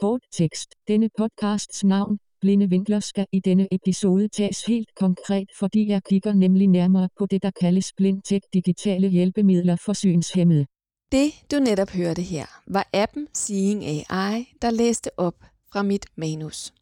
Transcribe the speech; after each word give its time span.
Kort 0.00 0.20
tekst. 0.32 0.74
Denne 0.88 1.08
podcasts 1.18 1.84
navn, 1.84 2.18
Blinde 2.40 2.70
Vinkler, 2.70 3.00
skal 3.00 3.26
i 3.32 3.40
denne 3.40 3.68
episode 3.72 4.28
tages 4.28 4.64
helt 4.64 4.88
konkret, 4.94 5.48
fordi 5.58 5.88
jeg 5.88 6.02
kigger 6.04 6.32
nemlig 6.32 6.68
nærmere 6.68 7.08
på 7.18 7.26
det, 7.26 7.42
der 7.42 7.50
kaldes 7.60 7.92
BlindTech 7.96 8.46
digitale 8.54 9.08
hjælpemidler 9.08 9.76
for 9.76 9.92
synshæmmede. 9.92 10.66
Det, 11.12 11.32
du 11.50 11.58
netop 11.58 11.90
hørte 11.90 12.22
her, 12.22 12.46
var 12.66 12.88
appen 12.92 13.28
Seeing 13.34 13.84
AI, 13.84 14.52
der 14.62 14.70
læste 14.70 15.10
op 15.16 15.44
fra 15.72 15.82
mit 15.82 16.06
manus. 16.16 16.72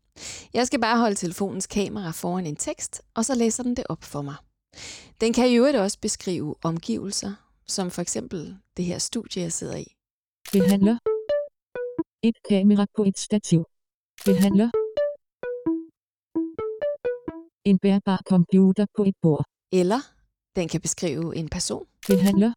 Jeg 0.55 0.67
skal 0.67 0.81
bare 0.81 0.99
holde 0.99 1.15
telefonens 1.15 1.67
kamera 1.67 2.11
foran 2.11 2.47
en 2.47 2.57
tekst, 2.57 3.03
og 3.15 3.25
så 3.25 3.35
læser 3.35 3.63
den 3.63 3.77
det 3.77 3.85
op 3.89 4.05
for 4.05 4.23
mig. 4.23 4.35
Den 5.21 5.33
kan 5.33 5.51
i 5.51 5.57
øvrigt 5.57 5.77
også 5.77 5.99
beskrive 6.01 6.55
omgivelser, 6.63 7.33
som 7.67 7.91
for 7.91 8.03
eksempel 8.03 8.57
det 8.77 8.85
her 8.85 8.99
studie, 8.99 9.43
jeg 9.43 9.53
sidder 9.53 9.77
i. 9.77 9.87
Behandler. 10.53 10.99
Et 12.23 12.35
kamera 12.49 12.87
på 12.97 13.03
et 13.05 13.19
stativ. 13.19 13.65
Behandler. 14.25 14.71
En 17.65 17.79
bærbar 17.79 18.23
computer 18.29 18.87
på 18.97 19.03
et 19.05 19.15
bord. 19.23 19.45
Eller 19.73 20.01
den 20.57 20.69
kan 20.69 20.81
beskrive 20.81 21.37
en 21.37 21.49
person. 21.49 21.87
Behandler. 22.09 22.53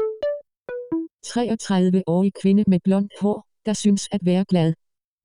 33-årig 1.27 2.31
kvinde 2.41 2.63
med 2.67 2.79
blondt 2.83 3.13
hår, 3.21 3.47
der 3.65 3.73
synes 3.73 4.07
at 4.11 4.21
være 4.25 4.45
glad. 4.45 4.73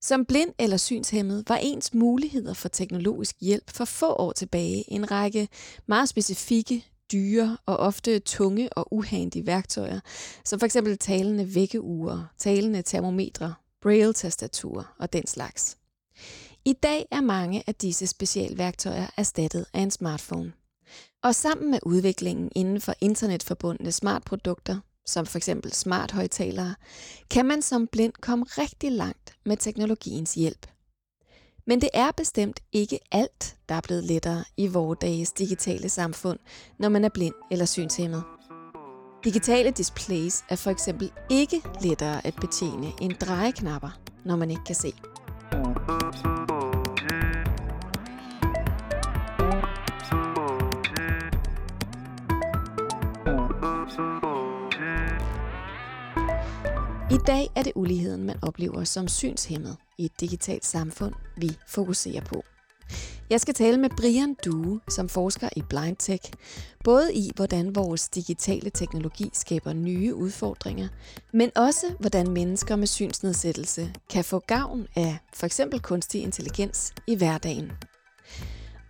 Som 0.02 0.24
blind 0.24 0.52
eller 0.59 0.77
synshæmmet 0.77 1.45
var 1.48 1.59
ens 1.62 1.95
muligheder 1.95 2.55
for 2.55 2.68
teknologisk 2.68 3.37
hjælp 3.41 3.71
for 3.71 3.84
få 3.84 4.12
år 4.12 4.32
tilbage 4.32 4.93
en 4.93 5.10
række 5.10 5.48
meget 5.87 6.09
specifikke, 6.09 6.84
dyre 7.12 7.57
og 7.66 7.77
ofte 7.77 8.18
tunge 8.18 8.73
og 8.73 8.93
uhandige 8.93 9.46
værktøjer, 9.46 10.01
som 10.45 10.60
f.eks. 10.60 10.77
talende 11.01 11.55
vækkeure, 11.55 12.29
talende 12.38 12.82
termometre, 12.82 13.55
braille-tastaturer 13.86 14.95
og 14.98 15.12
den 15.12 15.26
slags. 15.26 15.78
I 16.64 16.72
dag 16.72 17.06
er 17.10 17.20
mange 17.20 17.62
af 17.66 17.74
disse 17.74 18.06
specialværktøjer 18.06 19.06
erstattet 19.16 19.66
af 19.73 19.80
en 19.80 19.90
smartphone. 19.90 20.52
Og 21.23 21.34
sammen 21.34 21.70
med 21.70 21.78
udviklingen 21.82 22.51
inden 22.54 22.80
for 22.80 22.95
internetforbundne 23.01 23.93
smartprodukter, 23.93 24.80
som 25.06 25.26
f.eks. 25.26 25.51
smart 25.73 26.12
højtalere, 26.12 26.74
kan 27.30 27.46
man 27.46 27.62
som 27.62 27.87
blind 27.87 28.12
komme 28.12 28.45
rigtig 28.45 28.93
langt 28.93 29.37
med 29.45 29.56
teknologiens 29.56 30.34
hjælp. 30.34 30.66
Men 31.66 31.80
det 31.80 31.90
er 31.95 32.10
bestemt 32.10 32.60
ikke 32.73 32.98
alt, 33.12 33.56
der 33.68 33.74
er 33.74 33.80
blevet 33.80 34.04
lettere 34.04 34.45
i 34.56 34.66
vores 34.66 34.98
dages 35.00 35.32
digitale 35.32 35.88
samfund, 35.88 36.38
når 36.78 36.88
man 36.88 37.04
er 37.04 37.09
blind 37.09 37.34
eller 37.50 37.65
synshæmmet. 37.65 38.24
Digitale 39.27 39.71
displays 39.71 40.45
er 40.49 40.57
for 40.57 40.71
eksempel 40.71 41.13
ikke 41.30 41.63
lettere 41.80 42.27
at 42.27 42.35
betjene 42.41 42.93
end 43.01 43.13
drejeknapper, 43.13 44.01
når 44.24 44.37
man 44.37 44.51
ikke 44.51 44.65
kan 44.65 44.74
se. 44.74 44.88
I 57.11 57.18
dag 57.27 57.49
er 57.57 57.63
det 57.63 57.73
uligheden, 57.74 58.23
man 58.23 58.37
oplever 58.43 58.85
som 58.85 59.09
synshemmet 59.09 59.77
i 59.99 60.05
et 60.05 60.21
digitalt 60.21 60.65
samfund, 60.65 61.13
vi 61.37 61.57
fokuserer 61.68 62.24
på. 62.24 62.45
Jeg 63.30 63.41
skal 63.41 63.55
tale 63.55 63.79
med 63.79 63.91
Brian 63.91 64.37
Due, 64.44 64.81
som 64.88 65.09
forsker 65.09 65.49
i 65.56 65.62
BlindTech, 65.62 66.32
både 66.84 67.15
i 67.15 67.31
hvordan 67.37 67.75
vores 67.75 68.09
digitale 68.09 68.71
teknologi 68.71 69.31
skaber 69.33 69.72
nye 69.72 70.15
udfordringer, 70.15 70.88
men 71.33 71.50
også 71.56 71.87
hvordan 72.00 72.31
mennesker 72.31 72.77
med 72.77 72.87
synsnedsættelse 72.87 73.93
kan 74.10 74.25
få 74.25 74.38
gavn 74.38 74.87
af 74.97 75.19
for 75.34 75.47
eksempel 75.47 75.81
kunstig 75.81 76.22
intelligens 76.22 76.93
i 77.06 77.15
hverdagen. 77.15 77.72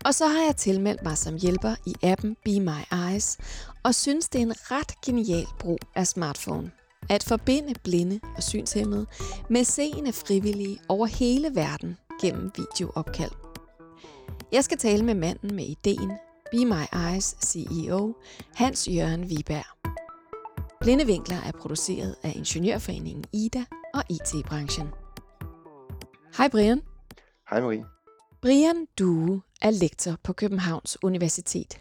Og 0.05 0.15
så 0.15 0.27
har 0.27 0.45
jeg 0.45 0.57
tilmeldt 0.57 1.03
mig 1.03 1.19
som 1.19 1.37
hjælper 1.37 1.75
i 1.87 1.95
appen 2.03 2.37
Be 2.45 2.61
My 2.61 3.11
Eyes, 3.11 3.39
og 3.83 3.95
synes 3.95 4.29
det 4.29 4.39
er 4.39 4.43
en 4.43 4.71
ret 4.71 5.01
genial 5.07 5.47
brug 5.59 5.79
af 5.95 6.07
smartphone. 6.07 6.71
At 7.11 7.23
forbinde 7.23 7.75
blinde 7.85 8.21
og 8.37 8.43
synshemmede 8.43 9.07
med 9.51 9.65
seende 9.65 10.13
frivillige 10.13 10.79
over 10.89 11.07
hele 11.07 11.51
verden 11.55 11.97
gennem 12.21 12.53
videoopkald. 12.57 13.46
Jeg 14.53 14.65
skal 14.65 14.79
tale 14.79 15.05
med 15.05 15.15
manden 15.15 15.57
med 15.57 15.65
ideen, 15.65 16.13
Be 16.53 16.65
My 16.65 17.13
Eyes 17.13 17.37
CEO, 17.45 18.15
Hans 18.55 18.89
Jørgen 18.89 19.31
Viberg. 19.31 19.97
Blinde 20.81 21.07
Vinkler 21.07 21.37
er 21.47 21.53
produceret 21.53 22.17
af 22.23 22.33
Ingeniørforeningen 22.37 23.25
IDA 23.33 23.65
og 23.95 24.03
IT-branchen. 24.11 24.89
Hej 26.37 26.49
Brian. 26.49 26.83
Hej 27.51 27.61
Marie. 27.61 27.85
Brian 28.43 28.87
Due 28.99 29.43
er 29.63 29.71
lektor 29.71 30.17
på 30.23 30.33
Københavns 30.33 30.99
Universitet. 31.03 31.81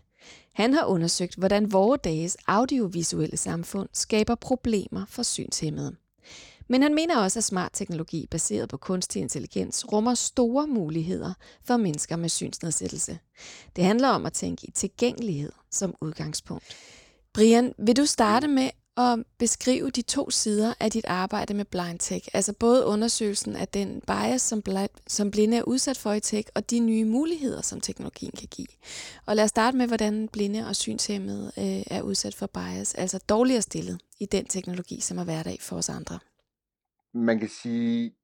Han 0.53 0.73
har 0.73 0.85
undersøgt, 0.85 1.35
hvordan 1.35 1.73
vores 1.73 2.01
dages 2.03 2.37
audiovisuelle 2.47 3.37
samfund 3.37 3.89
skaber 3.93 4.35
problemer 4.35 5.05
for 5.09 5.23
synshæmmede. 5.23 5.95
Men 6.67 6.81
han 6.81 6.95
mener 6.95 7.17
også, 7.17 7.39
at 7.39 7.43
smart 7.43 7.71
teknologi 7.73 8.27
baseret 8.31 8.69
på 8.69 8.77
kunstig 8.77 9.21
intelligens 9.21 9.91
rummer 9.91 10.13
store 10.13 10.67
muligheder 10.67 11.33
for 11.63 11.77
mennesker 11.77 12.15
med 12.15 12.29
synsnedsættelse. 12.29 13.19
Det 13.75 13.83
handler 13.83 14.07
om 14.07 14.25
at 14.25 14.33
tænke 14.33 14.67
i 14.67 14.71
tilgængelighed 14.71 15.51
som 15.71 15.95
udgangspunkt. 16.01 16.65
Brian, 17.33 17.73
vil 17.77 17.97
du 17.97 18.05
starte 18.05 18.47
med 18.47 18.69
at 18.97 19.23
beskrive 19.37 19.89
de 19.89 20.01
to 20.01 20.29
sider 20.29 20.73
af 20.79 20.91
dit 20.91 21.05
arbejde 21.05 21.53
med 21.53 21.65
blind 21.65 21.99
tech, 21.99 22.27
altså 22.33 22.53
både 22.53 22.85
undersøgelsen 22.85 23.55
af 23.55 23.67
den 23.67 24.01
bias, 24.07 24.41
som, 24.41 24.63
som 25.07 25.31
blinde 25.31 25.57
er 25.57 25.63
udsat 25.63 25.97
for 25.97 26.13
i 26.13 26.19
tech, 26.19 26.49
og 26.55 26.69
de 26.69 26.79
nye 26.79 27.05
muligheder, 27.05 27.61
som 27.61 27.81
teknologien 27.81 28.31
kan 28.37 28.47
give. 28.47 28.67
Og 29.25 29.35
lad 29.35 29.43
os 29.43 29.49
starte 29.49 29.77
med, 29.77 29.87
hvordan 29.87 30.27
blinde 30.27 30.67
og 30.67 30.75
synshemmede 30.75 31.51
øh, 31.57 31.83
er 31.87 32.01
udsat 32.01 32.35
for 32.35 32.47
bias, 32.47 32.93
altså 32.93 33.17
dårligere 33.17 33.61
stillet 33.61 33.99
i 34.19 34.25
den 34.25 34.45
teknologi, 34.45 35.01
som 35.01 35.17
er 35.17 35.23
hverdag 35.23 35.57
for 35.61 35.75
os 35.75 35.89
andre. 35.89 36.19
Man 37.15 37.39
kan 37.39 37.49
sige, 37.49 38.15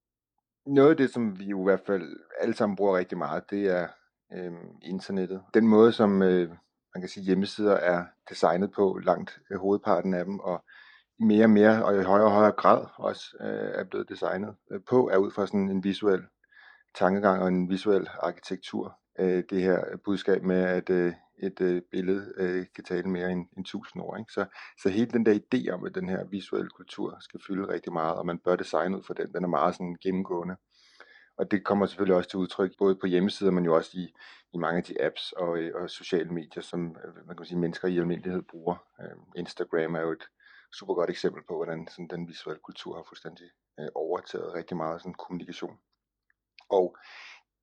noget 0.65 0.89
af 0.89 0.97
det, 0.97 1.09
som 1.09 1.39
vi 1.39 1.45
jo 1.45 1.59
i 1.59 1.63
hvert 1.63 1.81
fald 1.87 2.17
alle 2.39 2.55
sammen 2.55 2.75
bruger 2.75 2.97
rigtig 2.97 3.17
meget, 3.17 3.49
det 3.49 3.67
er 3.67 3.87
øh, 4.33 4.51
internettet. 4.81 5.41
Den 5.53 5.67
måde, 5.67 5.91
som 5.91 6.21
øh, 6.21 6.49
man 6.95 7.01
kan 7.01 7.09
sige, 7.09 7.23
hjemmesider 7.23 7.73
er 7.75 8.05
designet 8.29 8.71
på 8.71 8.99
langt 9.03 9.39
øh, 9.51 9.59
hovedparten 9.59 10.13
af 10.13 10.25
dem, 10.25 10.39
og 10.39 10.63
mere 11.19 11.45
og 11.45 11.49
mere, 11.49 11.85
og 11.85 11.99
i 11.99 12.03
højere 12.03 12.25
og 12.25 12.31
højere 12.31 12.51
grad 12.51 12.85
også 12.97 13.37
øh, 13.41 13.71
er 13.79 13.83
blevet 13.83 14.09
designet 14.09 14.55
øh, 14.71 14.79
på, 14.89 15.09
er 15.09 15.17
ud 15.17 15.31
fra 15.31 15.47
sådan 15.47 15.69
en 15.69 15.83
visuel 15.83 16.21
tankegang 16.95 17.41
og 17.41 17.47
en 17.47 17.69
visuel 17.69 18.09
arkitektur. 18.19 18.97
Øh, 19.19 19.43
det 19.49 19.61
her 19.61 19.83
budskab 20.05 20.43
med, 20.43 20.63
at 20.63 20.89
øh, 20.89 21.13
et 21.41 21.61
øh, 21.61 21.81
billede 21.91 22.33
øh, 22.37 22.65
kan 22.75 22.83
tale 22.83 23.09
mere 23.09 23.31
end, 23.31 23.47
end 23.57 23.65
1000 23.65 24.03
år. 24.03 24.17
Ikke? 24.17 24.31
Så, 24.33 24.45
så 24.81 24.89
hele 24.89 25.11
den 25.11 25.25
der 25.25 25.39
idé 25.39 25.69
om, 25.73 25.85
at 25.85 25.95
den 25.95 26.09
her 26.09 26.23
visuelle 26.23 26.69
kultur 26.69 27.17
skal 27.19 27.39
fylde 27.47 27.67
rigtig 27.67 27.93
meget, 27.93 28.15
og 28.15 28.25
man 28.25 28.39
bør 28.39 28.55
designe 28.55 28.97
ud 28.97 29.03
for 29.03 29.13
den, 29.13 29.33
den 29.33 29.43
er 29.43 29.47
meget 29.47 29.75
sådan 29.75 29.97
gennemgående. 30.03 30.55
Og 31.37 31.51
det 31.51 31.65
kommer 31.65 31.85
selvfølgelig 31.85 32.15
også 32.15 32.29
til 32.29 32.39
udtryk, 32.39 32.71
både 32.77 32.95
på 32.95 33.07
hjemmesider, 33.07 33.51
men 33.51 33.65
jo 33.65 33.75
også 33.75 33.91
i, 33.93 34.13
i 34.53 34.57
mange 34.57 34.77
af 34.77 34.83
de 34.83 35.01
apps 35.01 35.31
og, 35.31 35.57
øh, 35.57 35.71
og 35.75 35.89
sociale 35.89 36.29
medier, 36.29 36.63
som 36.63 36.97
øh, 37.05 37.27
man 37.27 37.37
kan 37.37 37.45
sige, 37.45 37.59
mennesker 37.59 37.87
i 37.87 37.97
almindelighed 37.97 38.41
bruger. 38.41 38.75
Øh, 39.01 39.17
Instagram 39.35 39.95
er 39.95 40.01
jo 40.01 40.11
et 40.11 40.23
super 40.73 40.93
godt 40.93 41.09
eksempel 41.09 41.43
på, 41.47 41.55
hvordan 41.55 41.87
sådan, 41.87 42.07
den 42.07 42.27
visuelle 42.27 42.61
kultur 42.63 42.95
har 42.95 43.03
fuldstændig 43.07 43.49
øh, 43.79 43.87
overtaget 43.95 44.53
rigtig 44.53 44.77
meget 44.77 45.01
sådan, 45.01 45.13
kommunikation. 45.13 45.77
Og 46.69 46.97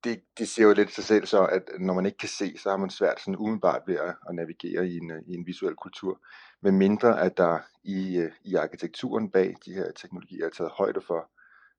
det, 0.03 0.21
det 0.37 0.49
ser 0.49 0.63
jo 0.63 0.73
lidt 0.73 0.91
sig 0.91 1.03
selv 1.03 1.25
så, 1.25 1.45
at 1.45 1.63
når 1.79 1.93
man 1.93 2.05
ikke 2.05 2.17
kan 2.17 2.29
se, 2.29 2.57
så 2.57 2.69
har 2.69 2.77
man 2.77 2.89
svært 2.89 3.19
sådan 3.19 3.35
umiddelbart 3.35 3.81
ved 3.87 3.95
at, 3.95 4.15
at 4.29 4.35
navigere 4.35 4.87
i 4.87 4.97
en, 4.97 5.11
i 5.27 5.33
en 5.33 5.47
visuel 5.47 5.75
kultur. 5.75 6.21
Men 6.61 6.77
mindre 6.77 7.21
at 7.21 7.37
der 7.37 7.59
i, 7.83 8.17
øh, 8.17 8.31
i 8.43 8.55
arkitekturen 8.55 9.31
bag 9.31 9.55
de 9.65 9.73
her 9.73 9.91
teknologier 9.91 10.45
er 10.45 10.49
taget 10.49 10.71
højde 10.71 11.01
for, 11.01 11.29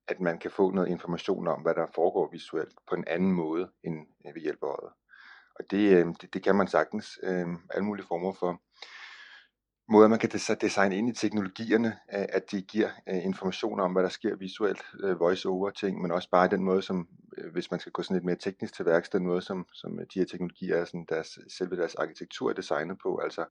at 0.07 0.19
man 0.19 0.39
kan 0.39 0.51
få 0.51 0.71
noget 0.71 0.87
information 0.87 1.47
om, 1.47 1.61
hvad 1.61 1.75
der 1.75 1.87
foregår 1.95 2.29
visuelt 2.31 2.73
på 2.89 2.95
en 2.95 3.03
anden 3.07 3.31
måde 3.31 3.69
end 3.83 4.07
ved 4.33 4.41
hjælp 4.41 4.63
af 4.63 4.67
øjet. 4.67 4.93
Og 5.55 5.71
det, 5.71 5.97
øh, 5.97 6.05
det, 6.21 6.33
det 6.33 6.43
kan 6.43 6.55
man 6.55 6.67
sagtens. 6.67 7.19
Øh, 7.23 7.47
alle 7.69 7.85
mulige 7.85 8.05
former 8.07 8.33
for 8.33 8.61
måder, 9.91 10.07
man 10.07 10.19
kan 10.19 10.29
designe 10.61 10.97
ind 10.97 11.09
i 11.09 11.13
teknologierne, 11.13 11.97
at 12.07 12.51
de 12.51 12.61
giver 12.61 12.89
øh, 13.09 13.25
information 13.25 13.79
om, 13.79 13.91
hvad 13.91 14.03
der 14.03 14.09
sker 14.09 14.35
visuelt, 14.35 14.81
øh, 15.03 15.19
voice-over 15.19 15.69
ting, 15.69 16.01
men 16.01 16.11
også 16.11 16.29
bare 16.29 16.47
den 16.47 16.63
måde, 16.63 16.81
som, 16.81 17.07
øh, 17.37 17.51
hvis 17.51 17.71
man 17.71 17.79
skal 17.79 17.91
gå 17.91 18.01
sådan 18.01 18.15
lidt 18.15 18.25
mere 18.25 18.35
teknisk 18.35 18.73
til 18.73 18.85
værks, 18.85 19.09
den 19.09 19.25
måde, 19.25 19.41
som, 19.41 19.65
som 19.73 19.99
de 20.13 20.19
her 20.19 20.25
teknologier 20.25 20.75
er, 20.75 20.85
sådan 20.85 21.05
deres, 21.09 21.39
selve 21.57 21.75
deres 21.75 21.95
arkitektur 21.95 22.49
er 22.49 22.53
designet 22.53 22.97
på, 23.03 23.17
altså 23.17 23.45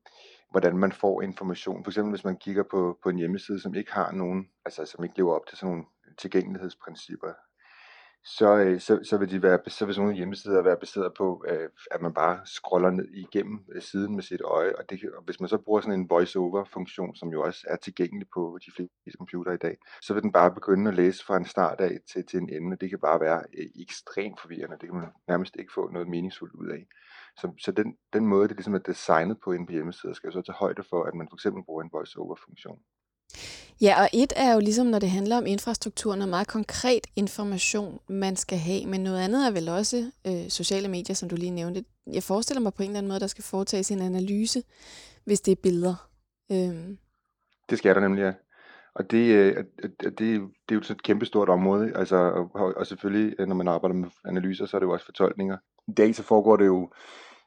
hvordan 0.50 0.76
man 0.76 0.92
får 0.92 1.22
information. 1.22 1.84
For 1.84 1.90
eksempel 1.90 2.10
hvis 2.10 2.24
man 2.24 2.36
kigger 2.36 2.62
på, 2.70 2.98
på 3.02 3.08
en 3.08 3.16
hjemmeside, 3.16 3.60
som 3.60 3.74
ikke 3.74 3.92
har 3.92 4.12
nogen, 4.12 4.48
altså 4.64 4.84
som 4.84 5.04
ikke 5.04 5.16
lever 5.16 5.34
op 5.34 5.46
til 5.46 5.58
sådan 5.58 5.70
nogle 5.70 5.86
tilgængelighedsprincipper, 6.18 7.32
så, 8.24 8.56
øh, 8.56 8.80
så, 8.80 9.00
så, 9.02 9.18
vil 9.18 9.30
de 9.30 9.42
være, 9.42 9.58
så 9.66 9.86
vil 9.86 9.94
sådan 9.94 10.04
nogle 10.04 10.16
hjemmesider 10.16 10.62
være 10.62 10.76
baseret 10.76 11.14
på, 11.14 11.44
øh, 11.48 11.68
at 11.90 12.00
man 12.00 12.14
bare 12.14 12.40
scroller 12.44 12.90
ned 12.90 13.08
igennem 13.12 13.64
øh, 13.72 13.82
siden 13.82 14.14
med 14.14 14.22
sit 14.22 14.40
øje, 14.40 14.76
og, 14.76 14.90
det, 14.90 15.10
og 15.16 15.22
hvis 15.22 15.40
man 15.40 15.48
så 15.48 15.58
bruger 15.58 15.80
sådan 15.80 16.00
en 16.00 16.10
voice-over-funktion, 16.10 17.14
som 17.14 17.28
jo 17.28 17.42
også 17.42 17.66
er 17.68 17.76
tilgængelig 17.76 18.28
på 18.34 18.58
de 18.66 18.72
fleste 18.72 19.18
computere 19.18 19.54
i 19.54 19.58
dag, 19.58 19.76
så 20.02 20.14
vil 20.14 20.22
den 20.22 20.32
bare 20.32 20.54
begynde 20.54 20.88
at 20.88 20.96
læse 20.96 21.24
fra 21.24 21.36
en 21.36 21.44
start 21.44 21.80
af 21.80 21.98
til, 22.12 22.26
til 22.26 22.38
en 22.38 22.50
ende, 22.50 22.76
det 22.76 22.90
kan 22.90 22.98
bare 22.98 23.20
være 23.20 23.42
ekstremt 23.80 24.40
forvirrende, 24.40 24.76
det 24.80 24.88
kan 24.88 24.98
man 24.98 25.08
nærmest 25.28 25.56
ikke 25.58 25.72
få 25.72 25.90
noget 25.90 26.08
meningsfuldt 26.08 26.54
ud 26.54 26.68
af. 26.68 26.86
Så, 27.36 27.52
så 27.58 27.72
den, 27.72 27.96
den 28.12 28.26
måde, 28.26 28.48
det 28.48 28.56
ligesom 28.56 28.74
er 28.74 28.78
designet 28.78 29.40
på 29.44 29.52
inde 29.52 29.66
på 29.66 29.72
hjemmesider, 29.72 30.12
skal 30.12 30.28
jo 30.28 30.32
så 30.32 30.42
tage 30.42 30.56
højde 30.56 30.82
for, 30.82 31.04
at 31.04 31.14
man 31.14 31.28
for 31.30 31.36
eksempel 31.36 31.64
bruger 31.64 31.82
en 31.82 31.90
voice-over-funktion. 31.92 32.78
Ja, 33.80 34.02
og 34.02 34.08
et 34.12 34.32
er 34.36 34.54
jo 34.54 34.60
ligesom, 34.60 34.86
når 34.86 34.98
det 34.98 35.10
handler 35.10 35.36
om 35.36 35.46
infrastruktur, 35.46 36.14
noget 36.14 36.28
meget 36.28 36.48
konkret 36.48 37.06
information, 37.16 38.00
man 38.08 38.36
skal 38.36 38.58
have, 38.58 38.86
men 38.86 39.00
noget 39.00 39.20
andet 39.20 39.46
er 39.46 39.50
vel 39.50 39.68
også 39.68 40.10
øh, 40.26 40.48
sociale 40.48 40.88
medier, 40.88 41.14
som 41.14 41.28
du 41.28 41.36
lige 41.36 41.50
nævnte. 41.50 41.84
Jeg 42.12 42.22
forestiller 42.22 42.60
mig 42.60 42.74
på 42.74 42.82
en 42.82 42.88
eller 42.88 42.98
anden 42.98 43.08
måde, 43.08 43.20
der 43.20 43.26
skal 43.26 43.44
foretages 43.44 43.90
en 43.90 44.02
analyse, 44.02 44.62
hvis 45.24 45.40
det 45.40 45.52
er 45.52 45.60
billeder. 45.62 46.08
Øhm. 46.52 46.98
Det 47.70 47.78
skal 47.78 47.94
der 47.94 48.00
nemlig, 48.00 48.22
ja. 48.22 48.32
Og 48.94 49.10
det, 49.10 49.34
øh, 49.34 49.64
det, 50.00 50.18
det 50.18 50.34
er 50.70 50.74
jo 50.74 50.78
et 50.78 51.02
kæmpestort 51.02 51.48
område, 51.48 51.92
altså, 51.96 52.16
og, 52.54 52.74
og 52.76 52.86
selvfølgelig, 52.86 53.34
øh, 53.38 53.48
når 53.48 53.54
man 53.54 53.68
arbejder 53.68 53.94
med 53.94 54.08
analyser, 54.24 54.66
så 54.66 54.76
er 54.76 54.78
det 54.78 54.86
jo 54.86 54.92
også 54.92 55.04
fortolkninger. 55.04 55.56
I 55.88 55.92
dag 55.92 56.14
så 56.14 56.22
foregår 56.22 56.56
det 56.56 56.66
jo 56.66 56.90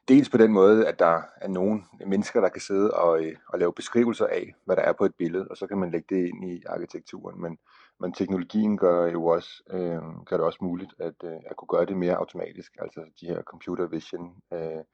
Dels 0.08 0.30
på 0.30 0.38
den 0.38 0.52
måde, 0.52 0.86
at 0.86 0.98
der 0.98 1.22
er 1.36 1.48
nogle 1.48 1.82
mennesker, 2.06 2.40
der 2.40 2.48
kan 2.48 2.60
sidde 2.60 2.90
og, 2.90 3.24
øh, 3.24 3.36
og 3.48 3.58
lave 3.58 3.72
beskrivelser 3.72 4.26
af, 4.26 4.54
hvad 4.64 4.76
der 4.76 4.82
er 4.82 4.92
på 4.92 5.04
et 5.04 5.14
billede, 5.14 5.48
og 5.50 5.56
så 5.56 5.66
kan 5.66 5.78
man 5.78 5.90
lægge 5.90 6.14
det 6.14 6.28
ind 6.28 6.44
i 6.44 6.62
arkitekturen. 6.66 7.40
Men, 7.40 7.58
men 8.00 8.12
teknologien 8.12 8.78
gør 8.78 9.06
jo 9.06 9.26
også, 9.26 9.62
øh, 9.70 10.02
gør 10.26 10.36
det 10.36 10.46
også 10.46 10.58
muligt 10.62 10.94
at, 10.98 11.14
øh, 11.24 11.36
at 11.46 11.56
kunne 11.56 11.68
gøre 11.68 11.86
det 11.86 11.96
mere 11.96 12.16
automatisk. 12.16 12.76
Altså 12.78 13.00
de 13.20 13.26
her 13.26 13.42
computer 13.42 13.86
vision 13.86 14.36
øh, 14.52 14.84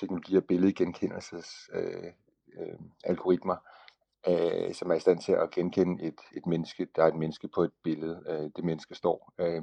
teknologier, 0.00 0.40
billedgenkendelses 0.40 1.70
øh, 1.74 2.12
øh, 2.58 2.78
algoritmer, 3.04 3.56
øh, 4.28 4.74
som 4.74 4.90
er 4.90 4.94
i 4.94 5.00
stand 5.00 5.18
til 5.18 5.32
at 5.32 5.50
genkende 5.50 6.04
et, 6.04 6.20
et 6.36 6.46
menneske. 6.46 6.86
Der 6.96 7.02
er 7.02 7.08
et 7.08 7.16
menneske 7.16 7.48
på 7.48 7.62
et 7.62 7.72
billede. 7.84 8.22
Øh, 8.28 8.50
det 8.56 8.64
menneske 8.64 8.94
står 8.94 9.32
øh, 9.38 9.62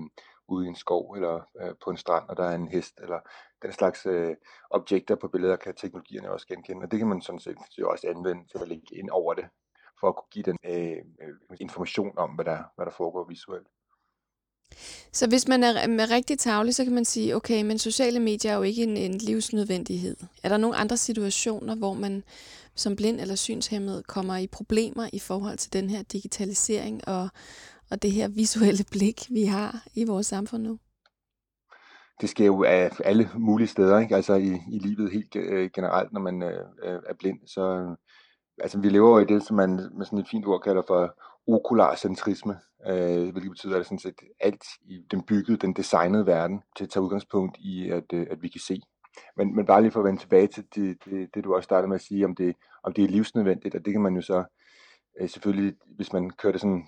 ude 0.52 0.66
i 0.66 0.70
en 0.70 0.76
skov 0.76 1.12
eller 1.16 1.42
øh, 1.62 1.74
på 1.84 1.90
en 1.90 1.98
strand, 1.98 2.30
og 2.30 2.38
der 2.38 2.44
er 2.44 2.56
en 2.56 2.68
hest, 2.68 3.00
eller 3.02 3.20
den 3.62 3.72
slags 3.72 4.06
øh, 4.06 4.36
objekter 4.70 5.16
på 5.16 5.28
billeder 5.28 5.56
kan 5.56 5.76
teknologierne 5.76 6.32
også 6.32 6.48
genkende. 6.48 6.84
Og 6.84 6.92
det 6.92 7.00
kan 7.00 7.08
man 7.08 7.22
sådan 7.22 7.40
set 7.40 7.58
også 7.84 8.08
anvende 8.08 8.48
til 8.52 8.58
at 8.62 8.68
lægge 8.68 8.96
ind 8.96 9.10
over 9.10 9.34
det, 9.34 9.46
for 10.00 10.08
at 10.08 10.16
kunne 10.16 10.32
give 10.32 10.44
den 10.44 10.58
øh, 10.64 10.98
øh, 11.22 11.58
information 11.60 12.18
om, 12.18 12.30
hvad 12.30 12.46
der, 12.46 12.64
hvad 12.76 12.86
der 12.86 12.92
foregår 12.92 13.26
visuelt. 13.30 13.68
Så 15.12 15.30
hvis 15.30 15.48
man 15.48 15.64
er 15.64 15.88
med 15.88 16.12
rigtig 16.12 16.40
tavlig, 16.40 16.76
så 16.76 16.84
kan 16.84 16.94
man 16.94 17.06
sige, 17.06 17.36
okay, 17.36 17.64
men 17.64 17.78
sociale 17.78 18.20
medier 18.20 18.52
er 18.52 18.56
jo 18.56 18.62
ikke 18.62 18.84
en, 18.84 18.98
en 18.98 19.18
livsnødvendighed. 19.18 20.18
Er 20.44 20.50
der 20.50 20.58
nogle 20.58 20.76
andre 20.76 20.98
situationer, 20.98 21.76
hvor 21.76 21.94
man 21.94 22.24
som 22.76 22.96
blind 22.96 23.20
eller 23.22 23.36
synshemmet 23.36 24.08
kommer 24.08 24.38
i 24.38 24.48
problemer 24.48 25.10
i 25.14 25.20
forhold 25.20 25.58
til 25.58 25.74
den 25.74 25.90
her 25.90 26.04
digitalisering 26.04 27.08
og, 27.08 27.30
og 27.92 28.02
det 28.02 28.12
her 28.12 28.28
visuelle 28.28 28.86
blik, 28.92 29.22
vi 29.30 29.44
har 29.44 29.84
i 29.96 30.06
vores 30.06 30.28
samfund 30.28 30.64
nu? 30.64 30.80
Det 32.22 32.30
sker 32.30 32.46
jo 32.46 32.64
af 32.64 32.92
alle 33.06 33.30
mulige 33.36 33.68
steder, 33.68 34.00
ikke? 34.00 34.16
altså 34.16 34.34
i, 34.34 34.62
i 34.72 34.80
livet 34.80 35.12
helt 35.12 35.36
øh, 35.36 35.70
generelt, 35.74 36.14
når 36.14 36.22
man 36.22 36.44
øh, 36.44 36.66
er 36.84 37.14
blind. 37.20 37.40
Så 37.48 37.62
øh, 37.62 37.98
altså, 38.58 38.80
vi 38.80 38.90
lever 38.90 39.10
jo 39.10 39.20
i 39.20 39.26
det, 39.26 39.44
som 39.44 39.56
man 39.56 39.70
med 39.98 40.06
sådan 40.06 40.20
et 40.20 40.28
fint 40.32 40.46
ord 40.46 40.62
kalder 40.62 40.82
for 40.88 41.16
okularcentrisme, 41.48 42.56
øh, 42.88 43.32
hvilket 43.32 43.52
betyder, 43.52 43.80
at 43.80 43.86
sådan 43.86 44.00
set 44.00 44.16
alt 44.40 44.64
i 44.82 45.02
den 45.12 45.22
byggede, 45.22 45.58
den 45.58 45.74
designede 45.74 46.26
verden, 46.26 46.62
til 46.78 46.84
at 46.84 46.90
tage 46.90 47.04
udgangspunkt 47.04 47.58
i, 47.58 47.90
at, 47.90 48.14
øh, 48.14 48.28
at 48.32 48.42
vi 48.42 48.48
kan 48.48 48.62
se. 48.62 48.82
Men, 49.38 49.56
men 49.56 49.66
bare 49.66 49.82
lige 49.82 49.92
for 49.92 50.00
at 50.00 50.06
vende 50.06 50.22
tilbage 50.22 50.48
til 50.48 50.66
det, 50.76 50.98
det, 51.06 51.30
det, 51.34 51.44
du 51.44 51.56
også 51.56 51.66
startede 51.66 51.88
med 51.88 51.96
at 51.96 52.02
sige, 52.02 52.26
om 52.26 52.36
det, 52.36 52.56
om 52.84 52.94
det 52.94 53.04
er 53.04 53.08
livsnødvendigt, 53.08 53.76
og 53.76 53.86
det 53.86 53.94
kan 53.94 54.02
man 54.02 54.16
jo 54.16 54.22
så 54.22 54.44
øh, 55.20 55.30
selvfølgelig, 55.30 55.76
hvis 55.96 56.14
man 56.14 56.30
kører 56.30 56.52
det 56.52 56.62
sådan 56.62 56.88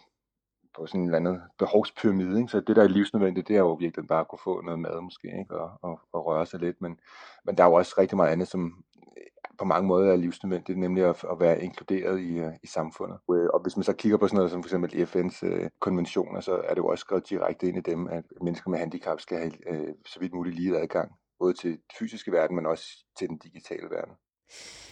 på 0.75 0.85
sådan 0.85 1.01
en 1.01 1.06
eller 1.06 1.18
anden 1.18 1.41
behovspyramide. 1.59 2.39
Ikke? 2.39 2.51
Så 2.51 2.59
det, 2.59 2.75
der 2.75 2.83
er 2.83 2.88
livsnødvendigt, 2.88 3.47
det 3.47 3.56
er 3.56 3.59
jo 3.59 3.73
virkelig 3.73 4.07
bare 4.07 4.19
at 4.19 4.27
kunne 4.27 4.39
få 4.44 4.62
noget 4.62 4.79
mad 4.79 5.01
måske, 5.01 5.27
ikke? 5.39 5.59
Og, 5.59 5.71
og, 5.81 6.00
og 6.13 6.25
røre 6.25 6.45
sig 6.45 6.59
lidt. 6.59 6.81
Men, 6.81 7.00
men 7.45 7.57
der 7.57 7.63
er 7.63 7.68
jo 7.68 7.73
også 7.73 7.95
rigtig 7.97 8.15
meget 8.18 8.31
andet, 8.31 8.47
som 8.47 8.83
øh, 9.18 9.23
på 9.57 9.65
mange 9.65 9.88
måder 9.88 10.12
er 10.12 10.15
livsnødvendigt, 10.15 10.79
nemlig 10.79 11.03
at, 11.03 11.25
at 11.31 11.39
være 11.39 11.63
inkluderet 11.63 12.19
i, 12.19 12.39
øh, 12.39 12.53
i 12.63 12.68
samfundet. 12.68 13.18
Øh, 13.31 13.50
og 13.53 13.62
hvis 13.62 13.77
man 13.77 13.83
så 13.83 13.94
kigger 13.94 14.18
på 14.18 14.27
sådan 14.27 14.38
noget 14.38 14.51
som 14.51 14.63
for 14.63 14.68
eksempel 14.68 15.03
FN's 15.03 15.45
øh, 15.45 15.69
konventioner, 15.79 16.39
så 16.39 16.62
er 16.63 16.73
det 16.73 16.77
jo 16.77 16.88
også 16.88 17.01
skrevet 17.01 17.29
direkte 17.29 17.68
ind 17.68 17.77
i 17.77 17.91
dem, 17.91 18.07
at 18.07 18.23
mennesker 18.41 18.69
med 18.69 18.79
handicap 18.79 19.19
skal 19.19 19.38
have 19.38 19.69
øh, 19.69 19.94
så 20.06 20.19
vidt 20.19 20.33
muligt 20.33 20.56
lige 20.56 20.77
adgang, 20.77 21.12
både 21.39 21.53
til 21.53 21.71
den 21.71 21.79
fysiske 22.00 22.31
verden, 22.31 22.56
men 22.56 22.65
også 22.65 22.85
til 23.18 23.29
den 23.29 23.38
digitale 23.38 23.89
verden. 23.89 24.13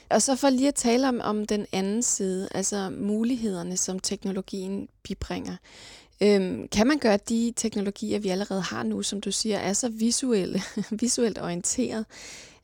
Og 0.10 0.22
så 0.22 0.36
for 0.36 0.50
lige 0.50 0.68
at 0.68 0.76
tale 0.76 1.08
om, 1.10 1.22
om 1.24 1.46
den 1.46 1.66
anden 1.72 2.04
side, 2.04 2.50
altså 2.52 2.90
mulighederne, 2.90 3.78
som 3.78 4.00
teknologien 4.00 4.90
bibringer. 5.04 5.56
Øhm, 6.24 6.68
kan 6.68 6.88
man 6.88 7.00
gøre 7.00 7.18
de 7.18 7.54
teknologier, 7.56 8.20
vi 8.20 8.30
allerede 8.30 8.62
har 8.62 8.84
nu, 8.84 9.02
som 9.02 9.22
du 9.22 9.32
siger, 9.32 9.58
er 9.58 9.74
så 9.74 9.90
visuelle, 9.90 10.60
visuelt 11.02 11.42
orienteret, 11.42 12.06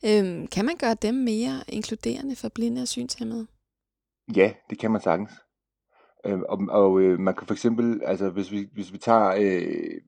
øhm, 0.04 0.46
kan 0.46 0.64
man 0.64 0.76
gøre 0.76 0.94
dem 0.94 1.14
mere 1.14 1.60
inkluderende 1.68 2.36
for 2.36 2.48
blinde 2.48 2.82
og 2.82 2.88
synshemmede? 2.88 3.46
Ja, 4.36 4.52
det 4.70 4.78
kan 4.78 4.90
man 4.90 5.00
sagtens. 5.00 5.30
Øhm, 6.26 6.42
og 6.48 6.58
og 6.68 7.00
øh, 7.00 7.18
man 7.18 7.34
kan 7.34 7.46
for 7.46 7.54
eksempel, 7.54 8.00
altså 8.04 8.30
hvis 8.30 8.50
vi, 8.50 8.68
hvis 8.72 8.92
vi 8.92 8.98
tager 8.98 9.34
øh, 9.38 10.00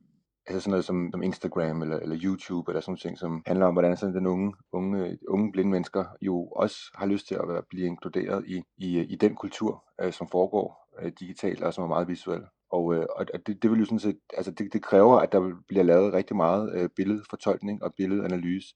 altså 0.48 0.60
sådan 0.60 0.70
noget 0.70 0.84
som, 0.84 1.10
som 1.12 1.22
Instagram 1.22 1.82
eller, 1.82 1.98
eller 1.98 2.18
YouTube 2.22 2.70
eller 2.70 2.80
sådan 2.80 2.96
ting, 2.96 3.18
som 3.18 3.42
handler 3.46 3.66
om, 3.66 3.74
hvordan 3.74 3.96
sådan 3.96 4.14
den 4.14 4.26
unge, 4.26 4.54
unge, 4.72 5.18
unge 5.28 5.52
blinde 5.52 5.70
mennesker 5.70 6.04
jo 6.20 6.48
også 6.48 6.76
har 6.94 7.06
lyst 7.06 7.28
til 7.28 7.34
at 7.34 7.48
være, 7.48 7.62
blive 7.70 7.86
inkluderet 7.86 8.44
i, 8.46 8.62
i, 8.76 8.98
i 9.00 9.16
den 9.16 9.34
kultur, 9.34 9.84
øh, 10.00 10.12
som 10.12 10.28
foregår 10.28 10.88
øh, 11.02 11.12
digitalt 11.20 11.62
og 11.62 11.74
som 11.74 11.84
er 11.84 11.88
meget 11.88 12.08
visuel. 12.08 12.42
Og, 12.70 12.94
øh, 12.94 13.06
og 13.16 13.26
det, 13.46 13.62
det 13.62 13.70
vil 13.70 13.78
jo 13.78 13.84
sådan 13.84 13.98
set, 13.98 14.18
altså 14.36 14.50
det, 14.50 14.72
det 14.72 14.82
kræver, 14.82 15.18
at 15.18 15.32
der 15.32 15.52
bliver 15.68 15.84
lavet 15.84 16.12
rigtig 16.12 16.36
meget 16.36 16.74
øh, 16.74 16.88
billedfortolkning 16.96 17.82
og 17.82 17.94
billedanalyse, 17.94 18.74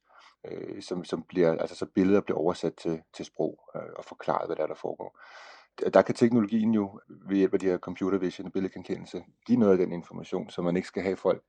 øh, 0.50 0.82
som, 0.82 1.04
som 1.04 1.22
bliver, 1.28 1.58
altså 1.58 1.76
så 1.76 1.86
billeder 1.94 2.20
bliver 2.20 2.38
oversat 2.38 2.74
til, 2.74 3.00
til 3.16 3.24
sprog 3.24 3.60
øh, 3.76 3.92
og 3.96 4.04
forklaret, 4.04 4.48
hvad 4.48 4.56
der 4.56 4.62
er, 4.62 4.66
der 4.66 4.74
foregår 4.74 5.18
der 5.94 6.02
kan 6.02 6.14
teknologien 6.14 6.74
jo 6.74 7.00
ved 7.28 7.36
hjælp 7.36 7.54
af 7.54 7.60
de 7.60 7.66
her 7.66 7.78
computer 7.78 8.18
vision 8.18 8.46
og 8.46 8.52
billedgenkendelse 8.52 9.24
give 9.46 9.58
noget 9.58 9.72
af 9.72 9.78
den 9.78 9.92
information, 9.92 10.50
så 10.50 10.62
man 10.62 10.76
ikke 10.76 10.88
skal 10.88 11.02
have 11.02 11.16
folk, 11.16 11.42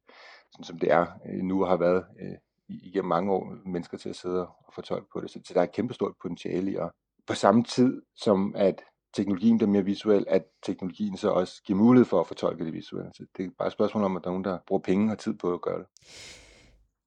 sådan 0.51 0.63
som 0.63 0.79
det 0.79 0.91
er 0.91 1.05
øh, 1.29 1.43
nu 1.43 1.63
og 1.63 1.69
har 1.69 1.77
været 1.77 2.05
øh, 2.21 2.35
igennem 2.69 3.09
mange 3.09 3.31
år, 3.31 3.55
mennesker 3.65 3.97
til 3.97 4.09
at 4.09 4.15
sidde 4.15 4.47
og 4.47 4.73
fortolke 4.75 5.07
på 5.13 5.21
det. 5.21 5.31
Så, 5.31 5.39
så 5.45 5.53
der 5.53 5.59
er 5.59 5.63
et 5.63 5.71
kæmpestort 5.71 6.13
potentiale 6.21 6.71
i, 6.71 6.75
og 6.75 6.91
på 7.27 7.33
samme 7.33 7.63
tid 7.63 8.01
som 8.15 8.55
at 8.55 8.83
teknologien 9.13 9.57
bliver 9.57 9.71
mere 9.71 9.85
visuel, 9.85 10.25
at 10.27 10.43
teknologien 10.63 11.17
så 11.17 11.29
også 11.29 11.63
giver 11.63 11.79
mulighed 11.79 12.05
for 12.05 12.19
at 12.19 12.27
fortolke 12.27 12.65
det 12.65 12.73
visuelle. 12.73 13.11
Så 13.13 13.25
det 13.37 13.45
er 13.45 13.49
bare 13.57 13.67
et 13.67 13.73
spørgsmål 13.73 14.03
om, 14.03 14.17
at 14.17 14.23
der 14.23 14.29
er 14.29 14.31
nogen, 14.31 14.43
der 14.43 14.57
bruger 14.67 14.81
penge 14.81 15.11
og 15.11 15.19
tid 15.19 15.33
på 15.33 15.53
at 15.53 15.61
gøre 15.61 15.79
det. 15.79 15.87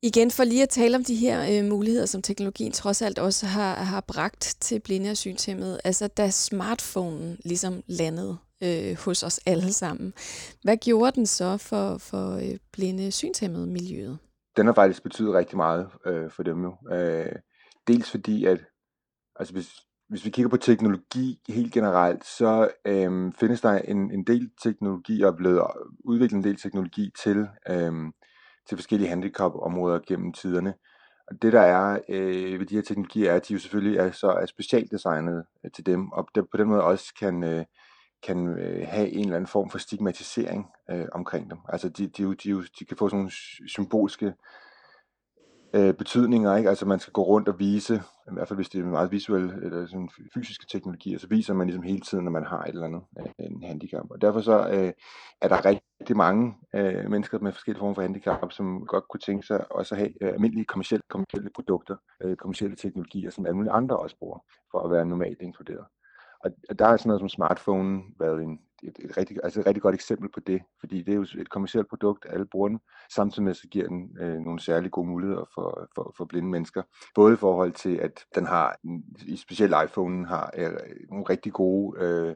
Igen 0.03 0.31
for 0.31 0.45
lige 0.45 0.63
at 0.63 0.69
tale 0.69 0.97
om 0.97 1.05
de 1.05 1.15
her 1.15 1.63
øh, 1.63 1.69
muligheder, 1.69 2.07
som 2.07 2.23
teknologien 2.23 2.73
trods 2.73 3.03
alt 3.03 3.19
også 3.19 3.47
har, 3.47 3.75
har 3.75 4.01
bragt 4.01 4.57
til 4.61 4.81
blinde 4.81 5.11
og 5.11 5.17
synshemmede. 5.17 5.81
Altså 5.85 6.09
da 6.09 6.31
smartphonen 6.31 7.37
ligesom 7.45 7.83
landede 7.87 8.37
øh, 8.63 8.97
hos 9.05 9.23
os 9.23 9.41
alle 9.47 9.73
sammen. 9.73 10.15
Hvad 10.63 10.77
gjorde 10.77 11.13
den 11.13 11.27
så 11.27 11.57
for, 11.57 11.99
for 11.99 12.37
øh, 12.37 12.59
blinde 12.73 13.13
synshemmede 13.13 13.67
miljøet? 13.67 14.19
Den 14.57 14.67
har 14.67 14.73
faktisk 14.73 15.03
betydet 15.03 15.35
rigtig 15.35 15.57
meget 15.57 15.89
øh, 16.07 16.31
for 16.31 16.43
dem 16.43 16.63
jo. 16.63 16.77
Øh, 16.93 17.33
dels 17.87 18.11
fordi, 18.11 18.45
at 18.45 18.61
altså 19.37 19.55
hvis, 19.55 19.69
hvis 20.09 20.25
vi 20.25 20.31
kigger 20.31 20.51
på 20.51 20.57
teknologi 20.57 21.39
helt 21.49 21.73
generelt, 21.73 22.27
så 22.27 22.69
øh, 22.85 23.33
findes 23.41 23.61
der 23.61 23.71
en, 23.71 24.11
en 24.11 24.25
del 24.25 24.51
teknologi 24.63 25.23
og 25.23 25.29
er 25.29 25.37
blevet 25.37 25.63
udviklet 26.05 26.39
en 26.39 26.45
del 26.45 26.57
teknologi 26.57 27.11
til 27.25 27.47
øh, 27.69 27.93
til 28.69 28.77
forskellige 28.77 29.09
handicapområder 29.09 29.99
gennem 30.07 30.33
tiderne. 30.33 30.75
Og 31.29 31.43
det 31.43 31.53
der 31.53 31.61
er 31.61 31.99
øh, 32.09 32.61
ved 32.61 32.67
de 32.67 32.75
her 32.75 32.83
teknologier, 32.83 33.33
er, 33.33 33.37
at 33.37 33.49
de 33.49 33.53
jo 33.53 33.59
selvfølgelig 33.59 33.99
er, 33.99 34.11
så 34.11 34.27
er 34.31 34.47
specialdesignet 34.47 35.45
øh, 35.65 35.71
til 35.71 35.87
dem, 35.87 36.13
og 36.13 36.29
der, 36.35 36.43
på 36.43 36.57
den 36.57 36.69
måde 36.69 36.83
også 36.83 37.15
kan, 37.21 37.45
øh, 37.45 37.65
kan 38.27 38.49
øh, 38.49 38.87
have 38.89 39.09
en 39.09 39.25
eller 39.25 39.37
anden 39.37 39.47
form 39.47 39.71
for 39.71 39.79
stigmatisering 39.79 40.67
øh, 40.91 41.07
omkring 41.13 41.51
dem. 41.51 41.59
Altså 41.69 41.89
de, 41.89 42.07
de, 42.07 42.35
de, 42.35 42.63
de 42.79 42.85
kan 42.85 42.97
få 42.97 43.09
sådan 43.09 43.19
nogle 43.19 43.33
symbolske 43.69 44.35
øh, 45.75 45.95
betydninger, 45.95 46.57
ikke? 46.57 46.69
Altså 46.69 46.87
man 46.87 46.99
skal 46.99 47.13
gå 47.13 47.23
rundt 47.23 47.49
og 47.49 47.59
vise, 47.59 47.95
i 47.95 48.33
hvert 48.33 48.49
fald 48.49 48.59
hvis 48.59 48.69
det 48.69 48.81
er 48.81 48.85
meget 48.85 49.13
visuelle 49.13 49.55
eller 49.63 49.87
sådan 49.87 50.11
fysiske 50.35 50.67
teknologier, 50.67 51.19
så 51.19 51.29
viser 51.29 51.55
man 51.55 51.67
ligesom 51.67 51.83
hele 51.83 52.01
tiden, 52.01 52.25
når 52.25 52.31
man 52.31 52.47
har 52.47 52.63
et 52.63 52.69
eller 52.69 52.87
andet 52.87 53.03
øh, 53.19 53.27
en 53.39 53.63
handicap. 53.63 54.07
Og 54.11 54.21
derfor 54.21 54.41
så 54.41 54.69
øh, 54.69 54.93
er 55.41 55.49
der 55.49 55.65
rigtig 55.65 56.17
mange 56.17 56.55
øh, 56.77 57.11
mennesker 57.11 57.39
med 57.39 57.53
forskellige 57.53 57.81
former 57.81 57.95
for 57.95 58.03
handicap, 58.03 58.53
som 58.53 58.87
godt 58.87 59.09
kunne 59.09 59.21
tænke 59.21 59.47
sig 59.47 59.73
også 59.73 59.95
at 59.95 59.99
have 59.99 60.13
øh, 60.23 60.29
almindelige 60.29 60.65
kommersielle, 60.65 61.03
kommersielle 61.11 61.51
produkter, 61.55 61.97
øh, 62.23 62.37
kommersielle 62.37 62.77
teknologier, 62.77 63.31
som 63.31 63.47
alle 63.47 63.57
mulige 63.57 63.73
andre 63.73 63.97
også 63.97 64.17
bruger, 64.19 64.39
for 64.71 64.79
at 64.79 64.91
være 64.91 65.07
normalt 65.07 65.43
inkluderet. 65.43 65.87
Og 66.45 66.79
der 66.79 66.87
er 66.87 66.97
sådan 66.97 67.09
noget 67.09 67.21
som 67.21 67.29
smartphone 67.29 68.03
været 68.19 68.43
en, 68.43 68.61
et, 68.83 68.97
et, 68.99 69.17
rigtig, 69.17 69.37
altså 69.45 69.61
et 69.61 69.67
rigtig 69.67 69.83
godt 69.83 69.95
eksempel 69.95 70.29
på 70.35 70.41
det, 70.41 70.63
fordi 70.81 71.03
det 71.03 71.13
er 71.13 71.17
jo 71.17 71.23
et 71.39 71.51
kommersielt 71.51 71.89
produkt, 71.89 72.27
alle 72.31 72.47
bruger 72.47 72.69
den, 72.69 72.81
samtidig 73.15 73.45
med 73.45 73.55
så 73.55 73.69
giver 73.69 73.89
den 73.89 74.17
øh, 74.21 74.39
nogle 74.41 74.61
særlig 74.61 74.91
gode 74.91 75.09
muligheder 75.09 75.45
for, 75.55 75.89
for, 75.95 76.15
for 76.17 76.25
blinde 76.25 76.49
mennesker. 76.49 76.83
Både 77.15 77.33
i 77.33 77.37
forhold 77.37 77.73
til, 77.73 77.97
at 77.97 78.25
den 78.35 78.47
har, 78.47 78.77
i 79.27 79.37
specielt 79.37 79.75
iPhone, 79.85 80.27
har 80.27 80.51
øh, 80.57 80.73
nogle 81.11 81.25
rigtig 81.31 81.53
gode 81.53 82.01
øh, 82.01 82.35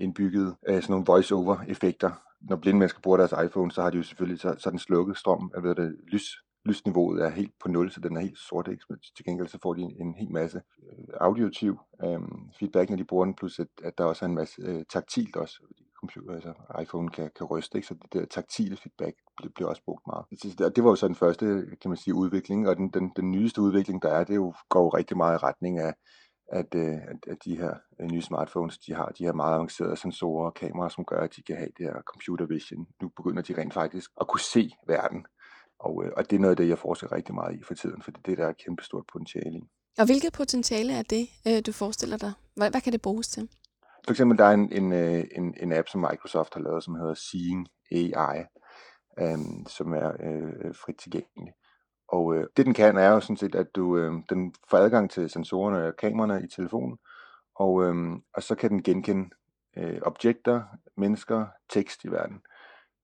indbygget 0.00 0.56
øh, 0.68 0.82
sådan 0.82 0.92
nogle 0.92 1.06
voice-over-effekter. 1.06 2.10
Når 2.40 2.56
blinde 2.56 2.78
mennesker 2.78 3.00
bruger 3.00 3.16
deres 3.16 3.34
iPhone, 3.46 3.72
så 3.72 3.82
har 3.82 3.90
de 3.90 3.96
jo 3.96 4.02
selvfølgelig 4.02 4.40
så, 4.40 4.54
så 4.58 4.70
den 4.70 4.78
slukket 4.78 5.16
strøm, 5.16 5.50
jeg 5.54 5.62
ved 5.62 5.74
det, 5.74 5.96
lys, 6.08 6.36
lysniveauet 6.64 7.22
er 7.22 7.28
helt 7.28 7.52
på 7.60 7.68
nul, 7.68 7.90
så 7.90 8.00
den 8.00 8.16
er 8.16 8.20
helt 8.20 8.38
sort. 8.38 8.68
Ikke? 8.68 8.84
Til 9.16 9.24
gengæld 9.24 9.48
så 9.48 9.58
får 9.62 9.74
de 9.74 9.82
en, 9.82 9.96
en 10.00 10.14
hel 10.14 10.32
masse 10.32 10.62
øh, 10.82 11.04
auditiv 11.20 11.78
øh, 12.04 12.20
feedback, 12.58 12.90
når 12.90 12.96
de 12.96 13.04
bruger 13.04 13.24
den, 13.24 13.34
plus 13.34 13.58
at, 13.58 13.68
at 13.82 13.98
der 13.98 14.04
også 14.04 14.24
er 14.24 14.28
en 14.28 14.34
masse 14.34 14.62
øh, 14.62 14.84
taktilt 14.92 15.36
også. 15.36 15.60
Computer, 16.00 16.34
altså 16.34 16.52
iPhone 16.82 17.08
kan, 17.08 17.30
kan 17.36 17.46
ryste, 17.46 17.78
ikke? 17.78 17.88
så 17.88 17.94
det 17.94 18.12
der 18.12 18.24
taktile 18.24 18.76
feedback 18.76 19.16
bliver, 19.36 19.52
bliver 19.54 19.68
også 19.68 19.82
brugt 19.84 20.06
meget. 20.06 20.24
Det, 20.58 20.76
det 20.76 20.84
var 20.84 20.90
jo 20.90 20.96
så 20.96 21.08
den 21.08 21.14
første, 21.14 21.66
kan 21.80 21.88
man 21.88 21.96
sige, 21.96 22.14
udvikling, 22.14 22.68
og 22.68 22.76
den, 22.76 22.88
den, 22.88 23.12
den 23.16 23.30
nyeste 23.30 23.60
udvikling, 23.60 24.02
der 24.02 24.08
er, 24.08 24.24
det 24.24 24.36
jo, 24.36 24.54
går 24.68 24.82
jo 24.82 24.88
rigtig 24.88 25.16
meget 25.16 25.34
i 25.34 25.42
retning 25.42 25.78
af, 25.78 25.94
at, 26.52 26.74
øh, 26.74 26.94
at, 26.94 27.18
at 27.30 27.36
de 27.44 27.56
her 27.56 27.74
øh, 28.00 28.10
nye 28.10 28.22
smartphones, 28.22 28.78
de 28.78 28.94
har 28.94 29.06
de 29.18 29.24
her 29.24 29.32
meget 29.32 29.54
avancerede 29.54 29.96
sensorer 29.96 30.46
og 30.46 30.54
kameraer, 30.54 30.88
som 30.88 31.04
gør, 31.04 31.20
at 31.20 31.36
de 31.36 31.42
kan 31.42 31.56
have 31.56 31.70
det 31.78 31.86
her 31.86 32.02
computer 32.06 32.46
vision. 32.46 32.86
Nu 33.02 33.08
begynder 33.08 33.42
de 33.42 33.54
rent 33.58 33.74
faktisk 33.74 34.10
at 34.20 34.28
kunne 34.28 34.40
se 34.40 34.70
verden 34.86 35.26
og, 35.80 36.04
øh, 36.04 36.12
og 36.16 36.30
det 36.30 36.36
er 36.36 36.40
noget 36.40 36.50
af 36.50 36.56
det, 36.56 36.68
jeg 36.68 36.78
forsker 36.78 37.12
rigtig 37.12 37.34
meget 37.34 37.56
i 37.56 37.62
for 37.62 37.74
tiden, 37.74 38.02
for 38.02 38.10
det 38.10 38.32
er 38.32 38.36
der 38.36 38.44
er 38.44 38.50
et 38.50 38.64
kæmpe 38.64 38.84
stort 38.84 39.04
potentiale 39.12 39.58
i. 39.58 39.62
Og 39.98 40.06
hvilket 40.06 40.32
potentiale 40.32 40.92
er 40.92 41.02
det, 41.02 41.28
du 41.66 41.72
forestiller 41.72 42.16
dig? 42.16 42.32
Hvad, 42.56 42.70
hvad 42.70 42.80
kan 42.80 42.92
det 42.92 43.02
bruges 43.02 43.28
til? 43.28 43.48
For 44.04 44.10
eksempel, 44.10 44.38
der 44.38 44.44
er 44.44 44.54
en, 44.54 44.72
en, 44.72 44.92
en, 44.92 45.54
en 45.62 45.72
app, 45.72 45.88
som 45.88 46.00
Microsoft 46.00 46.54
har 46.54 46.60
lavet, 46.60 46.84
som 46.84 46.94
hedder 46.94 47.14
Seeing 47.14 47.68
AI, 47.92 48.44
øhm, 49.18 49.66
som 49.66 49.92
er 49.92 50.08
øh, 50.08 50.74
frit 50.74 50.96
tilgængelig. 50.96 51.52
Og 52.12 52.36
øh, 52.36 52.46
det 52.56 52.66
den 52.66 52.74
kan, 52.74 52.96
er 52.96 53.08
jo 53.08 53.20
sådan 53.20 53.36
set, 53.36 53.54
at 53.54 53.74
du 53.74 53.96
øh, 53.96 54.12
den 54.30 54.54
får 54.70 54.78
adgang 54.78 55.10
til 55.10 55.30
sensorerne 55.30 55.86
og 55.86 55.96
kameraerne 55.96 56.44
i 56.44 56.48
telefonen, 56.48 56.98
og, 57.54 57.84
øh, 57.84 57.94
og 58.34 58.42
så 58.42 58.54
kan 58.54 58.70
den 58.70 58.82
genkende 58.82 59.30
øh, 59.76 60.00
objekter, 60.02 60.62
mennesker, 60.96 61.46
tekst 61.68 62.04
i 62.04 62.08
verden 62.08 62.42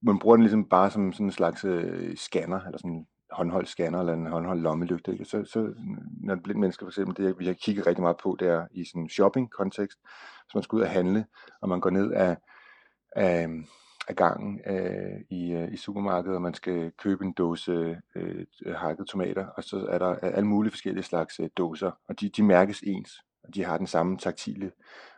man 0.03 0.19
bruger 0.19 0.37
den 0.37 0.43
ligesom 0.43 0.69
bare 0.69 0.91
som 0.91 1.13
sådan 1.13 1.27
en 1.27 1.33
slags 1.33 1.65
øh, 1.65 2.17
scanner, 2.17 2.61
eller 2.61 2.79
sådan 2.79 2.91
en 2.91 3.07
håndholdt 3.31 3.69
scanner, 3.69 4.01
eller 4.01 4.13
en 4.13 4.27
håndholdt 4.27 4.63
lommelygte. 4.63 5.13
Ikke? 5.13 5.25
Så, 5.25 5.45
så 5.45 5.75
når 6.23 6.35
det 6.35 6.43
blinde 6.43 6.61
mennesker 6.61 6.87
for 6.87 6.91
eksempel, 6.91 7.27
det 7.27 7.39
vi 7.39 7.47
har 7.47 7.53
kigget 7.53 7.87
rigtig 7.87 8.03
meget 8.03 8.17
på, 8.17 8.37
det 8.41 8.49
er 8.49 8.67
i 8.71 8.85
sådan 8.85 9.03
en 9.03 9.09
shopping-kontekst, 9.09 9.99
hvis 10.45 10.55
man 10.55 10.63
skal 10.63 10.77
ud 10.77 10.83
og 10.83 10.91
handle, 10.91 11.27
og 11.63 11.69
man 11.69 11.81
går 11.81 11.91
ned 11.91 12.13
af, 12.13 12.37
af, 13.17 13.49
af 14.09 14.17
gangen 14.17 14.61
øh, 14.67 15.21
i, 15.31 15.53
øh, 15.53 15.73
i 15.73 15.77
supermarkedet, 15.77 16.37
og 16.37 16.43
man 16.43 16.55
skal 16.55 16.93
købe 16.99 17.25
en 17.25 17.33
dåse 17.33 18.01
øh, 18.15 18.47
hakket 18.77 19.07
tomater, 19.07 19.47
og 19.47 19.65
så 19.65 19.87
er 19.89 19.99
der 19.99 20.15
alle 20.15 20.49
mulige 20.49 20.73
forskellige 20.73 21.05
slags 21.05 21.41
øh, 21.41 21.49
dåser, 21.57 21.91
og 22.09 22.21
de, 22.21 22.29
de 22.29 22.43
mærkes 22.43 22.81
ens, 22.81 23.25
og 23.45 23.55
de 23.55 23.65
har 23.65 23.79
den 23.79 23.87
samme 23.87 24.19
taktile, 24.19 24.73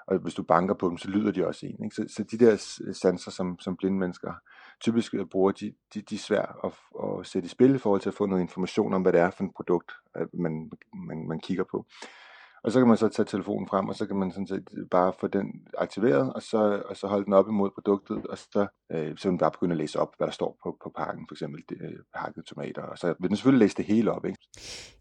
og 0.06 0.18
hvis 0.18 0.34
du 0.34 0.42
banker 0.42 0.74
på 0.74 0.88
dem, 0.88 0.98
så 0.98 1.08
lyder 1.08 1.32
de 1.32 1.46
også 1.46 1.66
en. 1.66 1.84
Ikke? 1.84 1.96
Så, 1.96 2.04
så 2.08 2.22
de 2.22 2.38
der 2.38 2.78
øh, 2.86 2.94
sanser, 2.94 3.30
som, 3.30 3.58
som 3.58 3.76
blinde 3.76 3.98
mennesker 3.98 4.32
typisk 4.80 5.14
øh, 5.14 5.26
bruger, 5.26 5.52
de, 5.52 5.72
de, 5.94 6.00
de 6.00 6.14
er 6.14 6.18
svært 6.18 6.56
at, 6.64 6.72
at 7.04 7.26
sætte 7.26 7.46
i 7.46 7.48
spil 7.48 7.74
i 7.74 7.78
forhold 7.78 8.00
til 8.00 8.08
at 8.08 8.14
få 8.14 8.26
noget 8.26 8.42
information 8.42 8.94
om, 8.94 9.02
hvad 9.02 9.12
det 9.12 9.20
er 9.20 9.30
for 9.30 9.44
et 9.44 9.50
produkt, 9.56 9.92
man, 10.32 10.70
man, 10.94 11.28
man 11.28 11.40
kigger 11.40 11.64
på. 11.64 11.86
Og 12.68 12.72
så 12.72 12.80
kan 12.80 12.88
man 12.88 12.96
så 12.96 13.08
tage 13.08 13.26
telefonen 13.26 13.68
frem, 13.68 13.88
og 13.88 13.94
så 13.96 14.06
kan 14.06 14.16
man 14.16 14.32
sådan 14.32 14.46
set 14.46 14.68
bare 14.90 15.12
få 15.20 15.26
den 15.26 15.46
aktiveret, 15.78 16.32
og 16.32 16.42
så, 16.42 16.82
og 16.88 16.96
så 16.96 17.06
holde 17.06 17.24
den 17.24 17.32
op 17.32 17.48
imod 17.48 17.70
produktet, 17.70 18.26
og 18.26 18.38
så, 18.38 18.66
øh, 18.92 19.16
så 19.18 19.28
man 19.28 19.38
bare 19.38 19.50
begynde 19.50 19.72
at 19.72 19.78
læse 19.78 19.98
op, 19.98 20.08
hvad 20.16 20.26
der 20.26 20.32
står 20.32 20.58
på, 20.62 20.76
på 20.82 20.92
pakken, 20.96 21.24
for 21.28 21.34
eksempel 21.34 21.62
det, 21.68 21.76
øh, 21.80 21.98
hakkede 22.14 22.46
tomater, 22.46 22.82
og 22.82 22.98
så 22.98 23.14
vil 23.20 23.28
den 23.28 23.36
selvfølgelig 23.36 23.64
læse 23.66 23.76
det 23.76 23.84
hele 23.84 24.12
op. 24.12 24.24
Ikke? 24.24 24.38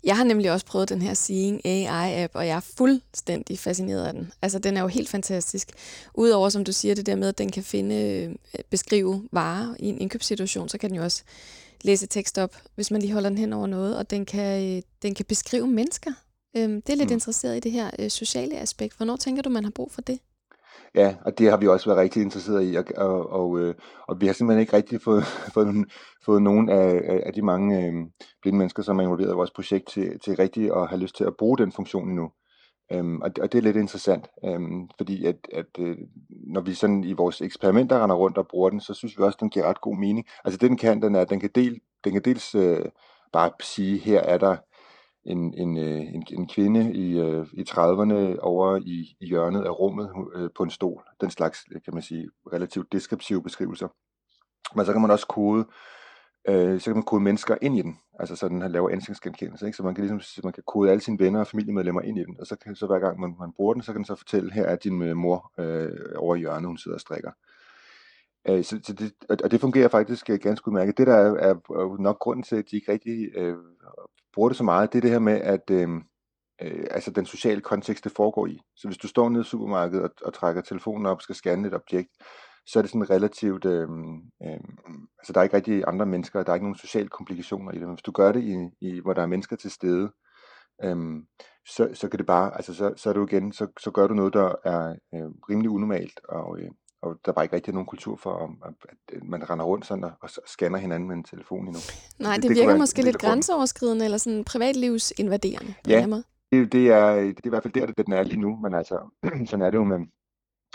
Jeg 0.03 0.17
har 0.17 0.23
nemlig 0.23 0.51
også 0.51 0.65
prøvet 0.65 0.89
den 0.89 1.01
her 1.01 1.13
Seeing 1.13 1.65
AI-app, 1.65 2.35
og 2.35 2.47
jeg 2.47 2.55
er 2.55 2.73
fuldstændig 2.77 3.59
fascineret 3.59 4.05
af 4.05 4.13
den. 4.13 4.31
Altså, 4.41 4.59
den 4.59 4.77
er 4.77 4.81
jo 4.81 4.87
helt 4.87 5.09
fantastisk. 5.09 5.67
Udover, 6.13 6.49
som 6.49 6.63
du 6.63 6.71
siger, 6.71 6.95
det 6.95 7.05
der 7.05 7.15
med, 7.15 7.27
at 7.27 7.37
den 7.37 7.51
kan 7.51 7.63
finde, 7.63 7.95
øh, 7.95 8.35
beskrive 8.69 9.27
varer 9.31 9.75
i 9.79 9.85
en 9.89 10.01
indkøbssituation, 10.01 10.69
så 10.69 10.77
kan 10.77 10.89
den 10.89 10.97
jo 10.97 11.03
også 11.03 11.23
læse 11.81 12.07
tekst 12.07 12.37
op, 12.37 12.55
hvis 12.75 12.91
man 12.91 13.01
lige 13.01 13.13
holder 13.13 13.29
den 13.29 13.37
hen 13.37 13.53
over 13.53 13.67
noget, 13.67 13.97
og 13.97 14.09
den 14.09 14.25
kan, 14.25 14.75
øh, 14.77 14.81
den 15.01 15.15
kan 15.15 15.25
beskrive 15.25 15.67
mennesker 15.67 16.11
Øhm, 16.57 16.81
det 16.81 16.93
er 16.93 16.97
lidt 16.97 17.09
mm. 17.09 17.13
interesseret 17.13 17.57
i 17.57 17.59
det 17.59 17.71
her 17.71 17.89
øh, 17.99 18.09
sociale 18.09 18.57
aspekt. 18.57 18.97
Hvornår 18.97 19.15
tænker 19.15 19.41
du, 19.41 19.49
man 19.49 19.63
har 19.63 19.71
brug 19.71 19.91
for 19.91 20.01
det? 20.01 20.19
Ja, 20.95 21.15
og 21.25 21.37
det 21.37 21.49
har 21.49 21.57
vi 21.57 21.67
også 21.67 21.85
været 21.85 21.99
rigtig 21.99 22.21
interesseret 22.21 22.73
i, 22.73 22.75
og, 22.75 22.85
og, 22.97 23.29
og, 23.29 23.59
øh, 23.59 23.75
og 24.07 24.21
vi 24.21 24.25
har 24.25 24.33
simpelthen 24.33 24.61
ikke 24.61 24.75
rigtig 24.75 25.01
fået, 25.01 25.23
fået, 25.53 25.85
fået 26.25 26.41
nogen 26.41 26.69
af, 26.69 27.21
af 27.25 27.33
de 27.33 27.41
mange 27.41 27.85
øh, 27.85 27.93
blinde 28.41 28.57
mennesker, 28.57 28.83
som 28.83 28.99
er 28.99 29.03
involveret 29.03 29.31
i 29.31 29.35
vores 29.35 29.51
projekt, 29.51 29.87
til, 29.87 30.19
til 30.19 30.35
rigtig 30.35 30.75
at 30.75 30.89
have 30.89 31.01
lyst 31.01 31.15
til 31.15 31.23
at 31.23 31.37
bruge 31.37 31.57
den 31.57 31.71
funktion 31.71 32.09
endnu. 32.09 32.31
Øhm, 32.91 33.21
og, 33.21 33.35
det, 33.35 33.43
og 33.43 33.51
det 33.51 33.57
er 33.57 33.61
lidt 33.61 33.77
interessant, 33.77 34.27
øhm, 34.45 34.89
fordi 34.97 35.25
at, 35.25 35.35
at 35.53 35.65
øh, 35.79 35.97
når 36.29 36.61
vi 36.61 36.73
sådan 36.73 37.03
i 37.03 37.13
vores 37.13 37.41
eksperimenter 37.41 38.03
render 38.03 38.15
rundt 38.15 38.37
og 38.37 38.47
bruger 38.47 38.69
den, 38.69 38.79
så 38.79 38.93
synes 38.93 39.17
vi 39.17 39.23
også, 39.23 39.35
at 39.35 39.39
den 39.39 39.49
giver 39.49 39.65
ret 39.65 39.81
god 39.81 39.97
mening. 39.97 40.25
Altså 40.45 40.57
det 40.57 40.69
den 40.69 40.77
kan, 40.77 41.01
den 41.01 41.15
er, 41.15 41.21
at 41.21 41.29
den 41.29 41.39
kan, 41.39 41.49
del, 41.55 41.79
den 42.03 42.13
kan 42.13 42.21
dels 42.21 42.55
øh, 42.55 42.85
bare 43.33 43.51
sige, 43.61 43.97
her 43.97 44.19
er 44.19 44.37
der 44.37 44.57
en, 45.27 45.53
en, 45.53 45.77
øh, 45.77 45.99
en, 45.99 46.23
en 46.31 46.47
kvinde 46.47 46.93
i, 46.93 47.19
øh, 47.19 47.47
i 47.53 47.61
30'erne 47.69 48.39
over 48.39 48.77
i, 48.77 49.15
i 49.19 49.27
hjørnet 49.27 49.63
af 49.63 49.79
rummet 49.79 50.11
øh, 50.35 50.49
på 50.55 50.63
en 50.63 50.69
stol. 50.69 51.03
Den 51.21 51.29
slags, 51.29 51.65
øh, 51.71 51.81
kan 51.81 51.93
man 51.93 52.03
sige, 52.03 52.29
relativt 52.53 52.91
deskriptive 52.91 53.43
beskrivelser. 53.43 53.87
Men 54.75 54.85
så 54.85 54.91
kan 54.91 55.01
man 55.01 55.11
også 55.11 55.27
kode, 55.27 55.65
øh, 56.49 56.79
så 56.79 56.85
kan 56.85 56.95
man 56.95 57.03
kode 57.03 57.23
mennesker 57.23 57.55
ind 57.61 57.77
i 57.77 57.81
den. 57.81 57.97
Altså 58.19 58.35
så 58.35 58.47
den 58.47 58.71
laver 58.71 58.89
ansigtsgenkendelse. 58.89 59.65
Ikke? 59.65 59.77
Så 59.77 59.83
man 59.83 59.95
kan 59.95 60.03
ligesom 60.03 60.43
man 60.43 60.53
kan 60.53 60.63
kode 60.67 60.91
alle 60.91 61.01
sine 61.01 61.19
venner 61.19 61.39
og 61.39 61.47
familiemedlemmer 61.47 62.01
ind 62.01 62.17
i 62.17 62.23
den. 62.23 62.35
Og 62.39 62.47
så 62.47 62.55
kan 62.55 62.75
så 62.75 62.87
hver 62.87 62.99
gang 62.99 63.19
man, 63.19 63.35
man 63.39 63.53
bruger 63.55 63.73
den, 63.73 63.83
så 63.83 63.91
kan 63.91 63.99
den 63.99 64.05
så 64.05 64.15
fortælle, 64.15 64.53
her 64.53 64.63
er 64.63 64.75
din 64.75 65.01
øh, 65.01 65.17
mor 65.17 65.51
øh, 65.59 65.89
over 66.17 66.35
i 66.35 66.39
hjørnet, 66.39 66.67
hun 66.67 66.77
sidder 66.77 66.95
og 66.95 67.01
strikker. 67.01 67.31
Øh, 68.49 68.63
så, 68.63 68.79
så 68.83 68.93
det, 68.93 69.13
og 69.43 69.51
det 69.51 69.61
fungerer 69.61 69.87
faktisk 69.87 70.29
ganske 70.41 70.67
udmærket. 70.67 70.97
Det 70.97 71.07
der 71.07 71.15
er, 71.15 71.33
er, 71.33 71.53
er 71.53 72.01
nok 72.01 72.19
grunden 72.19 72.43
til, 72.43 72.55
at 72.55 72.65
de 72.71 72.75
ikke 72.75 72.91
rigtig 72.91 73.29
øh, 73.35 73.55
bruger 74.37 74.49
det 74.49 74.57
så 74.57 74.63
meget, 74.63 74.93
det 74.93 74.97
er 74.97 75.01
det 75.01 75.11
her 75.11 75.19
med, 75.19 75.41
at 75.41 75.69
øh, 75.71 75.89
øh, 76.61 76.87
altså 76.91 77.11
den 77.11 77.25
sociale 77.25 77.61
kontekst, 77.61 78.03
det 78.03 78.11
foregår 78.11 78.47
i. 78.47 78.59
Så 78.75 78.87
hvis 78.87 78.97
du 78.97 79.07
står 79.07 79.29
nede 79.29 79.41
i 79.41 79.51
supermarkedet 79.51 80.03
og, 80.03 80.11
og 80.21 80.33
trækker 80.33 80.61
telefonen 80.61 81.05
op 81.05 81.17
og 81.17 81.21
skal 81.21 81.35
scanne 81.35 81.67
et 81.67 81.73
objekt, 81.73 82.09
så 82.67 82.79
er 82.79 82.81
det 82.83 82.91
sådan 82.91 83.09
relativt, 83.09 83.65
øh, 83.65 83.89
øh, 84.43 84.59
altså 85.19 85.33
der 85.33 85.39
er 85.39 85.43
ikke 85.43 85.55
rigtig 85.55 85.83
andre 85.87 86.05
mennesker, 86.05 86.43
der 86.43 86.51
er 86.51 86.55
ikke 86.55 86.65
nogen 86.65 86.85
sociale 86.85 87.09
komplikationer 87.09 87.71
i 87.71 87.75
det, 87.75 87.87
men 87.87 87.95
hvis 87.95 88.01
du 88.01 88.11
gør 88.11 88.31
det, 88.31 88.43
i, 88.43 88.55
i, 88.81 88.99
hvor 88.99 89.13
der 89.13 89.21
er 89.21 89.33
mennesker 89.33 89.55
til 89.55 89.71
stede, 89.71 90.11
øh, 90.83 90.97
så, 91.67 91.89
så 91.93 92.09
kan 92.09 92.17
det 92.17 92.25
bare, 92.25 92.55
altså 92.55 92.73
så, 92.73 92.93
så 92.95 93.09
er 93.09 93.13
du 93.13 93.25
igen, 93.25 93.51
så, 93.51 93.67
så 93.79 93.91
gør 93.91 94.07
du 94.07 94.13
noget, 94.13 94.33
der 94.33 94.55
er 94.65 94.95
øh, 95.13 95.29
rimelig 95.49 95.69
unormalt, 95.69 96.19
og, 96.29 96.59
øh, 96.59 96.71
og 97.01 97.19
der 97.25 97.31
er 97.31 97.33
bare 97.33 97.45
ikke 97.45 97.55
rigtig 97.55 97.73
nogen 97.73 97.85
kultur 97.85 98.15
for, 98.15 98.57
at 98.65 99.23
man 99.23 99.49
render 99.49 99.65
rundt 99.65 99.85
sådan 99.85 100.03
og, 100.03 100.29
scanner 100.47 100.77
hinanden 100.77 101.07
med 101.07 101.15
en 101.15 101.23
telefon 101.23 101.67
endnu. 101.67 101.79
Nej, 102.19 102.33
det, 102.33 102.43
det, 102.43 102.49
det 102.49 102.57
virker 102.57 102.77
måske 102.77 103.01
lidt 103.01 103.17
grænseoverskridende, 103.17 104.05
eller 104.05 104.17
sådan 104.17 104.43
privatlivsinvaderende 104.43 105.73
på 105.83 105.89
ja, 105.89 106.07
måde. 106.07 106.23
Det, 106.51 106.71
det, 106.71 106.87
er, 106.91 107.15
det 107.15 107.37
er 107.37 107.41
i 107.45 107.49
hvert 107.49 107.63
fald 107.63 107.73
der, 107.73 107.85
det 107.85 108.05
den 108.05 108.13
er 108.13 108.23
lige 108.23 108.39
nu, 108.39 108.55
men 108.55 108.73
altså, 108.73 108.99
sådan 109.49 109.65
er 109.65 109.69
det 109.69 109.77
jo 109.77 109.83
med, 109.83 109.99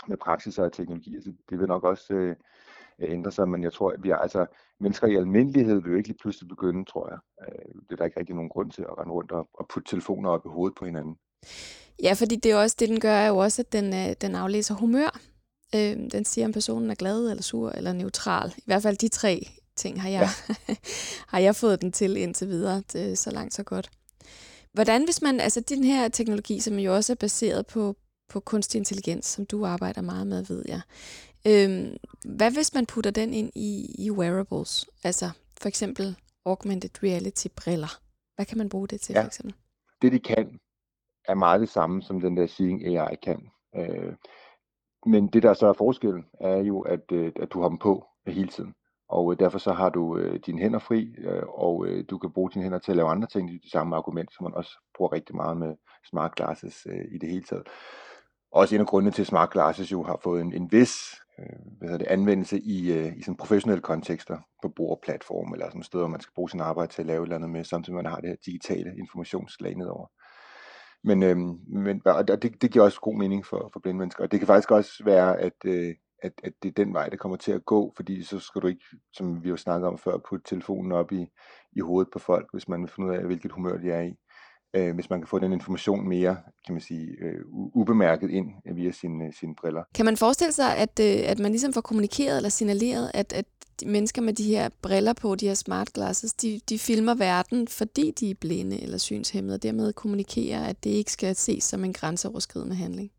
med 0.07 0.17
praksis 0.17 0.59
og 0.59 0.73
teknologi. 0.73 1.15
Altså, 1.15 1.33
det 1.49 1.59
vil 1.59 1.67
nok 1.67 1.83
også 1.83 2.13
øh, 2.13 2.35
ændre 2.99 3.31
sig, 3.31 3.49
men 3.49 3.63
jeg 3.63 3.73
tror, 3.73 3.91
at 3.91 4.03
vi 4.03 4.09
er, 4.09 4.15
altså, 4.15 4.45
mennesker 4.79 5.07
i 5.07 5.15
almindelighed 5.15 5.81
vil 5.81 5.91
jo 5.91 5.97
ikke 5.97 6.09
lige 6.09 6.17
pludselig 6.21 6.49
begynde, 6.49 6.85
tror 6.85 7.09
jeg. 7.09 7.17
Øh, 7.41 7.81
det 7.83 7.91
er 7.91 7.95
der 7.95 8.05
ikke 8.05 8.19
rigtig 8.19 8.35
nogen 8.35 8.49
grund 8.49 8.71
til 8.71 8.81
at 8.81 8.97
rende 8.97 9.13
rundt 9.13 9.31
og, 9.31 9.49
og 9.53 9.67
putte 9.73 9.89
telefoner 9.89 10.29
op 10.29 10.45
i 10.45 10.49
hovedet 10.49 10.77
på 10.77 10.85
hinanden. 10.85 11.15
Ja, 12.03 12.13
fordi 12.13 12.35
det 12.35 12.51
er 12.51 12.55
også 12.55 12.75
det, 12.79 12.89
den 12.89 12.99
gør, 12.99 13.13
er 13.13 13.27
jo 13.27 13.37
også, 13.37 13.61
at 13.61 13.73
den, 13.73 13.85
øh, 13.93 14.15
den 14.21 14.35
aflæser 14.35 14.75
humør. 14.75 15.19
Øh, 15.75 16.11
den 16.11 16.25
siger, 16.25 16.45
om 16.45 16.51
personen 16.51 16.89
er 16.89 16.95
glad 16.95 17.29
eller 17.29 17.43
sur 17.43 17.69
eller 17.69 17.93
neutral. 17.93 18.53
I 18.57 18.63
hvert 18.65 18.81
fald 18.81 18.97
de 18.97 19.07
tre 19.07 19.47
ting 19.75 20.01
har 20.01 20.09
jeg, 20.09 20.29
ja. 20.69 20.75
har 21.31 21.39
jeg 21.39 21.55
fået 21.55 21.81
den 21.81 21.91
til 21.91 22.17
indtil 22.17 22.47
videre. 22.47 22.83
Det, 22.93 23.17
så 23.17 23.31
langt, 23.31 23.53
så 23.53 23.63
godt. 23.63 23.89
Hvordan 24.73 25.03
hvis 25.03 25.21
man, 25.21 25.39
altså 25.39 25.59
den 25.59 25.83
her 25.83 26.07
teknologi, 26.07 26.59
som 26.59 26.79
jo 26.79 26.95
også 26.95 27.13
er 27.13 27.17
baseret 27.17 27.67
på, 27.67 27.95
på 28.29 28.39
kunstig 28.39 28.79
intelligens, 28.79 29.25
som 29.25 29.45
du 29.45 29.65
arbejder 29.65 30.01
meget 30.01 30.27
med, 30.27 30.45
ved 30.45 30.63
jeg. 30.67 30.81
Øhm, 31.47 31.97
hvad 32.25 32.51
hvis 32.51 32.73
man 32.73 32.85
putter 32.85 33.11
den 33.11 33.33
ind 33.33 33.51
i, 33.55 33.95
i 34.05 34.11
wearables? 34.11 34.85
Altså 35.03 35.29
for 35.61 35.67
eksempel 35.67 36.15
augmented 36.45 37.03
reality 37.03 37.47
briller. 37.55 37.99
Hvad 38.35 38.45
kan 38.45 38.57
man 38.57 38.69
bruge 38.69 38.87
det 38.87 39.01
til 39.01 39.13
ja. 39.13 39.21
for 39.21 39.27
eksempel? 39.27 39.55
Det 40.01 40.11
de 40.11 40.19
kan, 40.19 40.59
er 41.27 41.35
meget 41.35 41.61
det 41.61 41.69
samme, 41.69 42.01
som 42.01 42.21
den 42.21 42.37
der 42.37 42.47
Seeing 42.47 42.85
AI 42.85 43.15
kan. 43.23 43.49
Øh, 43.75 44.13
men 45.05 45.27
det, 45.27 45.43
der 45.43 45.53
så 45.53 45.67
er 45.67 45.73
forskellen, 45.73 46.25
er 46.39 46.57
jo, 46.57 46.81
at, 46.81 47.11
øh, 47.11 47.31
at 47.35 47.53
du 47.53 47.61
har 47.61 47.69
dem 47.69 47.77
på 47.77 48.05
hele 48.27 48.47
tiden. 48.47 48.73
Og 49.09 49.31
øh, 49.31 49.39
derfor 49.39 49.57
så 49.57 49.71
har 49.71 49.89
du 49.89 50.17
øh, 50.17 50.39
dine 50.45 50.61
hænder 50.61 50.79
fri, 50.79 51.15
øh, 51.17 51.43
og 51.47 51.87
øh, 51.87 52.05
du 52.09 52.17
kan 52.17 52.31
bruge 52.31 52.51
dine 52.51 52.63
hænder 52.63 52.79
til 52.79 52.91
at 52.91 52.95
lave 52.95 53.09
andre 53.09 53.27
ting. 53.27 53.49
Det 53.49 53.55
er 53.55 53.59
det 53.59 53.71
samme 53.71 53.95
argument, 53.95 54.33
som 54.33 54.43
man 54.43 54.53
også 54.53 54.71
bruger 54.97 55.13
rigtig 55.13 55.35
meget 55.35 55.57
med 55.57 55.75
smart 56.09 56.35
glasses 56.35 56.87
øh, 56.89 57.05
i 57.15 57.17
det 57.17 57.29
hele 57.29 57.43
taget. 57.43 57.67
Også 58.51 58.75
en 58.75 58.81
af 58.81 58.87
grundene 58.87 59.11
til, 59.11 59.21
at 59.21 59.27
smart 59.27 59.49
glasses 59.49 59.91
jo 59.91 60.03
har 60.03 60.19
fået 60.23 60.41
en, 60.41 60.53
en 60.53 60.71
vis 60.71 60.95
øh, 61.39 61.59
hvad 61.79 61.99
det, 61.99 62.07
anvendelse 62.07 62.59
i, 62.59 62.91
øh, 62.91 63.17
i 63.17 63.21
sådan 63.21 63.37
professionelle 63.37 63.81
kontekster 63.81 64.37
på 64.61 64.69
brugerplatform 64.69 65.53
eller 65.53 65.69
sådan 65.69 65.83
steder, 65.83 66.03
hvor 66.03 66.11
man 66.11 66.21
skal 66.21 66.33
bruge 66.35 66.49
sin 66.49 66.61
arbejde 66.61 66.91
til 66.91 67.01
at 67.01 67.05
lave 67.05 67.21
et 67.21 67.25
eller 67.25 67.35
andet 67.35 67.49
med, 67.49 67.63
samtidig 67.63 67.95
med 67.95 68.03
man 68.03 68.11
har 68.11 68.19
det 68.21 68.29
her 68.29 68.37
digitale 68.45 68.97
informationslag 68.97 69.75
nedover. 69.75 70.07
Men, 71.03 71.23
øh, 71.23 71.37
men 71.67 72.01
og 72.05 72.27
det, 72.27 72.61
det 72.61 72.71
giver 72.71 72.85
også 72.85 72.99
god 73.01 73.17
mening 73.17 73.45
for, 73.45 73.69
for 73.73 73.79
blinde 73.79 73.97
mennesker, 73.99 74.23
og 74.23 74.31
det 74.31 74.39
kan 74.39 74.47
faktisk 74.47 74.71
også 74.71 75.03
være, 75.03 75.39
at, 75.39 75.53
øh, 75.65 75.95
at, 76.23 76.31
at 76.43 76.53
det 76.63 76.69
er 76.69 76.83
den 76.83 76.93
vej, 76.93 77.09
det 77.09 77.19
kommer 77.19 77.37
til 77.37 77.51
at 77.51 77.65
gå, 77.65 77.93
fordi 77.95 78.23
så 78.23 78.39
skal 78.39 78.61
du 78.61 78.67
ikke, 78.67 78.85
som 79.13 79.43
vi 79.43 79.49
jo 79.49 79.57
snakkede 79.57 79.87
om 79.87 79.97
før, 79.97 80.17
putte 80.29 80.49
telefonen 80.49 80.91
op 80.91 81.11
i, 81.11 81.27
i 81.71 81.79
hovedet 81.79 82.11
på 82.13 82.19
folk, 82.19 82.47
hvis 82.53 82.67
man 82.67 82.81
vil 82.81 82.89
finde 82.89 83.09
ud 83.09 83.15
af, 83.15 83.25
hvilket 83.25 83.51
humør 83.51 83.77
de 83.77 83.91
er 83.91 84.01
i 84.01 84.15
øh, 84.73 84.95
hvis 84.95 85.09
man 85.09 85.19
kan 85.19 85.27
få 85.27 85.39
den 85.39 85.53
information 85.53 86.07
mere, 86.07 86.37
kan 86.65 86.73
man 86.73 86.81
sige, 86.81 87.07
øh, 87.21 87.41
ubemærket 87.51 88.29
ind 88.29 88.47
via 88.75 88.91
sine, 88.91 89.25
øh, 89.25 89.33
sine 89.33 89.55
briller. 89.55 89.83
Kan 89.95 90.05
man 90.05 90.17
forestille 90.17 90.51
sig, 90.51 90.77
at, 90.77 90.99
øh, 91.01 91.31
at 91.31 91.39
man 91.39 91.51
ligesom 91.51 91.73
får 91.73 91.81
kommunikeret 91.81 92.37
eller 92.37 92.49
signaleret, 92.49 93.11
at, 93.13 93.33
at 93.33 93.45
de 93.79 93.87
mennesker 93.87 94.21
med 94.21 94.33
de 94.33 94.43
her 94.43 94.69
briller 94.81 95.13
på, 95.13 95.35
de 95.35 95.47
her 95.47 95.53
smart 95.53 95.93
glasses, 95.93 96.33
de, 96.33 96.59
de 96.69 96.79
filmer 96.79 97.15
verden, 97.15 97.67
fordi 97.67 98.11
de 98.11 98.29
er 98.29 98.35
blinde 98.41 98.81
eller 98.81 98.97
synshæmmede, 98.97 99.55
og 99.55 99.63
dermed 99.63 99.93
kommunikerer, 99.93 100.63
at 100.65 100.83
det 100.83 100.89
ikke 100.89 101.11
skal 101.11 101.35
ses 101.35 101.63
som 101.63 101.83
en 101.83 101.93
grænseoverskridende 101.93 102.75
handling? 102.75 103.11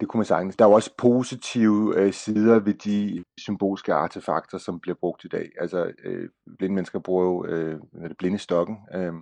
Det 0.00 0.08
kunne 0.08 0.18
man 0.18 0.26
sagtens. 0.26 0.56
Der 0.56 0.64
er 0.64 0.68
jo 0.68 0.74
også 0.74 0.94
positive 0.98 1.96
øh, 1.96 2.12
sider 2.12 2.58
ved 2.58 2.74
de 2.74 3.24
symbolske 3.38 3.94
artefakter, 3.94 4.58
som 4.58 4.80
bliver 4.80 4.96
brugt 5.00 5.24
i 5.24 5.28
dag. 5.28 5.48
Altså, 5.60 5.92
øh, 6.04 6.28
blinde 6.58 6.74
mennesker 6.74 6.98
bruger 6.98 7.24
jo 7.24 7.46
øh, 7.46 7.80
blindestokken, 8.18 8.76
øh, 8.94 9.12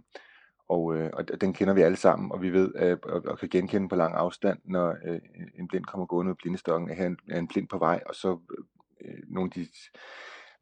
og, 0.69 0.97
øh, 0.97 1.11
og 1.13 1.41
den 1.41 1.53
kender 1.53 1.75
vi 1.75 1.81
alle 1.81 1.97
sammen, 1.97 2.33
og 2.33 2.43
vi 2.43 2.51
ved 2.51 2.73
øh, 2.77 2.99
og, 3.03 3.23
og 3.27 3.39
kan 3.39 3.49
genkende 3.49 3.89
på 3.89 3.97
lang 3.97 4.15
afstand, 4.15 4.59
når 4.65 4.97
øh, 5.05 5.21
en 5.59 5.69
blind 5.69 5.85
kommer 5.85 6.07
gående 6.07 6.29
med 6.29 6.37
blindestokken, 6.37 6.91
at 6.91 7.07
en, 7.07 7.17
er 7.31 7.39
en 7.39 7.49
blind 7.49 7.69
på 7.69 7.79
vej, 7.79 8.03
og 8.07 8.15
så 8.15 8.39
øh, 9.01 9.19
nogle 9.29 9.47
af 9.47 9.51
de 9.51 9.67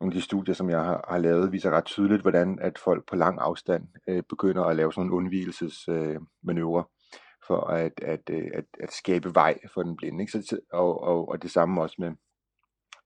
nogle 0.00 0.12
af 0.12 0.14
de 0.14 0.22
studier, 0.22 0.54
som 0.54 0.70
jeg 0.70 0.84
har, 0.84 1.04
har 1.08 1.18
lavet, 1.18 1.52
viser 1.52 1.70
ret 1.70 1.84
tydeligt, 1.84 2.22
hvordan 2.22 2.58
at 2.58 2.78
folk 2.78 3.08
på 3.08 3.16
lang 3.16 3.38
afstand 3.40 3.88
øh, 4.08 4.22
begynder 4.28 4.64
at 4.64 4.76
lave 4.76 4.92
sådan 4.92 5.06
nogle 5.06 5.25
undvielsesmanøvre 5.25 6.80
øh, 6.80 6.84
for 7.46 7.60
at, 7.60 7.92
at, 8.02 8.30
øh, 8.30 8.50
at, 8.54 8.64
at 8.80 8.92
skabe 8.92 9.34
vej 9.34 9.58
for 9.75 9.82
den 9.82 9.96
blinde. 9.96 10.22
Ikke? 10.22 10.32
Så, 10.32 10.58
og, 10.72 11.00
og, 11.02 11.28
og 11.28 11.42
det 11.42 11.50
samme 11.50 11.82
også 11.82 11.96
med, 11.98 12.12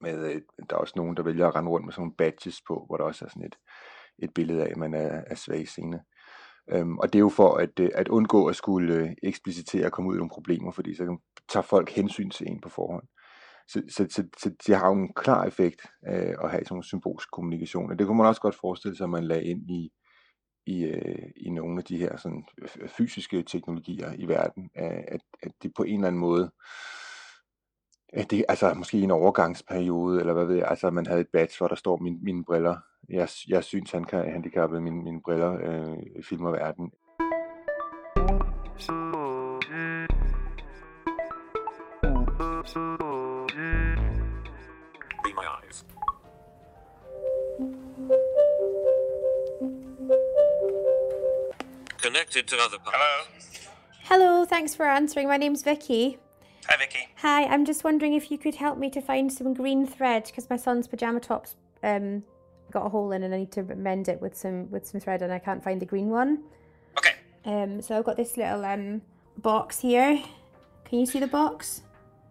med 0.00 0.34
øh, 0.34 0.42
der 0.70 0.76
er 0.76 0.80
også 0.80 0.94
nogen, 0.96 1.16
der 1.16 1.22
vælger 1.22 1.48
at 1.48 1.54
rende 1.54 1.70
rundt 1.70 1.84
med 1.86 1.92
sådan 1.92 2.02
nogle 2.02 2.16
badges 2.16 2.62
på, 2.68 2.84
hvor 2.86 2.96
der 2.96 3.04
også 3.04 3.24
er 3.24 3.28
sådan 3.28 3.46
et, 3.46 3.56
et 4.18 4.34
billede 4.34 4.64
af, 4.64 4.70
at 4.70 4.76
man 4.76 4.94
er, 4.94 5.22
er 5.26 5.34
svag 5.34 5.68
scene. 5.68 6.00
Øhm, 6.72 6.98
og 6.98 7.12
det 7.12 7.18
er 7.18 7.20
jo 7.20 7.28
for 7.28 7.54
at, 7.54 7.80
øh, 7.80 7.90
at 7.94 8.08
undgå 8.08 8.46
at 8.46 8.56
skulle 8.56 8.94
øh, 8.94 9.10
eksplicitere 9.22 9.86
og 9.86 9.92
komme 9.92 10.10
ud 10.10 10.14
i 10.14 10.18
nogle 10.18 10.30
problemer, 10.30 10.70
fordi 10.70 10.94
så 10.94 11.16
tager 11.48 11.62
folk 11.62 11.90
hensyn 11.90 12.30
til 12.30 12.46
en 12.50 12.60
på 12.60 12.68
forhånd. 12.68 13.04
Så, 13.68 13.82
så, 13.88 14.06
så, 14.10 14.24
så 14.38 14.50
det 14.66 14.76
har 14.76 14.88
jo 14.88 14.94
en 14.94 15.12
klar 15.14 15.44
effekt 15.44 15.86
øh, 16.08 16.34
at 16.44 16.50
have 16.50 16.64
sådan 16.64 16.76
en 16.76 16.82
symbolsk 16.82 17.30
kommunikation. 17.30 17.90
Og 17.90 17.98
det 17.98 18.06
kunne 18.06 18.16
man 18.16 18.26
også 18.26 18.40
godt 18.40 18.54
forestille 18.54 18.96
sig, 18.96 19.04
at 19.04 19.10
man 19.10 19.24
lagde 19.24 19.44
ind 19.44 19.70
i, 19.70 19.92
i, 20.66 20.82
øh, 20.82 21.30
i 21.36 21.50
nogle 21.50 21.78
af 21.78 21.84
de 21.84 21.96
her 21.96 22.16
sådan, 22.16 22.44
fysiske 22.86 23.42
teknologier 23.42 24.12
i 24.18 24.28
verden, 24.28 24.70
at, 24.74 25.20
at 25.42 25.52
det 25.62 25.72
på 25.76 25.82
en 25.82 25.94
eller 25.94 26.06
anden 26.06 26.20
måde, 26.20 26.50
at 28.12 28.30
det, 28.30 28.44
altså 28.48 28.74
måske 28.74 28.98
i 28.98 29.02
en 29.02 29.10
overgangsperiode, 29.10 30.20
eller 30.20 30.32
hvad 30.32 30.44
ved 30.44 30.56
jeg, 30.56 30.68
altså 30.68 30.90
man 30.90 31.06
havde 31.06 31.20
et 31.20 31.28
badge, 31.32 31.54
hvor 31.58 31.68
der 31.68 31.74
står 31.74 31.96
min, 31.96 32.18
mine 32.22 32.44
briller 32.44 32.76
jeg, 33.08 33.28
jeg 33.48 33.64
synes, 33.64 33.90
han 33.90 34.04
kan 34.04 34.32
handicappe 34.32 34.80
mine, 34.80 35.02
mine 35.02 35.20
briller 35.22 35.52
øh, 35.52 36.22
filmer 36.22 36.50
verden. 36.50 36.92
Be 45.24 45.32
my 45.34 45.46
eyes. 45.58 45.84
Connected 52.02 52.46
to 52.48 52.56
other 52.56 52.78
parts. 52.78 52.96
Hello. 52.96 54.26
Hello, 54.26 54.44
thanks 54.44 54.74
for 54.74 54.84
answering. 54.84 55.28
My 55.28 55.36
name's 55.36 55.62
Vicky. 55.62 56.18
Hi, 56.68 56.76
Vicky. 56.76 57.08
Hi, 57.16 57.44
I'm 57.44 57.64
just 57.64 57.84
wondering 57.84 58.14
if 58.14 58.30
you 58.30 58.38
could 58.38 58.54
help 58.54 58.78
me 58.78 58.90
to 58.90 59.00
find 59.00 59.32
some 59.32 59.54
green 59.54 59.86
thread 59.86 60.24
because 60.24 60.48
my 60.50 60.56
son's 60.56 60.88
pajama 60.88 61.20
tops 61.20 61.56
um, 61.82 62.22
got 62.70 62.86
a 62.86 62.88
hole 62.88 63.12
in 63.12 63.22
and 63.22 63.34
I 63.34 63.38
need 63.38 63.52
to 63.52 63.62
mend 63.62 64.08
it 64.08 64.20
with 64.20 64.36
some 64.36 64.70
with 64.70 64.86
some 64.86 65.00
thread 65.00 65.22
and 65.22 65.32
I 65.32 65.38
can't 65.38 65.62
find 65.62 65.80
the 65.80 65.86
green 65.86 66.08
one. 66.10 66.44
Okay. 66.98 67.14
Um, 67.44 67.80
so 67.82 67.96
I've 67.96 68.04
got 68.04 68.16
this 68.16 68.36
little 68.36 68.64
um 68.64 69.02
box 69.38 69.80
here. 69.80 70.22
Can 70.84 70.98
you 71.00 71.06
see 71.06 71.20
the 71.20 71.26
box? 71.26 71.82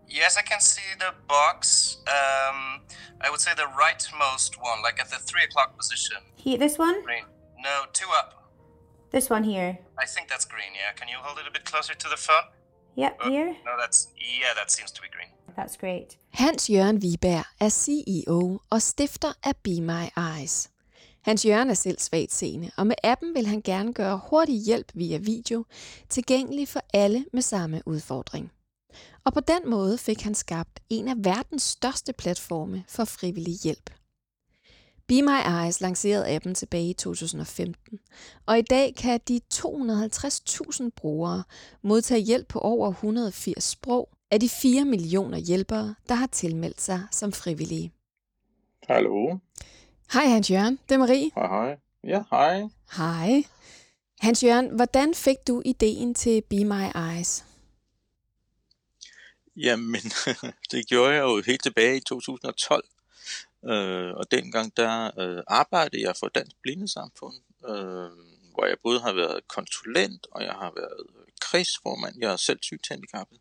Yes, 0.07 0.37
I 0.37 0.41
can 0.41 0.59
see 0.59 0.81
the 0.97 1.13
box. 1.27 1.97
Um, 2.07 2.81
I 3.21 3.29
would 3.29 3.39
say 3.39 3.51
the 3.55 3.67
rightmost 3.79 4.55
one, 4.59 4.81
like 4.81 4.99
at 4.99 5.09
the 5.09 5.17
three 5.17 5.43
o'clock 5.43 5.77
position. 5.77 6.17
Here, 6.35 6.57
this 6.57 6.77
one. 6.79 7.03
Green. 7.03 7.25
No, 7.59 7.83
two 7.93 8.07
up. 8.17 8.51
This 9.11 9.29
one 9.29 9.43
here. 9.43 9.77
I 9.97 10.05
think 10.05 10.27
that's 10.27 10.45
green. 10.45 10.73
Yeah. 10.73 10.93
Can 10.95 11.07
you 11.07 11.15
hold 11.19 11.37
it 11.39 11.47
a 11.47 11.51
bit 11.51 11.63
closer 11.65 11.93
to 11.93 12.09
the 12.09 12.17
phone? 12.17 12.43
Yep, 12.95 13.17
Oh, 13.21 13.29
here. 13.29 13.55
No, 13.65 13.71
that's 13.79 14.09
yeah. 14.17 14.53
That 14.55 14.71
seems 14.71 14.91
to 14.91 15.01
be 15.01 15.07
green. 15.09 15.29
That's 15.59 15.77
great. 15.79 16.17
Hans 16.29 16.69
Jørgen 16.69 17.01
Viberg 17.01 17.43
er 17.59 17.69
CEO 17.69 18.59
og 18.69 18.81
stifter 18.81 19.33
af 19.43 19.55
Be 19.63 19.81
My 19.81 20.05
Eyes. 20.17 20.69
Hans 21.21 21.45
Jørgen 21.45 21.69
er 21.69 21.73
selv 21.73 21.99
svagt 21.99 22.33
seende, 22.33 22.71
og 22.77 22.87
med 22.87 22.95
appen 23.03 23.35
vil 23.35 23.47
han 23.47 23.61
gerne 23.61 23.93
gøre 23.93 24.21
hurtig 24.29 24.55
hjælp 24.55 24.91
via 24.93 25.17
video 25.17 25.65
tilgængelig 26.09 26.67
for 26.67 26.81
alle 26.93 27.25
med 27.33 27.41
samme 27.41 27.81
udfordring. 27.85 28.51
Og 29.25 29.33
på 29.33 29.39
den 29.39 29.69
måde 29.69 29.97
fik 29.97 30.21
han 30.21 30.35
skabt 30.35 30.79
en 30.89 31.07
af 31.07 31.15
verdens 31.17 31.63
største 31.63 32.13
platforme 32.13 32.83
for 32.87 33.05
frivillig 33.05 33.55
hjælp. 33.63 33.89
Be 35.07 35.21
My 35.21 35.63
Eyes 35.63 35.81
lancerede 35.81 36.35
appen 36.35 36.55
tilbage 36.55 36.89
i 36.89 36.93
2015, 36.93 37.99
og 38.45 38.59
i 38.59 38.61
dag 38.61 38.95
kan 38.95 39.19
de 39.27 39.41
250.000 39.53 40.89
brugere 40.95 41.43
modtage 41.81 42.21
hjælp 42.21 42.47
på 42.47 42.59
over 42.59 42.89
180 42.89 43.63
sprog 43.63 44.09
af 44.31 44.39
de 44.39 44.49
4 44.49 44.85
millioner 44.85 45.37
hjælpere, 45.37 45.95
der 46.09 46.15
har 46.15 46.27
tilmeldt 46.27 46.81
sig 46.81 47.07
som 47.11 47.31
frivillige. 47.31 47.93
Hallo. 48.87 49.37
Hej 50.13 50.25
Hans 50.25 50.51
Jørgen, 50.51 50.79
det 50.89 50.95
er 50.95 50.99
Marie. 50.99 51.31
Hej, 51.35 51.47
hej. 51.47 51.77
Ja, 52.03 52.23
hej. 52.29 52.63
Hej. 52.97 53.43
Hans 54.19 54.43
Jørgen, 54.43 54.75
hvordan 54.75 55.13
fik 55.13 55.37
du 55.47 55.61
ideen 55.65 56.13
til 56.13 56.41
Be 56.49 56.65
My 56.65 56.85
Eyes? 56.95 57.45
Jamen, 59.55 60.01
det 60.71 60.87
gjorde 60.87 61.13
jeg 61.13 61.21
jo 61.21 61.41
helt 61.45 61.63
tilbage 61.63 61.97
i 61.97 61.99
2012. 61.99 62.83
Øh, 63.65 64.13
og 64.13 64.31
dengang 64.31 64.77
der 64.77 65.19
øh, 65.19 65.43
arbejdede 65.47 66.01
jeg 66.01 66.15
for 66.19 66.27
Dansk 66.27 66.55
Blindesamfund, 66.61 67.35
øh, 67.69 68.11
hvor 68.53 68.65
jeg 68.65 68.77
både 68.83 68.99
har 68.99 69.13
været 69.13 69.47
konsulent, 69.47 70.27
og 70.31 70.43
jeg 70.43 70.53
har 70.53 70.71
været 70.75 71.18
kredsformand. 71.39 72.15
Jeg 72.21 72.31
er 72.31 72.35
selv 72.35 72.59
synshandicappet. 72.61 73.37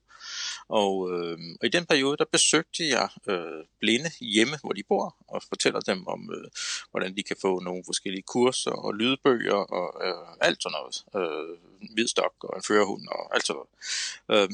Og, 0.69 0.93
øh, 1.13 1.39
og 1.61 1.67
i 1.67 1.69
den 1.69 1.87
periode, 1.87 2.17
der 2.17 2.25
besøgte 2.33 2.89
jeg 2.89 3.09
øh, 3.29 3.65
blinde 3.81 4.11
hjemme, 4.21 4.57
hvor 4.63 4.73
de 4.73 4.83
bor, 4.89 5.17
og 5.29 5.43
fortæller 5.49 5.81
dem 5.81 6.07
om, 6.07 6.31
øh, 6.35 6.51
hvordan 6.91 7.17
de 7.17 7.23
kan 7.23 7.37
få 7.41 7.61
nogle 7.61 7.83
forskellige 7.87 8.23
kurser 8.23 8.71
og 8.71 8.95
lydbøger 8.95 9.61
og 9.79 10.07
øh, 10.07 10.37
alt 10.41 10.63
sådan 10.63 10.77
noget. 10.79 10.97
Øh, 11.19 11.68
hvidstok 11.95 12.33
og 12.41 12.57
en 12.57 12.63
førerhund 12.69 13.09
og 13.09 13.35
alt 13.35 13.47
sådan 13.47 13.59
noget. 13.59 13.71
Øh, 14.33 14.49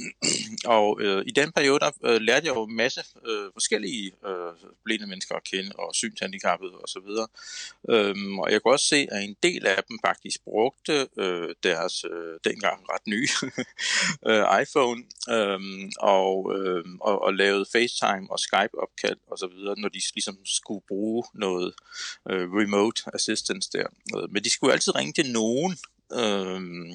og 0.78 1.00
øh, 1.00 1.24
i 1.26 1.30
den 1.30 1.52
periode, 1.52 1.80
der 1.80 1.90
øh, 2.04 2.20
lærte 2.20 2.46
jeg 2.46 2.54
jo 2.56 2.64
en 2.64 2.76
masse 2.76 3.02
øh, 3.26 3.50
forskellige 3.52 4.12
øh, 4.26 4.52
blinde 4.84 5.06
mennesker 5.06 5.34
at 5.34 5.44
kende, 5.44 5.72
og 5.78 5.94
synshandicappede 5.94 6.72
og 6.72 6.88
så 6.88 7.00
videre. 7.06 7.28
Øh, 7.90 8.14
og 8.38 8.52
jeg 8.52 8.62
kunne 8.62 8.74
også 8.74 8.87
se, 8.87 9.06
at 9.10 9.22
en 9.22 9.37
del 9.42 9.66
af 9.66 9.84
dem 9.88 9.98
faktisk 10.06 10.44
brugte 10.44 11.08
øh, 11.16 11.54
deres 11.62 12.04
øh, 12.04 12.38
dengang 12.44 12.84
ret 12.92 13.06
nye 13.06 13.28
øh, 14.28 14.44
iPhone, 14.62 15.02
øh, 15.30 15.60
og, 15.98 16.58
øh, 16.58 16.84
og, 17.00 17.22
og 17.22 17.34
lavede 17.34 17.66
FaceTime 17.72 18.26
og 18.30 18.38
Skype-opkald 18.38 19.18
og 19.30 19.38
så 19.38 19.46
videre, 19.46 19.74
når 19.80 19.88
de 19.88 20.00
ligesom 20.14 20.38
skulle 20.44 20.84
bruge 20.88 21.24
noget 21.34 21.74
øh, 22.30 22.48
remote 22.52 23.02
assistance 23.14 23.70
der. 23.72 23.87
Øh, 24.16 24.32
men 24.32 24.44
de 24.44 24.50
skulle 24.50 24.72
altid 24.72 24.94
ringe 24.94 25.12
til 25.12 25.32
nogen, 25.32 25.78
Øhm, 26.12 26.94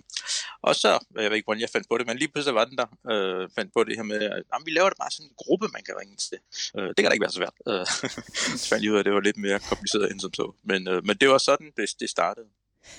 og 0.61 0.75
så, 0.75 0.89
jeg 1.15 1.29
ved 1.29 1.37
ikke, 1.37 1.45
hvordan 1.45 1.61
jeg 1.61 1.69
fandt 1.69 1.87
på 1.89 1.97
det, 1.97 2.07
men 2.07 2.17
lige 2.17 2.31
pludselig 2.31 2.55
var 2.55 2.65
den 2.65 2.77
der, 2.77 2.87
øh, 3.11 3.49
fandt 3.55 3.73
på 3.73 3.83
det 3.83 3.95
her 3.95 4.03
med, 4.03 4.21
at 4.21 4.43
jamen, 4.53 4.65
vi 4.65 4.71
laver 4.71 4.89
det 4.89 4.97
bare 4.97 5.11
sådan 5.11 5.25
en 5.25 5.33
gruppe, 5.37 5.67
man 5.73 5.83
kan 5.83 5.95
ringe 5.99 6.15
til. 6.15 6.37
Øh, 6.77 6.87
det 6.87 6.95
kan 6.95 7.05
da 7.05 7.11
ikke 7.11 7.25
være 7.27 7.31
så 7.31 7.41
svært. 7.43 7.57
Øh, 7.69 7.85
så 8.61 8.65
fandt 8.69 8.83
jeg 8.83 8.91
ud 8.91 8.95
af, 8.95 8.99
at 8.99 9.05
det 9.05 9.13
var 9.13 9.19
lidt 9.19 9.37
mere 9.37 9.59
kompliceret 9.59 10.11
end 10.11 10.19
som 10.19 10.33
så. 10.33 10.53
Men, 10.63 10.87
øh, 10.87 11.05
men 11.05 11.17
det 11.17 11.29
var 11.29 11.37
sådan, 11.37 11.71
det, 11.77 11.89
det 11.99 12.09
startede. 12.09 12.47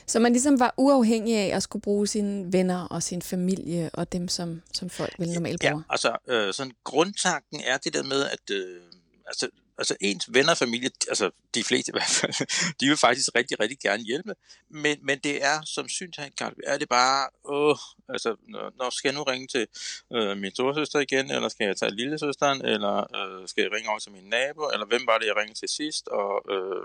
Så 0.06 0.18
man 0.20 0.32
ligesom 0.32 0.60
var 0.60 0.74
uafhængig 0.76 1.36
af 1.36 1.56
at 1.56 1.62
skulle 1.62 1.82
bruge 1.82 2.06
sine 2.06 2.52
venner 2.52 2.84
og 2.84 3.02
sin 3.02 3.22
familie 3.22 3.90
og 3.92 4.12
dem, 4.12 4.28
som, 4.28 4.62
som 4.74 4.90
folk 4.90 5.14
vil 5.18 5.28
normalt 5.28 5.60
bruge? 5.60 5.84
Ja, 5.88 5.92
altså, 5.92 6.16
øh, 6.26 6.54
sådan 6.54 6.72
grundtanken 6.84 7.60
er 7.60 7.76
det 7.76 7.94
der 7.94 8.02
med, 8.02 8.24
at 8.24 8.50
øh, 8.50 8.82
altså, 9.26 9.48
altså 9.80 9.96
ens 10.00 10.34
venner 10.34 10.50
og 10.50 10.58
familie, 10.58 10.90
altså 11.08 11.30
de 11.54 11.64
fleste 11.64 11.90
i 11.90 11.94
hvert 11.96 12.14
fald, 12.20 12.32
de 12.80 12.86
vil 12.88 12.96
faktisk 12.96 13.28
rigtig, 13.34 13.60
rigtig 13.60 13.78
gerne 13.78 14.02
hjælpe. 14.02 14.34
Men, 14.68 14.98
men 15.02 15.18
det 15.18 15.44
er 15.44 15.62
som 15.64 15.88
synshandicap, 15.88 16.52
er 16.66 16.78
det 16.78 16.88
bare, 16.88 17.28
åh, 17.44 17.76
altså, 18.08 18.36
når 18.78 18.90
skal 18.90 19.08
jeg 19.08 19.14
nu 19.18 19.22
ringe 19.22 19.46
til 19.46 19.66
øh, 20.12 20.36
min 20.36 20.54
storesøster 20.54 20.98
igen, 20.98 21.30
eller 21.30 21.48
skal 21.48 21.66
jeg 21.66 21.76
tage 21.76 21.94
lille 21.94 22.18
søsteren, 22.18 22.64
eller 22.64 22.96
øh, 23.18 23.48
skal 23.48 23.62
jeg 23.62 23.72
ringe 23.72 23.90
over 23.90 23.98
til 23.98 24.12
min 24.12 24.24
nabo, 24.24 24.68
eller 24.72 24.86
hvem 24.86 25.06
var 25.06 25.18
det, 25.18 25.26
jeg 25.26 25.36
ringede 25.36 25.58
til 25.58 25.68
sidst, 25.68 26.08
og, 26.08 26.32
øh, 26.54 26.82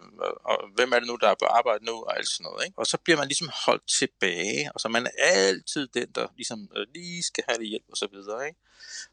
og 0.51 0.58
hvem 0.75 0.91
er 0.91 0.99
det 0.99 1.08
nu, 1.08 1.15
der 1.21 1.29
er 1.29 1.36
på 1.39 1.45
arbejde 1.45 1.86
nu, 1.86 1.95
og 2.08 2.17
alt 2.17 2.27
sådan 2.27 2.43
noget. 2.43 2.65
Ikke? 2.65 2.79
Og 2.79 2.86
så 2.86 2.97
bliver 2.97 3.17
man 3.17 3.27
ligesom 3.27 3.49
holdt 3.65 3.88
tilbage, 3.99 4.71
og 4.73 4.79
så 4.79 4.88
man 4.88 5.05
er 5.05 5.12
altid 5.17 5.88
den, 5.88 6.08
der 6.15 6.27
ligesom 6.36 6.60
øh, 6.77 6.86
lige 6.93 7.23
skal 7.23 7.43
have 7.47 7.60
det 7.60 7.67
hjælp 7.67 7.86
og 7.91 7.97
så 7.97 8.08
videre. 8.12 8.47
Ikke? 8.47 8.60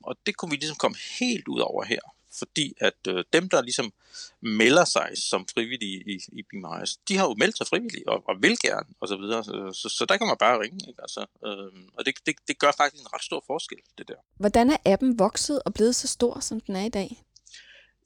Og 0.03 0.17
det 0.27 0.37
kunne 0.37 0.51
vi 0.51 0.57
ligesom 0.57 0.77
komme 0.77 0.97
helt 1.21 1.49
ud 1.49 1.61
over 1.61 1.85
her 1.85 2.01
fordi 2.39 2.75
at 2.81 2.95
øh, 3.09 3.25
dem, 3.33 3.49
der 3.49 3.63
ligesom 3.63 3.93
melder 4.41 4.85
sig 4.85 5.09
som 5.31 5.47
frivillige 5.55 6.03
i, 6.07 6.21
i 6.33 6.43
Bimarius, 6.51 6.97
de 7.09 7.17
har 7.17 7.25
jo 7.25 7.35
meldt 7.39 7.57
sig 7.59 7.67
frivillige 7.67 8.09
og, 8.09 8.23
og 8.29 8.35
vil 8.43 8.59
gerne, 8.59 8.89
og 9.01 9.09
så 9.09 9.17
videre. 9.17 9.45
Så, 9.45 9.53
så, 9.83 9.89
så 9.99 10.05
der 10.09 10.17
kan 10.17 10.27
man 10.27 10.37
bare 10.39 10.61
ringe, 10.61 10.81
ikke? 10.89 11.03
Altså, 11.03 11.27
øh, 11.47 11.83
og 11.99 12.07
det, 12.07 12.15
det, 12.27 12.35
det 12.49 12.59
gør 12.59 12.73
faktisk 12.77 13.03
en 13.03 13.13
ret 13.13 13.25
stor 13.25 13.45
forskel, 13.47 13.79
det 13.99 14.09
der. 14.09 14.15
Hvordan 14.37 14.71
er 14.71 14.77
appen 14.85 15.19
vokset 15.19 15.63
og 15.63 15.75
blevet 15.75 15.97
så 15.97 16.09
stor, 16.09 16.41
som 16.41 16.61
den 16.61 16.77
er 16.77 16.85
i 16.85 16.89
dag? 16.89 17.23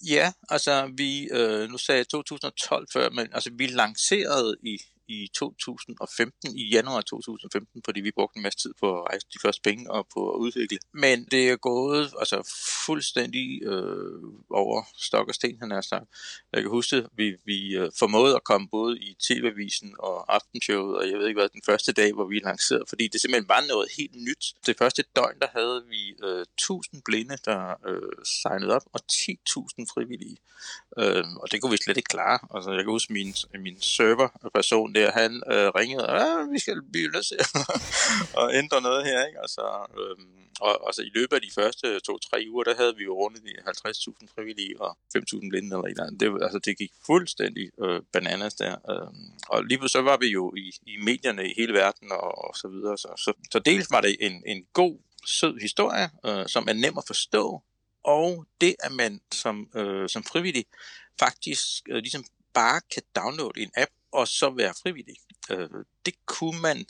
Ja, 0.06 0.32
altså 0.48 0.92
vi, 0.96 1.28
øh, 1.32 1.68
nu 1.70 1.78
sagde 1.78 1.98
jeg 1.98 2.08
2012 2.08 2.86
før, 2.92 3.10
men 3.10 3.28
altså 3.32 3.50
vi 3.52 3.66
lancerede 3.66 4.56
i 4.62 4.78
i 5.08 5.30
2015, 5.34 6.56
i 6.56 6.68
januar 6.68 7.00
2015, 7.00 7.82
fordi 7.84 8.00
vi 8.00 8.10
brugte 8.10 8.36
en 8.36 8.42
masse 8.42 8.58
tid 8.58 8.74
på 8.80 8.98
at 8.98 9.04
rejse 9.10 9.26
de 9.34 9.38
første 9.42 9.62
penge 9.62 9.90
og 9.90 10.06
på 10.14 10.30
at 10.30 10.36
udvikle. 10.38 10.78
Men 10.92 11.24
det 11.24 11.50
er 11.50 11.56
gået 11.56 12.12
altså, 12.18 12.38
fuldstændig 12.86 13.62
øh, 13.62 14.22
over 14.50 14.82
stok 14.96 15.28
og 15.28 15.34
sten, 15.34 15.58
han 15.60 15.72
er 15.72 15.80
sagt. 15.80 16.04
Jeg 16.52 16.62
kan 16.62 16.70
huske, 16.70 16.96
at 16.96 17.06
vi, 17.16 17.36
vi 17.44 17.76
øh, 17.76 17.90
formåede 17.98 18.34
at 18.36 18.44
komme 18.44 18.68
både 18.68 18.98
i 18.98 19.16
TV-avisen 19.20 19.94
og 19.98 20.34
aftenshowet, 20.34 20.96
og 20.96 21.10
jeg 21.10 21.18
ved 21.18 21.28
ikke 21.28 21.40
hvad, 21.40 21.48
den 21.48 21.62
første 21.66 21.92
dag, 21.92 22.12
hvor 22.12 22.26
vi 22.26 22.38
lancerede, 22.38 22.84
fordi 22.88 23.08
det 23.08 23.20
simpelthen 23.20 23.48
var 23.48 23.62
noget 23.68 23.88
helt 23.98 24.16
nyt. 24.28 24.54
Det 24.66 24.78
første 24.78 25.04
døgn, 25.16 25.38
der 25.42 25.48
havde 25.52 25.84
vi 25.88 26.14
øh, 26.24 26.40
1000 26.40 27.02
blinde, 27.04 27.36
der 27.44 27.74
øh, 27.88 28.24
signede 28.24 28.74
op, 28.74 28.82
og 28.92 29.00
10.000 29.12 29.86
frivillige. 29.94 30.36
Øh, 30.98 31.24
og 31.42 31.52
det 31.52 31.60
kunne 31.60 31.70
vi 31.70 31.76
slet 31.76 31.96
ikke 31.96 32.14
klare. 32.16 32.38
Altså, 32.54 32.70
jeg 32.70 32.84
kan 32.84 32.90
huske, 32.90 33.12
min, 33.12 33.34
min 33.66 33.80
serverperson 33.80 34.94
der, 34.94 35.10
han 35.10 35.42
øh, 35.52 35.68
ringede, 35.78 36.06
vi 36.52 36.58
skal 36.58 36.82
blive 36.92 37.10
nødt 37.10 37.26
til 37.26 37.38
at 38.40 38.54
ændre 38.60 38.80
noget 38.80 39.04
her, 39.06 39.26
ikke? 39.26 39.40
Altså, 39.40 39.64
øh, 39.98 40.16
og 40.60 40.88
altså, 40.88 41.02
i 41.02 41.10
løbet 41.14 41.36
af 41.36 41.42
de 41.42 41.50
første 41.54 42.00
to-tre 42.00 42.46
uger, 42.50 42.64
der 42.64 42.74
havde 42.76 42.96
vi 42.96 43.04
jo 43.04 43.14
rundet 43.14 43.42
50.000 43.68 44.34
frivillige 44.34 44.80
og 44.80 44.98
5.000 45.16 45.48
blinde 45.48 45.66
eller 45.66 45.84
et 45.84 45.90
eller 45.90 46.04
andet. 46.06 46.20
Det, 46.20 46.42
altså, 46.42 46.58
det 46.58 46.78
gik 46.78 46.92
fuldstændig 47.06 47.70
øh, 47.84 48.00
bananas 48.12 48.54
der. 48.54 48.74
Øh, 48.90 49.08
og 49.48 49.64
lige 49.64 49.88
så 49.88 50.00
var 50.02 50.16
vi 50.16 50.26
jo 50.26 50.54
i, 50.56 50.72
i 50.86 50.96
medierne 50.96 51.50
i 51.50 51.54
hele 51.56 51.72
verden 51.72 52.12
og, 52.12 52.48
og 52.48 52.56
så 52.56 52.68
videre. 52.68 52.98
Så, 52.98 53.08
så, 53.16 53.32
så 53.52 53.58
dels 53.58 53.90
var 53.90 54.00
det 54.00 54.16
en, 54.20 54.42
en 54.46 54.64
god, 54.72 54.98
sød 55.26 55.60
historie, 55.60 56.10
øh, 56.26 56.44
som 56.48 56.64
er 56.68 56.72
nem 56.72 56.98
at 56.98 57.04
forstå, 57.06 57.62
og 58.06 58.46
det, 58.60 58.76
at 58.80 58.92
man 58.92 59.20
som, 59.32 59.68
øh, 59.76 60.08
som 60.08 60.24
frivillig 60.24 60.64
faktisk 61.18 61.82
øh, 61.88 61.96
ligesom 61.96 62.24
bare 62.54 62.80
kan 62.94 63.02
downloade 63.16 63.60
en 63.60 63.70
app, 63.76 63.90
og 64.12 64.28
så 64.28 64.50
være 64.50 64.74
frivillig. 64.82 65.16
Øh, 65.50 65.68
det 66.06 66.14
kunne 66.26 66.60
man 66.60 66.86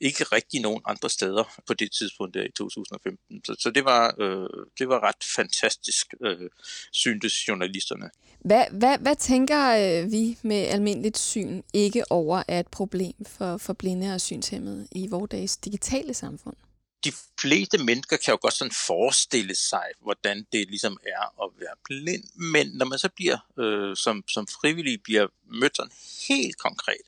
ikke 0.00 0.24
rigtig 0.24 0.60
nogen 0.60 0.82
andre 0.84 1.10
steder 1.10 1.44
på 1.66 1.74
det 1.74 1.92
tidspunkt 1.92 2.34
der 2.34 2.42
i 2.42 2.52
2015. 2.56 3.44
Så, 3.44 3.56
så 3.58 3.70
det, 3.70 3.84
var, 3.84 4.14
øh, 4.18 4.66
det 4.78 4.88
var 4.88 5.00
ret 5.08 5.24
fantastisk, 5.36 6.14
øh, 6.24 6.50
syntes 6.92 7.48
journalisterne. 7.48 8.10
Hvad, 8.40 8.64
hvad, 8.70 8.98
hvad 8.98 9.16
tænker 9.16 9.60
øh, 9.82 10.12
vi 10.12 10.38
med 10.42 10.66
almindeligt 10.66 11.18
syn 11.18 11.62
ikke 11.74 12.12
over 12.12 12.42
er 12.48 12.60
et 12.60 12.68
problem 12.68 13.24
for, 13.26 13.56
for 13.56 13.72
blinde 13.72 14.14
og 14.14 14.20
synshemmede 14.20 14.88
i 14.92 15.08
vores 15.08 15.56
digitale 15.56 16.14
samfund? 16.14 16.56
De 17.04 17.12
fleste 17.40 17.78
mennesker 17.78 18.16
kan 18.16 18.32
jo 18.32 18.38
godt 18.42 18.54
sådan 18.54 18.72
forestille 18.86 19.54
sig, 19.54 19.86
hvordan 20.00 20.46
det 20.52 20.68
ligesom 20.68 20.98
er 21.06 21.44
at 21.44 21.50
være 21.60 21.76
blind. 21.84 22.24
Men 22.52 22.66
når 22.74 22.86
man 22.86 22.98
så 22.98 23.08
bliver 23.16 23.38
øh, 23.58 23.96
som, 23.96 24.24
som 24.28 24.46
frivillig 24.46 25.02
bliver 25.02 25.26
mødt 25.44 25.76
sådan 25.76 25.92
helt 26.28 26.58
konkret, 26.58 27.04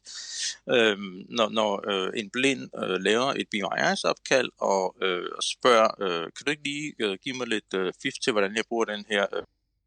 øh, 0.68 0.98
når, 1.28 1.48
når 1.48 1.90
øh, 1.90 2.12
en 2.16 2.30
blind 2.30 2.62
øh, 2.83 3.00
laver 3.00 3.33
et 3.33 3.46
BMI's 3.54 4.02
opkald 4.04 4.50
og, 4.59 4.96
øh, 5.02 5.28
og 5.37 5.42
spørger, 5.42 6.02
øh, 6.02 6.22
kan 6.37 6.44
du 6.46 6.50
ikke 6.50 6.64
lige 6.64 6.94
øh, 6.98 7.18
give 7.22 7.37
mig 7.37 7.46
lidt 7.46 7.74
øh, 7.74 7.92
fif 8.02 8.14
til, 8.22 8.33
hvordan 8.33 8.57
jeg 8.57 8.64
bruger 8.68 8.85
den 8.85 9.04
her 9.09 9.26
øh, 9.37 9.42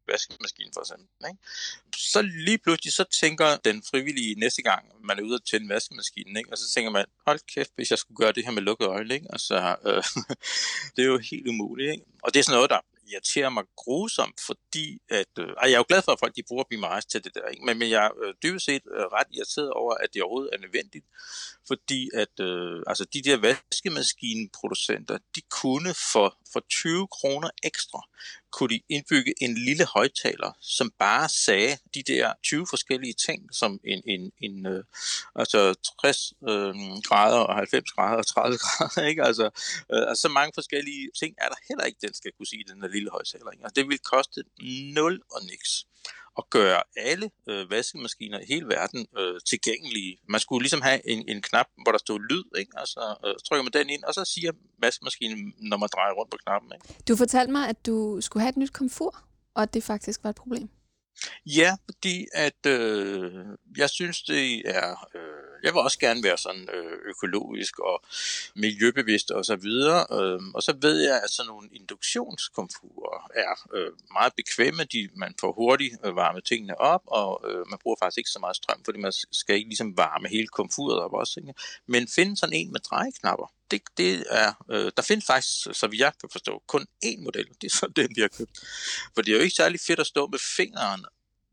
vaskemaskine 0.08 0.70
for 0.74 0.80
eksempel. 0.80 1.06
Ikke? 1.28 1.38
Så 1.96 2.22
lige 2.22 2.58
pludselig 2.58 2.92
så 2.92 3.04
tænker 3.20 3.56
den 3.56 3.82
frivillige 3.90 4.34
næste 4.34 4.62
gang, 4.62 4.82
man 5.04 5.18
er 5.18 5.22
ude 5.22 5.34
at 5.34 5.44
tænde 5.50 5.68
vaskemaskinen, 5.68 6.36
ikke? 6.36 6.52
og 6.52 6.58
så 6.58 6.70
tænker 6.74 6.90
man, 6.90 7.04
hold 7.26 7.40
kæft, 7.54 7.70
hvis 7.74 7.90
jeg 7.90 7.98
skulle 7.98 8.16
gøre 8.16 8.32
det 8.32 8.44
her 8.44 8.52
med 8.52 8.62
lukkede 8.62 8.88
øjne, 8.88 9.14
ikke? 9.14 9.26
Altså, 9.30 9.76
øh, 9.86 10.02
det 10.96 11.02
er 11.02 11.08
jo 11.08 11.18
helt 11.18 11.48
umuligt. 11.48 11.92
Ikke? 11.92 12.04
Og 12.22 12.34
det 12.34 12.40
er 12.40 12.44
sådan 12.44 12.56
noget, 12.56 12.70
der 12.70 12.80
irriterer 13.12 13.48
mig 13.48 13.64
grusomt, 13.76 14.40
fordi 14.68 14.98
at, 15.08 15.32
øh, 15.38 15.48
jeg 15.62 15.72
er 15.72 15.76
jo 15.76 15.84
glad 15.88 16.02
for, 16.02 16.12
at 16.12 16.18
folk 16.18 16.36
de 16.36 16.42
bruger 16.48 16.64
BMI's 16.72 17.06
til 17.10 17.24
det 17.24 17.34
der, 17.34 17.48
ikke? 17.48 17.64
Men, 17.64 17.78
men 17.78 17.90
jeg 17.90 18.04
er 18.06 18.10
øh, 18.22 18.34
dybest 18.42 18.64
set 18.64 18.82
øh, 18.94 19.00
ret 19.00 19.26
irriteret 19.30 19.70
over, 19.70 19.94
at 19.94 20.14
det 20.14 20.22
overhovedet 20.22 20.50
er 20.52 20.58
nødvendigt, 20.58 21.06
fordi 21.66 22.10
at 22.14 22.40
øh, 22.40 22.82
altså 22.86 23.04
de 23.04 23.22
der 23.22 23.36
vaskemaskineproducenter, 23.36 25.18
de 25.34 25.40
kunne 25.40 25.94
for, 26.12 26.36
for 26.52 26.60
20 26.70 27.08
kroner 27.08 27.50
ekstra, 27.62 28.00
kunne 28.52 28.68
de 28.68 28.80
indbygge 28.88 29.34
en 29.40 29.54
lille 29.54 29.84
højtaler, 29.84 30.52
som 30.60 30.90
bare 30.98 31.28
sagde 31.28 31.78
de 31.94 32.02
der 32.02 32.32
20 32.42 32.66
forskellige 32.70 33.14
ting, 33.26 33.54
som 33.54 33.80
en, 33.84 34.02
en, 34.06 34.32
en 34.40 34.66
øh, 34.66 34.84
altså 35.34 35.74
60 36.00 36.32
øh, 36.48 36.74
grader 37.08 37.38
og 37.38 37.54
90 37.54 37.92
grader 37.92 38.16
og 38.16 38.26
30 38.26 38.58
grader, 38.64 39.06
ikke? 39.06 39.24
Altså, 39.24 39.44
øh, 39.92 40.08
altså 40.08 40.22
så 40.22 40.28
mange 40.28 40.52
forskellige 40.54 41.10
ting 41.20 41.34
er 41.38 41.48
der 41.48 41.56
heller 41.68 41.84
ikke, 41.84 41.98
den 42.02 42.14
skal 42.14 42.32
kunne 42.32 42.46
sige, 42.46 42.64
den 42.68 42.82
der 42.82 42.88
lille 42.88 43.10
højtaler. 43.10 43.50
Ikke? 43.50 43.64
Altså, 43.64 43.74
det 43.80 43.88
vil 43.88 43.98
koste 43.98 44.44
0 44.94 45.22
og 45.30 45.40
niks 45.44 45.86
at 46.38 46.50
gøre 46.50 46.82
alle 46.96 47.30
øh, 47.48 47.70
vaskemaskiner 47.70 48.38
i 48.40 48.44
hele 48.48 48.66
verden 48.66 49.06
øh, 49.18 49.40
tilgængelige. 49.48 50.18
Man 50.28 50.40
skulle 50.40 50.62
ligesom 50.62 50.82
have 50.82 51.08
en, 51.08 51.28
en 51.28 51.42
knap, 51.42 51.66
hvor 51.82 51.92
der 51.92 51.98
stod 51.98 52.20
lyd, 52.30 52.44
ikke? 52.58 52.72
Øh, 52.80 52.86
så 52.86 53.02
trykker 53.48 53.62
man 53.62 53.72
den 53.72 53.90
ind, 53.90 54.04
og 54.04 54.14
så 54.14 54.24
siger 54.24 54.52
vaskemaskinen, 54.78 55.54
når 55.58 55.76
man 55.76 55.88
drejer 55.92 56.12
rundt 56.12 56.30
på 56.30 56.38
knappen. 56.44 56.72
Ikke? 56.74 57.02
Du 57.08 57.16
fortalte 57.16 57.52
mig, 57.52 57.68
at 57.68 57.86
du 57.86 58.20
skulle 58.20 58.40
have 58.42 58.50
et 58.50 58.56
nyt 58.56 58.72
komfur, 58.72 59.24
og 59.54 59.62
at 59.62 59.74
det 59.74 59.84
faktisk 59.84 60.24
var 60.24 60.30
et 60.30 60.36
problem. 60.36 60.68
Ja, 61.46 61.76
fordi 61.84 62.26
at 62.34 62.66
øh, 62.66 63.32
jeg 63.76 63.90
synes, 63.90 64.22
det 64.22 64.62
er... 64.64 65.08
Øh, 65.14 65.37
jeg 65.62 65.74
vil 65.74 65.80
også 65.80 65.98
gerne 65.98 66.22
være 66.22 66.38
sådan 66.38 66.68
øh, 66.74 66.98
økologisk 67.06 67.78
og 67.78 68.04
miljøbevidst 68.54 69.30
og 69.30 69.44
så 69.44 69.56
videre. 69.56 70.06
Øh, 70.12 70.40
og 70.54 70.62
så 70.62 70.76
ved 70.80 71.00
jeg, 71.00 71.20
at 71.24 71.30
sådan 71.30 71.48
nogle 71.48 71.68
induktionskomfurer 71.72 73.30
er 73.34 73.76
øh, 73.76 73.92
meget 74.12 74.32
bekvemme. 74.36 74.84
De, 74.84 75.08
man 75.16 75.34
får 75.40 75.52
hurtigt 75.52 75.94
øh, 76.04 76.16
varme 76.16 76.40
tingene 76.40 76.80
op, 76.80 77.02
og 77.06 77.50
øh, 77.50 77.66
man 77.70 77.78
bruger 77.82 77.96
faktisk 78.02 78.18
ikke 78.18 78.30
så 78.30 78.38
meget 78.38 78.56
strøm, 78.56 78.84
fordi 78.84 78.98
man 78.98 79.12
skal 79.32 79.56
ikke 79.56 79.68
ligesom 79.68 79.96
varme 79.96 80.28
hele 80.28 80.48
komfuret 80.48 80.98
op 80.98 81.12
også. 81.12 81.40
Ikke? 81.40 81.54
Men 81.86 82.08
finde 82.08 82.36
sådan 82.36 82.52
en 82.52 82.72
med 82.72 82.80
drejeknapper, 82.80 83.52
det, 83.70 83.82
det 83.96 84.24
er, 84.30 84.64
øh, 84.70 84.92
der 84.96 85.02
findes 85.02 85.26
faktisk, 85.26 85.78
så 85.80 85.86
vi 85.86 85.98
jeg 85.98 86.12
kan 86.20 86.28
forstå, 86.32 86.62
kun 86.66 86.86
én 87.04 87.22
model. 87.22 87.46
Det 87.60 87.72
er 87.72 87.76
så 87.76 87.86
den, 87.96 88.08
vi 88.16 88.20
har 88.20 88.28
købt. 88.28 88.58
For 89.14 89.22
det 89.22 89.32
er 89.32 89.36
jo 89.36 89.42
ikke 89.42 89.56
særlig 89.56 89.80
fedt 89.80 90.00
at 90.00 90.06
stå 90.06 90.26
med 90.26 90.38
fingeren 90.56 91.04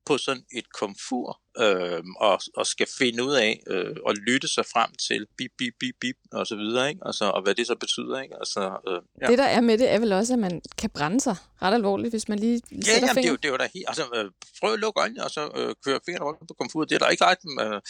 på 0.06 0.18
sådan 0.18 0.46
et 0.52 0.74
komfur 0.74 1.42
øh, 1.60 2.04
og, 2.18 2.40
og 2.58 2.66
skal 2.66 2.88
finde 2.98 3.24
ud 3.24 3.34
af 3.34 3.64
øh, 3.68 3.96
og 4.06 4.16
lytte 4.16 4.48
sig 4.48 4.66
frem 4.74 4.90
til 5.08 5.28
bip, 5.38 5.52
bip, 5.58 5.74
bip, 5.80 5.96
bip 6.02 6.18
og 6.32 6.48
så 6.48 6.56
videre, 6.56 6.90
ikke? 6.90 7.02
Altså, 7.06 7.26
og 7.26 7.42
hvad 7.42 7.56
det 7.56 7.68
så 7.68 7.76
betyder. 7.76 8.22
Ikke? 8.22 8.36
Altså, 8.36 8.62
øh, 8.90 9.02
ja. 9.22 9.28
Det 9.28 9.38
der 9.38 9.44
er 9.58 9.62
med 9.62 9.78
det, 9.78 9.90
er 9.90 10.00
vel 10.00 10.12
også, 10.12 10.34
at 10.34 10.40
man 10.40 10.62
kan 10.78 10.90
brænde 10.90 11.22
sig 11.22 11.36
ret 11.62 11.74
alvorligt, 11.74 12.12
hvis 12.12 12.28
man 12.30 12.40
lige 12.40 12.62
ja, 12.72 12.82
sætter 12.82 13.08
jamen, 13.08 13.24
det 13.24 13.30
er 13.30 13.34
jo, 13.36 13.36
det 13.36 13.46
er 13.46 13.54
jo 13.56 13.58
da 13.58 13.68
helt, 13.74 13.88
altså, 13.92 14.04
øh, 14.16 14.26
prøv 14.60 14.74
at 14.74 14.80
lukke 14.80 15.00
øjnene, 15.02 15.24
og 15.24 15.32
så 15.38 15.44
øh, 15.60 15.76
køre 15.86 16.00
fingrene 16.06 16.26
rundt 16.28 16.40
på 16.52 16.56
komfuret. 16.62 16.90
Det 16.90 16.96
er 16.96 17.00
der 17.00 17.10
ikke 17.10 17.26
ret, 17.26 17.42
øh, 17.64 17.82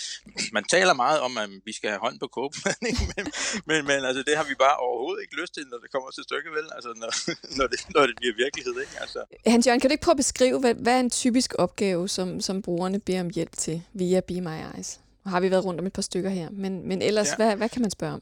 man 0.58 0.64
taler 0.76 0.94
meget 0.94 1.20
om, 1.20 1.38
at 1.38 1.50
vi 1.66 1.74
skal 1.78 1.90
have 1.90 2.02
hånd 2.06 2.20
på 2.20 2.28
kåben, 2.36 2.60
men, 3.16 3.26
men, 3.70 3.80
men 3.90 4.00
altså, 4.10 4.24
det 4.28 4.36
har 4.40 4.46
vi 4.52 4.56
bare 4.66 4.78
overhovedet 4.88 5.22
ikke 5.24 5.36
lyst 5.42 5.54
til, 5.54 5.64
når 5.72 5.80
det 5.84 5.90
kommer 5.94 6.10
til 6.12 6.24
stykket, 6.28 6.52
vel? 6.58 6.68
Altså, 6.76 6.90
når, 7.02 7.12
når, 7.60 7.68
det, 7.72 7.80
når 7.96 8.04
det 8.10 8.16
bliver 8.22 8.36
virkelighed, 8.44 8.74
ikke? 8.84 8.96
Altså. 9.04 9.20
Hans 9.54 9.68
Jørgen, 9.68 9.80
kan 9.80 9.90
du 9.90 9.94
ikke 9.94 10.06
prøve 10.08 10.18
at 10.20 10.24
beskrive, 10.26 10.60
hvad, 10.60 10.74
hvad 10.74 10.94
er 10.96 11.00
en 11.00 11.10
typisk 11.10 11.50
opgave, 11.58 12.10
som, 12.10 12.42
som 12.42 12.62
brugerne 12.62 13.00
beder 13.00 13.22
om 13.22 13.30
hjælp 13.30 13.55
til 13.56 13.84
via 13.94 14.20
Be 14.20 14.42
My 14.42 14.76
Eyes? 14.76 15.00
Nu 15.26 15.32
har 15.32 15.40
vi 15.40 15.52
været 15.52 15.66
rundt 15.66 15.80
om 15.80 15.86
et 15.86 15.94
par 15.94 16.02
stykker 16.02 16.30
her, 16.30 16.50
men, 16.50 16.88
men 16.88 17.02
ellers, 17.02 17.28
ja. 17.28 17.36
hvad, 17.36 17.56
hvad 17.56 17.70
kan 17.70 17.82
man 17.82 17.92
spørge 17.92 18.14
om? 18.14 18.22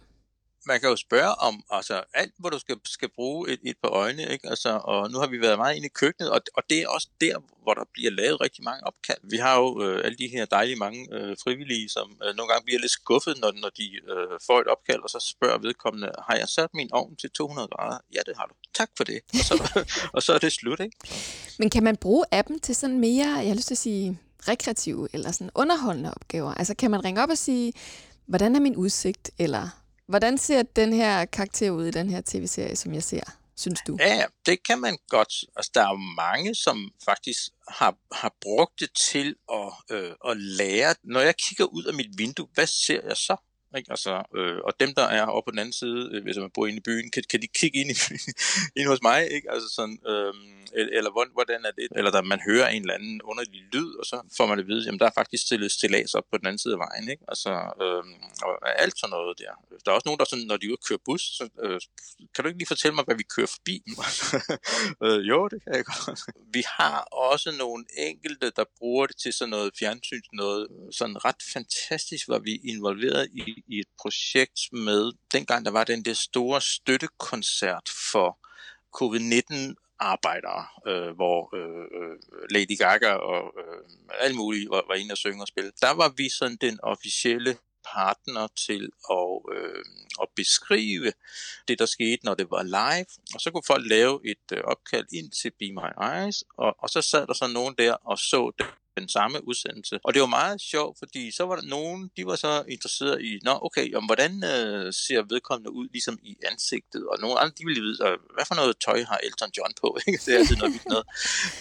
man 0.66 0.80
kan 0.80 0.90
jo 0.90 0.96
spørge 0.96 1.36
om 1.36 1.64
altså, 1.70 2.04
alt, 2.14 2.34
hvor 2.40 2.50
du 2.50 2.60
skal, 2.60 2.76
skal 2.86 3.10
bruge 3.16 3.50
et, 3.50 3.60
et 3.64 3.78
par 3.84 3.90
øjne, 3.90 4.24
ikke? 4.32 4.50
Altså, 4.50 4.82
og 4.84 5.12
nu 5.12 5.18
har 5.18 5.28
vi 5.28 5.42
været 5.42 5.58
meget 5.58 5.76
inde 5.76 5.86
i 5.86 5.90
køkkenet, 5.90 6.32
og, 6.32 6.42
og 6.58 6.64
det 6.70 6.82
er 6.82 6.88
også 6.88 7.08
der, 7.22 7.36
hvor 7.64 7.74
der 7.74 7.84
bliver 7.94 8.12
lavet 8.12 8.42
rigtig 8.42 8.64
mange 8.64 8.84
opkald. 8.88 9.18
Vi 9.24 9.38
har 9.38 9.60
jo 9.60 9.84
øh, 9.84 10.06
alle 10.06 10.18
de 10.18 10.28
her 10.28 10.46
dejlige 10.46 10.76
mange 10.76 11.08
øh, 11.12 11.38
frivillige, 11.44 11.90
som 11.90 12.18
øh, 12.24 12.36
nogle 12.36 12.50
gange 12.52 12.66
bliver 12.66 12.80
lidt 12.80 12.92
skuffet, 12.92 13.38
når, 13.42 13.52
når 13.52 13.70
de 13.70 13.86
øh, 14.14 14.40
får 14.48 14.60
et 14.60 14.68
opkald, 14.68 15.02
og 15.04 15.10
så 15.10 15.34
spørger 15.38 15.58
vedkommende, 15.58 16.12
har 16.28 16.36
jeg 16.36 16.48
sat 16.48 16.70
min 16.74 16.90
ovn 16.94 17.16
til 17.16 17.30
200 17.32 17.68
grader? 17.68 17.98
Ja, 18.14 18.20
det 18.26 18.38
har 18.38 18.46
du. 18.46 18.54
Tak 18.74 18.90
for 18.98 19.04
det. 19.04 19.20
Og 19.34 19.46
så, 19.50 19.86
og 20.16 20.24
så 20.24 20.34
er 20.34 20.38
det 20.38 20.52
slut, 20.52 20.80
ikke? 20.80 20.98
Men 21.60 21.70
kan 21.70 21.84
man 21.84 21.98
bruge 21.98 22.26
appen 22.32 22.60
til 22.60 22.76
sådan 22.76 23.00
mere, 23.00 23.28
jeg 23.28 23.48
har 23.48 23.56
lyst 23.56 23.68
til 23.68 23.74
at 23.74 23.78
sige, 23.78 24.20
rekreative 24.48 25.08
eller 25.14 25.32
sådan 25.32 25.50
underholdende 25.56 26.14
opgaver? 26.14 26.54
Altså 26.54 26.76
kan 26.76 26.92
man 26.92 27.06
ringe 27.06 27.24
op 27.24 27.30
og 27.30 27.38
sige, 27.38 27.74
hvordan 28.26 28.56
er 28.56 28.60
min 28.60 28.76
udsigt, 28.76 29.32
eller 29.40 29.70
hvordan 30.08 30.38
ser 30.38 30.64
den 30.64 30.94
her 30.94 31.26
karakter 31.26 31.72
ud 31.72 31.86
i 31.86 31.92
den 31.92 32.10
her 32.10 32.22
tv-serie, 32.26 32.76
som 32.76 32.94
jeg 32.94 33.04
ser? 33.04 33.24
synes 33.56 33.80
du? 33.88 33.98
Ja, 34.00 34.26
det 34.46 34.58
kan 34.68 34.80
man 34.80 34.98
godt. 35.08 35.34
Altså, 35.56 35.72
der 35.74 35.82
er 35.82 35.90
jo 35.90 36.02
mange, 36.26 36.56
som 36.56 36.92
faktisk 37.06 37.40
har, 37.68 37.96
har 38.12 38.34
brugt 38.42 38.80
det 38.80 38.90
til 39.12 39.36
at, 39.52 39.74
øh, 39.92 40.12
at 40.30 40.38
lære. 40.38 40.96
Når 41.04 41.20
jeg 41.20 41.36
kigger 41.38 41.66
ud 41.66 41.84
af 41.84 41.94
mit 41.94 42.18
vindue, 42.18 42.48
hvad 42.54 42.68
ser 42.68 43.02
jeg 43.08 43.18
så? 43.18 43.36
Ikke? 43.78 43.92
Altså, 43.92 44.24
øh, 44.38 44.58
og 44.68 44.74
dem, 44.80 44.94
der 45.00 45.04
er 45.04 45.26
oppe 45.26 45.48
på 45.48 45.52
den 45.52 45.60
anden 45.60 45.74
side, 45.74 46.10
øh, 46.14 46.24
hvis 46.24 46.38
man 46.38 46.52
bor 46.54 46.68
inde 46.68 46.78
i 46.78 46.88
byen, 46.90 47.12
kan, 47.12 47.24
kan 47.30 47.42
de 47.42 47.48
kigge 47.60 47.80
ind, 47.80 47.90
i, 47.92 47.98
ind 48.80 48.88
hos 48.88 49.02
mig, 49.02 49.20
ikke? 49.32 49.52
Altså 49.52 49.70
sådan, 49.78 49.98
øh, 50.12 50.34
eller 50.76 51.12
hvordan 51.34 51.66
er 51.66 51.72
det? 51.72 51.88
Eller 51.96 52.12
der 52.12 52.22
man 52.22 52.42
hører 52.50 52.68
en 52.68 52.82
eller 52.82 52.94
anden 52.94 53.22
underlig 53.22 53.62
lyd, 53.74 53.92
og 54.00 54.06
så 54.06 54.18
får 54.38 54.46
man 54.46 54.58
det 54.58 54.64
at 54.64 54.68
vide, 54.68 54.86
jamen 54.86 55.00
der 55.00 55.06
er 55.06 55.16
faktisk 55.20 55.46
stillet 55.46 55.72
stillads 55.72 56.14
op 56.14 56.24
på 56.32 56.38
den 56.38 56.48
anden 56.48 56.60
side 56.60 56.74
af 56.74 56.80
vejen, 56.80 57.10
ikke? 57.10 57.24
Altså, 57.28 57.52
øh, 57.84 58.04
og 58.48 58.82
alt 58.84 59.00
sådan 59.00 59.10
noget 59.10 59.40
der. 59.40 59.54
Der 59.86 59.92
er 59.92 59.96
også 59.96 60.08
nogen, 60.08 60.20
der 60.20 60.26
sådan, 60.26 60.46
når 60.46 60.58
de 60.58 60.66
er 60.66 60.70
ude 60.70 60.80
og 60.82 60.86
køre 60.88 61.06
bus, 61.06 61.22
så 61.38 61.44
øh, 61.64 61.80
kan 62.34 62.40
du 62.44 62.48
ikke 62.48 62.60
lige 62.62 62.74
fortælle 62.76 62.96
mig, 62.96 63.04
hvad 63.06 63.16
vi 63.16 63.24
kører 63.36 63.52
forbi? 63.58 63.76
øh, 65.06 65.20
jo, 65.32 65.48
det 65.48 65.60
kan 65.64 65.74
jeg 65.76 65.86
godt. 65.86 66.20
Vi 66.58 66.64
har 66.78 66.98
også 67.30 67.50
nogle 67.64 67.86
enkelte, 67.98 68.52
der 68.60 68.66
bruger 68.78 69.06
det 69.08 69.18
til 69.24 69.34
sådan 69.34 69.50
noget 69.50 69.72
fjernsyn, 69.80 70.22
noget 70.34 70.68
sådan 70.92 71.26
ret 71.26 71.42
fantastisk, 71.54 72.28
hvor 72.28 72.40
vi 72.40 72.54
involveret 72.74 73.30
i 73.34 73.63
i 73.68 73.80
et 73.80 73.88
projekt 74.02 74.60
med, 74.72 75.12
dengang 75.34 75.66
der 75.66 75.72
var 75.72 75.84
den 75.84 76.06
der 76.06 76.14
store 76.14 76.62
støttekoncert 76.62 77.90
for 78.12 78.38
covid-19 78.98 79.74
arbejdere, 80.00 80.66
øh, 80.88 81.16
hvor 81.16 81.56
øh, 81.56 81.86
øh, 81.98 82.18
Lady 82.50 82.78
Gaga 82.78 83.14
og 83.14 83.54
øh, 83.62 83.80
alle 84.20 84.38
mulige 84.38 84.70
var, 84.70 84.84
var 84.88 84.96
inde 84.96 85.12
og 85.12 85.18
synge 85.18 85.44
og 85.44 85.48
spille. 85.48 85.72
Der 85.82 85.92
var 85.92 86.14
vi 86.18 86.30
sådan 86.30 86.58
den 86.62 86.80
officielle 86.84 87.58
partner 87.94 88.48
til 88.68 88.92
at, 89.12 89.32
øh, 89.56 89.86
at 90.22 90.28
beskrive 90.36 91.14
det, 91.68 91.80
der 91.80 91.86
skete, 91.86 92.26
når 92.26 92.34
det 92.34 92.52
var 92.52 92.64
live. 92.64 93.06
Og 93.34 93.42
så 93.42 93.52
kunne 93.52 93.64
folk 93.68 93.86
lave 93.90 94.20
et 94.26 94.48
øh, 94.54 94.64
opkald 94.64 95.08
ind 95.14 95.32
til 95.32 95.52
Be 95.60 95.72
My 95.80 95.90
Eyes, 96.12 96.44
og, 96.58 96.76
og 96.80 96.90
så 96.90 97.02
sad 97.02 97.28
der 97.28 97.34
så 97.34 97.48
nogen 97.48 97.76
der 97.78 97.94
og 97.94 98.18
så 98.18 98.52
det 98.58 98.66
den 98.98 99.10
samme 99.10 99.48
udsendelse. 99.48 100.00
Og 100.04 100.14
det 100.14 100.22
var 100.22 100.28
meget 100.28 100.62
sjovt, 100.62 101.00
fordi 101.00 101.32
så 101.32 101.44
var 101.46 101.56
der 101.56 101.66
nogen, 101.66 102.12
de 102.18 102.26
var 102.26 102.36
så 102.36 102.64
interesseret 102.68 103.22
i, 103.22 103.40
nå 103.44 103.60
okay, 103.62 103.94
om 103.96 104.06
hvordan 104.06 104.44
øh, 104.44 104.94
ser 104.94 105.22
vedkommende 105.30 105.72
ud 105.72 105.88
ligesom 105.92 106.20
i 106.24 106.36
ansigtet, 106.52 107.08
og 107.08 107.18
nogle 107.22 107.40
andre, 107.40 107.54
de 107.58 107.66
ville 107.66 107.82
vide, 107.82 107.98
hvad 108.36 108.46
for 108.48 108.56
noget 108.56 108.76
tøj 108.86 109.04
har 109.04 109.20
Elton 109.24 109.52
John 109.58 109.74
på, 109.82 109.98
ikke? 110.08 110.20
det 110.26 110.34
er 110.34 110.38
altid 110.38 110.56
noget 110.56 110.74
vildt 110.74 110.90
noget. 110.94 111.06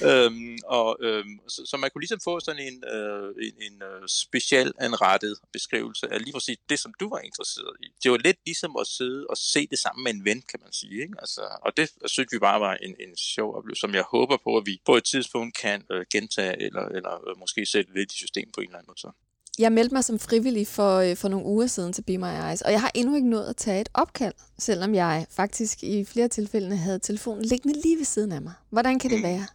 øhm, 0.08 0.58
og, 0.64 0.96
øhm, 1.00 1.38
så, 1.48 1.62
så, 1.70 1.76
man 1.76 1.90
kunne 1.90 2.02
ligesom 2.02 2.20
få 2.24 2.40
sådan 2.40 2.62
en, 2.68 2.84
øh, 2.94 3.28
en, 3.46 3.54
en 3.66 3.82
øh, 3.82 4.02
uh, 4.02 4.06
special 4.08 4.72
anrettet 4.78 5.38
beskrivelse 5.52 6.12
af 6.12 6.18
lige 6.24 6.32
præcis 6.32 6.58
det, 6.68 6.78
som 6.78 6.92
du 7.00 7.08
var 7.08 7.18
interesseret 7.18 7.76
i. 7.80 7.86
Det 8.02 8.10
var 8.10 8.16
lidt 8.16 8.38
ligesom 8.46 8.76
at 8.80 8.86
sidde 8.86 9.26
og 9.30 9.36
se 9.36 9.66
det 9.66 9.78
samme 9.78 10.02
med 10.02 10.14
en 10.14 10.24
ven, 10.24 10.42
kan 10.50 10.60
man 10.62 10.72
sige. 10.72 11.02
Ikke? 11.02 11.14
Altså, 11.18 11.42
og 11.62 11.76
det 11.76 11.90
synes 12.06 12.28
vi 12.32 12.38
bare 12.38 12.60
var 12.60 12.74
en, 12.74 12.94
en 13.00 13.16
sjov 13.16 13.56
oplevelse, 13.56 13.80
som 13.80 13.94
jeg 13.94 14.02
håber 14.02 14.36
på, 14.44 14.56
at 14.56 14.66
vi 14.66 14.80
på 14.84 14.96
et 14.96 15.04
tidspunkt 15.04 15.56
kan 15.56 15.84
øh, 15.92 16.06
gentage 16.12 16.62
eller, 16.62 16.84
eller 16.96 17.14
øh, 17.28 17.38
måske 17.38 17.66
sætte 17.66 17.94
lidt 17.94 18.12
i 18.12 18.16
system 18.16 18.50
på 18.54 18.60
en 18.60 18.66
eller 18.66 18.78
anden 18.78 18.86
måde. 18.88 19.00
Så. 19.00 19.10
Jeg 19.58 19.72
meldte 19.72 19.94
mig 19.94 20.04
som 20.04 20.18
frivillig 20.18 20.66
for, 20.66 20.96
øh, 20.96 21.16
for 21.16 21.28
nogle 21.28 21.46
uger 21.46 21.66
siden 21.66 21.92
til 21.92 22.02
Be 22.02 22.18
My 22.18 22.48
Eyes, 22.48 22.62
og 22.62 22.72
jeg 22.72 22.80
har 22.80 22.90
endnu 22.94 23.14
ikke 23.14 23.28
nået 23.28 23.46
at 23.46 23.56
tage 23.56 23.80
et 23.80 23.88
opkald, 23.94 24.34
selvom 24.58 24.94
jeg 24.94 25.26
faktisk 25.30 25.82
i 25.82 26.04
flere 26.04 26.28
tilfælde 26.28 26.76
havde 26.76 26.98
telefonen 26.98 27.44
liggende 27.44 27.80
lige 27.82 27.96
ved 27.96 28.04
siden 28.04 28.32
af 28.32 28.42
mig. 28.42 28.54
Hvordan 28.70 28.98
kan 28.98 29.10
det 29.10 29.18
mm. 29.18 29.24
være, 29.24 29.46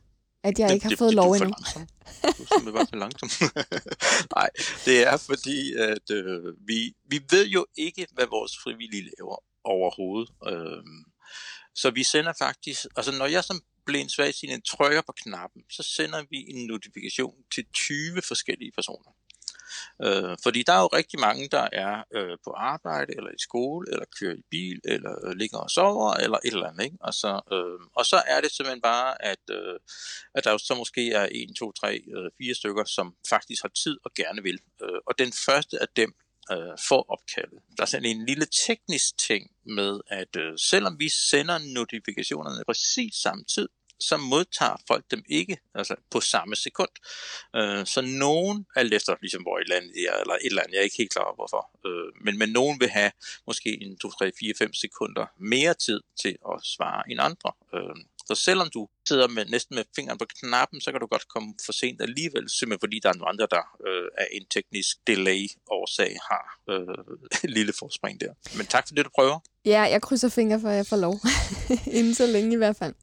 at 0.43 0.59
jeg 0.59 0.67
det, 0.67 0.73
ikke 0.73 0.85
har 0.85 0.89
det, 0.89 0.99
fået 0.99 1.09
det, 1.09 1.15
lov 1.15 1.31
endnu? 1.31 1.53
Du 2.63 2.69
er 2.69 2.73
bare 2.73 2.87
for 2.89 2.95
langsom. 2.95 3.29
Nej, 4.37 4.49
det 4.85 5.07
er 5.07 5.17
fordi, 5.17 5.73
at 5.73 6.11
øh, 6.11 6.53
vi, 6.67 6.95
vi 7.09 7.19
ved 7.29 7.47
jo 7.47 7.65
ikke, 7.75 8.07
hvad 8.13 8.25
vores 8.31 8.57
frivillige 8.63 9.09
laver 9.17 9.43
overhovedet. 9.63 10.29
Øh, 10.47 10.83
så 11.75 11.91
vi 11.91 12.03
sender 12.03 12.33
faktisk, 12.39 12.85
altså 12.95 13.11
når 13.11 13.25
jeg 13.25 13.43
som 13.43 13.61
blind 13.87 14.09
svagtseende 14.09 14.61
trykker 14.61 15.01
på 15.01 15.13
knappen, 15.23 15.61
så 15.69 15.83
sender 15.83 16.23
vi 16.29 16.39
en 16.49 16.67
notifikation 16.67 17.35
til 17.53 17.65
20 17.73 18.21
forskellige 18.21 18.71
personer. 18.71 19.11
Øh, 20.05 20.37
fordi 20.43 20.63
der 20.63 20.73
er 20.73 20.81
jo 20.81 20.87
rigtig 20.87 21.19
mange, 21.19 21.47
der 21.47 21.67
er 21.71 22.03
øh, 22.15 22.37
på 22.43 22.51
arbejde, 22.51 23.13
eller 23.17 23.31
i 23.31 23.39
skole, 23.39 23.87
eller 23.91 24.05
kører 24.19 24.35
i 24.35 24.43
bil, 24.51 24.79
eller 24.83 25.13
øh, 25.25 25.35
ligger 25.35 25.57
og 25.57 25.69
sover, 25.69 26.13
eller 26.13 26.37
et 26.45 26.53
eller 26.53 26.69
andet. 26.69 26.85
Ikke? 26.85 26.97
Og, 27.01 27.13
så, 27.13 27.41
øh, 27.53 27.79
og 27.95 28.05
så 28.05 28.21
er 28.27 28.41
det 28.41 28.51
simpelthen 28.51 28.81
bare, 28.81 29.25
at, 29.31 29.43
øh, 29.51 29.79
at 30.35 30.43
der 30.43 30.51
jo 30.51 30.57
så 30.57 30.75
måske 30.75 31.11
er 31.11 31.27
1, 31.31 31.55
2, 31.59 31.71
3, 31.71 32.01
øh, 32.17 32.31
4 32.37 32.55
stykker, 32.55 32.85
som 32.85 33.15
faktisk 33.29 33.61
har 33.61 33.71
tid 33.83 33.97
og 34.05 34.11
gerne 34.13 34.43
vil. 34.43 34.59
Øh, 34.83 34.99
og 35.07 35.13
den 35.19 35.31
første 35.45 35.81
af 35.81 35.87
dem 35.95 36.13
øh, 36.51 36.75
får 36.89 37.05
opkaldet. 37.15 37.59
Der 37.77 37.83
er 37.83 37.87
sådan 37.87 38.05
en 38.05 38.25
lille 38.25 38.47
teknisk 38.67 39.17
ting 39.17 39.43
med, 39.65 39.99
at 40.07 40.35
øh, 40.35 40.53
selvom 40.57 40.99
vi 40.99 41.09
sender 41.09 41.57
notifikationerne 41.73 42.63
præcis 42.67 43.15
samme 43.15 43.43
tid, 43.43 43.69
så 43.99 44.17
modtager 44.17 44.75
folk 44.87 45.05
dem 45.11 45.23
ikke 45.29 45.57
altså 45.75 45.95
på 46.11 46.19
samme 46.19 46.55
sekund. 46.55 46.89
Øh, 47.55 47.85
så 47.85 48.01
nogen, 48.01 48.65
alt 48.75 48.93
efter 48.93 49.15
ligesom 49.21 49.41
hvor 49.41 49.59
et 49.59 49.69
landet 49.69 49.91
de 49.95 50.07
er, 50.07 50.17
eller 50.21 50.33
et 50.33 50.45
eller 50.45 50.61
andet, 50.61 50.73
jeg 50.73 50.79
er 50.79 50.83
ikke 50.83 50.97
helt 50.97 51.11
klar 51.11 51.23
over 51.23 51.35
hvorfor, 51.35 51.63
øh, 51.87 52.25
men, 52.25 52.37
men 52.37 52.49
nogen 52.49 52.79
vil 52.79 52.89
have 52.89 53.11
måske 53.47 53.83
en 53.83 53.97
2, 53.97 54.11
3, 54.11 54.31
4, 54.39 54.53
5 54.57 54.73
sekunder 54.73 55.25
mere 55.37 55.73
tid 55.73 55.99
til 56.21 56.37
at 56.51 56.59
svare 56.63 57.03
end 57.11 57.19
andre. 57.21 57.51
Øh, 57.73 57.95
så 58.27 58.35
selvom 58.35 58.69
du 58.69 58.87
sidder 59.07 59.27
med 59.27 59.45
næsten 59.45 59.75
med 59.75 59.83
fingeren 59.95 60.17
på 60.17 60.25
knappen, 60.39 60.81
så 60.81 60.91
kan 60.91 60.99
du 60.99 61.07
godt 61.07 61.27
komme 61.27 61.53
for 61.65 61.73
sent 61.73 62.01
alligevel, 62.01 62.49
simpelthen 62.49 62.79
fordi 62.79 62.99
der 63.03 63.09
er 63.09 63.13
nogle 63.13 63.29
andre, 63.29 63.47
der 63.51 63.63
øh, 63.87 64.07
af 64.17 64.27
en 64.31 64.45
teknisk 64.49 64.97
delay-årsag 65.07 66.17
har 66.29 66.45
øh, 66.69 67.15
et 67.43 67.49
lille 67.57 67.73
forspring 67.79 68.21
der. 68.21 68.33
Men 68.57 68.65
tak 68.65 68.87
for 68.87 68.95
det, 68.95 69.05
du 69.05 69.09
prøver. 69.15 69.39
Ja, 69.65 69.81
jeg 69.81 70.01
krydser 70.01 70.29
fingre 70.29 70.59
for, 70.59 70.69
at 70.69 70.75
jeg 70.75 70.87
får 70.87 70.97
lov. 70.97 71.15
Inden 71.97 72.15
så 72.15 72.27
længe 72.27 72.53
i 72.53 72.57
hvert 72.57 72.75
fald. 72.75 72.93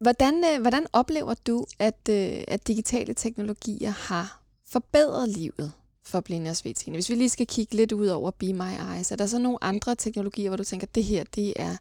Hvordan, 0.00 0.44
øh, 0.44 0.60
hvordan 0.60 0.86
oplever 0.92 1.34
du, 1.34 1.66
at, 1.78 2.08
øh, 2.10 2.44
at 2.48 2.66
digitale 2.66 3.14
teknologier 3.14 3.90
har 3.90 4.42
forbedret 4.66 5.28
livet 5.28 5.72
for 6.04 6.20
blinde 6.20 6.50
og 6.50 6.56
svedtine? 6.56 6.96
Hvis 6.96 7.10
vi 7.10 7.14
lige 7.14 7.28
skal 7.28 7.46
kigge 7.46 7.76
lidt 7.76 7.92
ud 7.92 8.06
over 8.06 8.30
Be 8.30 8.52
My 8.52 8.94
Eyes, 8.94 9.12
er 9.12 9.16
der 9.16 9.26
så 9.26 9.38
nogle 9.38 9.64
andre 9.64 9.94
teknologier, 9.94 10.50
hvor 10.50 10.56
du 10.56 10.64
tænker, 10.64 10.86
at 10.86 10.94
det 10.94 11.04
her 11.04 11.24
det 11.24 11.52
er, 11.56 11.76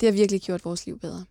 det 0.00 0.06
har 0.06 0.12
virkelig 0.12 0.40
gjort 0.40 0.64
vores 0.64 0.86
liv 0.86 0.98
bedre? 0.98 1.24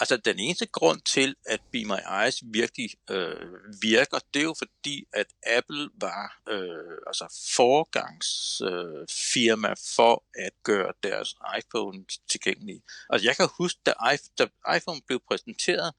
Altså 0.00 0.16
den 0.16 0.38
eneste 0.38 0.66
grund 0.66 1.00
til, 1.00 1.36
at 1.46 1.60
Be 1.72 1.84
My 1.84 2.22
Eyes 2.22 2.42
virkelig 2.44 2.90
øh, 3.10 3.46
virker, 3.82 4.18
det 4.34 4.40
er 4.40 4.44
jo 4.44 4.54
fordi, 4.58 5.04
at 5.12 5.26
Apple 5.46 5.90
var 5.94 6.40
øh, 6.48 6.98
altså 7.06 7.52
forgangsfirma 7.56 9.70
øh, 9.70 9.76
for 9.96 10.24
at 10.34 10.52
gøre 10.62 10.92
deres 11.02 11.36
iPhone 11.58 12.04
tilgængelige. 12.30 12.82
Altså 13.10 13.28
jeg 13.28 13.36
kan 13.36 13.48
huske, 13.58 13.80
da, 13.86 13.92
da 14.38 14.46
iPhone 14.76 15.00
blev 15.06 15.20
præsenteret, 15.28 15.94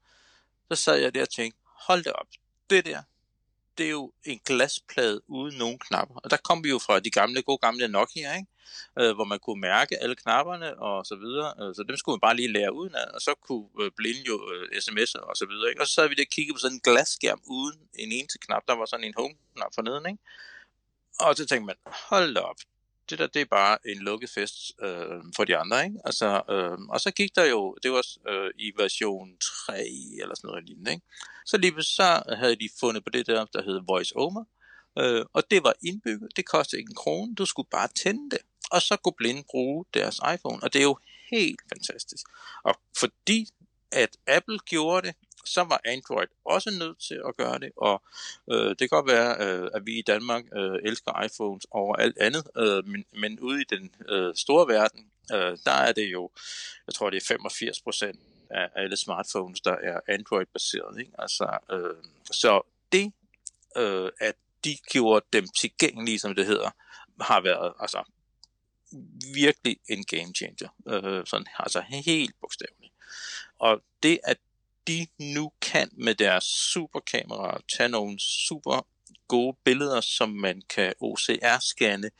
så 0.72 0.76
sad 0.76 0.96
jeg 0.96 1.14
der 1.14 1.22
og 1.22 1.30
tænkte, 1.30 1.60
hold 1.64 2.04
det 2.04 2.12
op, 2.12 2.26
det 2.70 2.86
der, 2.86 3.02
det 3.78 3.86
er 3.86 3.90
jo 3.90 4.12
en 4.24 4.40
glasplade 4.44 5.20
uden 5.28 5.58
nogen 5.58 5.78
knapper. 5.78 6.14
Og 6.24 6.30
der 6.30 6.36
kom 6.36 6.64
vi 6.64 6.68
jo 6.68 6.78
fra 6.78 7.00
de 7.00 7.10
gamle, 7.10 7.42
gode 7.42 7.58
gamle 7.58 7.88
Nokia, 7.88 8.36
ikke? 8.36 8.48
Øh, 9.00 9.14
hvor 9.14 9.24
man 9.24 9.38
kunne 9.38 9.60
mærke 9.60 10.02
alle 10.02 10.16
knapperne 10.16 10.78
og 10.78 11.06
så 11.06 11.16
videre. 11.16 11.54
Øh, 11.60 11.74
så 11.74 11.84
dem 11.88 11.96
skulle 11.96 12.14
man 12.14 12.20
bare 12.20 12.36
lige 12.36 12.52
lære 12.52 12.74
udenad, 12.74 13.08
og 13.14 13.20
så 13.20 13.34
kunne 13.46 13.66
øh, 13.80 13.90
blinde 13.96 14.22
jo 14.26 14.36
øh, 14.52 14.68
sms'er 14.84 15.20
og 15.30 15.36
så 15.36 15.46
videre. 15.50 15.68
Ikke? 15.70 15.80
Og 15.82 15.86
så 15.86 15.94
sad 15.94 16.08
vi 16.08 16.14
der 16.14 16.24
og 16.28 16.32
kiggede 16.36 16.54
på 16.54 16.58
sådan 16.58 16.76
en 16.76 16.80
glasskærm 16.80 17.40
uden 17.46 17.78
en 17.94 18.12
eneste 18.12 18.38
knap. 18.38 18.62
Der 18.68 18.74
var 18.74 18.86
sådan 18.86 19.04
en 19.04 19.14
home-knap 19.16 19.72
forneden, 19.74 20.06
ikke? 20.10 20.22
Og 21.20 21.36
så 21.36 21.46
tænkte 21.46 21.66
man, 21.66 21.76
hold 22.10 22.34
da 22.34 22.40
op, 22.40 22.56
det 23.10 23.18
der, 23.18 23.26
det 23.26 23.42
er 23.42 23.46
bare 23.50 23.78
en 23.86 23.98
lukket 23.98 24.30
fest 24.30 24.72
øh, 24.82 25.22
for 25.36 25.44
de 25.44 25.56
andre, 25.56 25.84
ikke? 25.84 25.98
Altså, 26.04 26.42
øh, 26.50 26.78
og 26.88 27.00
så 27.00 27.10
gik 27.10 27.34
der 27.34 27.44
jo, 27.44 27.76
det 27.82 27.92
var 27.92 28.06
øh, 28.28 28.50
i 28.58 28.72
version 28.76 29.36
3 29.66 29.78
eller 30.22 30.34
sådan 30.34 30.48
noget 30.48 30.64
lignende, 30.64 30.90
ikke? 30.90 31.06
Så 31.46 31.56
lige 31.56 31.82
så 31.82 32.22
havde 32.28 32.56
de 32.56 32.68
fundet 32.80 33.04
på 33.04 33.10
det 33.10 33.26
der, 33.26 33.44
der 33.44 33.62
hed 33.62 33.80
Voice 33.86 34.16
Over, 34.16 34.44
øh, 34.98 35.24
og 35.32 35.50
det 35.50 35.64
var 35.64 35.74
indbygget, 35.82 36.36
det 36.36 36.46
kostede 36.46 36.80
ikke 36.80 36.90
en 36.90 36.94
krone, 36.94 37.34
du 37.34 37.46
skulle 37.46 37.68
bare 37.70 37.88
tænde 37.88 38.30
det, 38.30 38.38
og 38.70 38.82
så 38.82 38.96
kunne 38.96 39.18
blinde 39.18 39.44
bruge 39.50 39.84
deres 39.94 40.20
iPhone, 40.34 40.62
og 40.62 40.72
det 40.72 40.78
er 40.78 40.82
jo 40.82 40.98
helt 41.30 41.60
fantastisk. 41.72 42.26
Og 42.62 42.74
fordi 42.98 43.48
at 43.92 44.16
Apple 44.26 44.58
gjorde 44.58 45.06
det, 45.06 45.14
så 45.44 45.62
var 45.64 45.80
Android 45.84 46.26
også 46.44 46.70
nødt 46.70 46.98
til 46.98 47.20
at 47.28 47.36
gøre 47.36 47.58
det, 47.58 47.72
og 47.76 48.02
øh, 48.50 48.68
det 48.68 48.78
kan 48.78 48.88
godt 48.88 49.06
være, 49.06 49.36
øh, 49.40 49.70
at 49.74 49.86
vi 49.86 49.98
i 49.98 50.02
Danmark 50.02 50.44
øh, 50.56 50.78
elsker 50.84 51.22
iPhones 51.22 51.66
over 51.70 51.96
alt 51.96 52.18
andet, 52.18 52.44
øh, 52.56 52.86
men, 52.86 53.04
men 53.12 53.40
ude 53.40 53.60
i 53.60 53.64
den 53.64 53.94
øh, 54.08 54.34
store 54.36 54.68
verden, 54.68 55.10
øh, 55.32 55.58
der 55.64 55.72
er 55.72 55.92
det 55.92 56.12
jo, 56.12 56.30
jeg 56.86 56.94
tror 56.94 57.10
det 57.10 57.16
er 57.16 57.26
85 57.28 57.80
procent 57.80 58.20
af 58.50 58.68
alle 58.74 58.96
smartphones, 58.96 59.60
der 59.60 59.76
er 59.82 60.00
Android-baseret. 60.08 60.98
Ikke? 60.98 61.12
Altså, 61.18 61.58
øh, 61.72 62.04
så 62.30 62.60
det, 62.92 63.12
øh, 63.76 64.10
at 64.20 64.34
de 64.64 64.76
gjorde 64.90 65.26
dem 65.32 65.48
tilgængelige, 65.48 66.18
som 66.18 66.34
det 66.34 66.46
hedder, 66.46 66.70
har 67.20 67.40
været 67.40 67.72
altså, 67.80 68.02
virkelig 69.34 69.76
en 69.88 70.04
game 70.04 70.34
changer. 70.34 70.68
Øh, 70.88 71.26
sådan, 71.26 71.46
altså 71.58 71.80
helt 71.80 72.34
bogstaveligt. 72.40 72.92
Og 73.58 73.82
det, 74.02 74.18
at 74.24 74.38
de 74.88 75.06
nu 75.18 75.52
kan 75.60 75.90
med 75.92 76.14
deres 76.14 76.44
superkamera 76.44 77.60
tage 77.76 77.88
nogle 77.88 78.18
super 78.20 78.86
gode 79.28 79.56
billeder, 79.64 80.00
som 80.00 80.30
man 80.30 80.62
kan 80.68 80.94
OCR-scanne. 81.00 82.10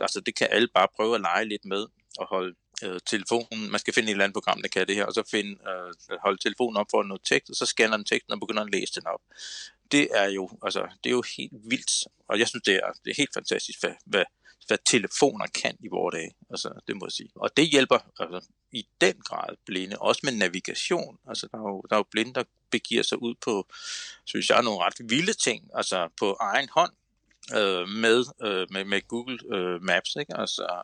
Altså 0.00 0.20
det 0.20 0.34
kan 0.34 0.48
alle 0.50 0.68
bare 0.74 0.88
prøve 0.96 1.14
at 1.14 1.20
lege 1.20 1.44
lidt 1.44 1.64
med 1.64 1.86
og 2.18 2.26
holde 2.26 2.54
øh, 2.84 3.00
telefonen, 3.06 3.70
man 3.70 3.80
skal 3.80 3.94
finde 3.94 4.08
et 4.08 4.10
eller 4.10 4.24
andet 4.24 4.34
program, 4.34 4.62
der 4.62 4.68
kan 4.68 4.86
det 4.86 4.96
her, 4.96 5.04
og 5.04 5.14
så 5.14 5.22
finde, 5.30 5.50
øh, 5.50 6.18
holde 6.22 6.42
telefonen 6.42 6.76
op 6.76 6.86
for 6.90 7.02
noget 7.02 7.22
tekst, 7.24 7.50
og 7.50 7.56
så 7.56 7.66
scanner 7.66 7.96
den 7.96 8.06
teksten 8.06 8.32
og 8.32 8.40
begynder 8.40 8.62
at 8.62 8.72
læse 8.72 8.94
den 8.94 9.06
op. 9.06 9.20
Det 9.92 10.08
er 10.10 10.28
jo, 10.28 10.50
altså, 10.62 10.88
det 11.04 11.10
er 11.10 11.14
jo 11.14 11.22
helt 11.36 11.52
vildt, 11.52 11.92
og 12.28 12.38
jeg 12.38 12.48
synes, 12.48 12.62
det 12.62 12.74
er, 12.74 12.92
det 13.04 13.10
er 13.10 13.14
helt 13.16 13.34
fantastisk, 13.34 13.80
hvad, 13.80 13.94
hvad, 14.04 14.24
hvad 14.66 14.78
telefoner 14.86 15.46
kan 15.46 15.76
i 15.80 15.88
vores 15.88 16.14
dage, 16.14 16.30
altså, 16.50 16.80
det 16.86 16.96
må 16.96 17.06
jeg 17.06 17.12
sige. 17.12 17.30
Og 17.34 17.56
det 17.56 17.66
hjælper 17.66 17.98
altså, 18.20 18.48
i 18.72 18.86
den 19.00 19.14
grad 19.20 19.56
blinde, 19.66 19.98
også 19.98 20.20
med 20.24 20.32
navigation. 20.32 21.18
Altså, 21.28 21.48
der 21.52 21.58
er 21.58 21.62
jo, 21.62 21.82
der 21.90 21.96
er 21.96 22.00
jo 22.00 22.06
blinde, 22.10 22.34
der 22.34 22.44
begiver 22.70 23.02
sig 23.02 23.22
ud 23.22 23.34
på, 23.44 23.66
synes 24.24 24.50
jeg, 24.50 24.62
nogle 24.62 24.84
ret 24.84 25.10
vilde 25.10 25.32
ting, 25.32 25.70
altså 25.74 26.08
på 26.18 26.36
egen 26.40 26.68
hånd, 26.68 26.92
øh, 27.56 27.88
med, 27.88 28.24
øh, 28.42 28.66
med, 28.70 28.84
med 28.84 29.08
Google 29.08 29.38
øh, 29.54 29.82
Maps, 29.82 30.16
ikke? 30.16 30.36
Altså, 30.36 30.82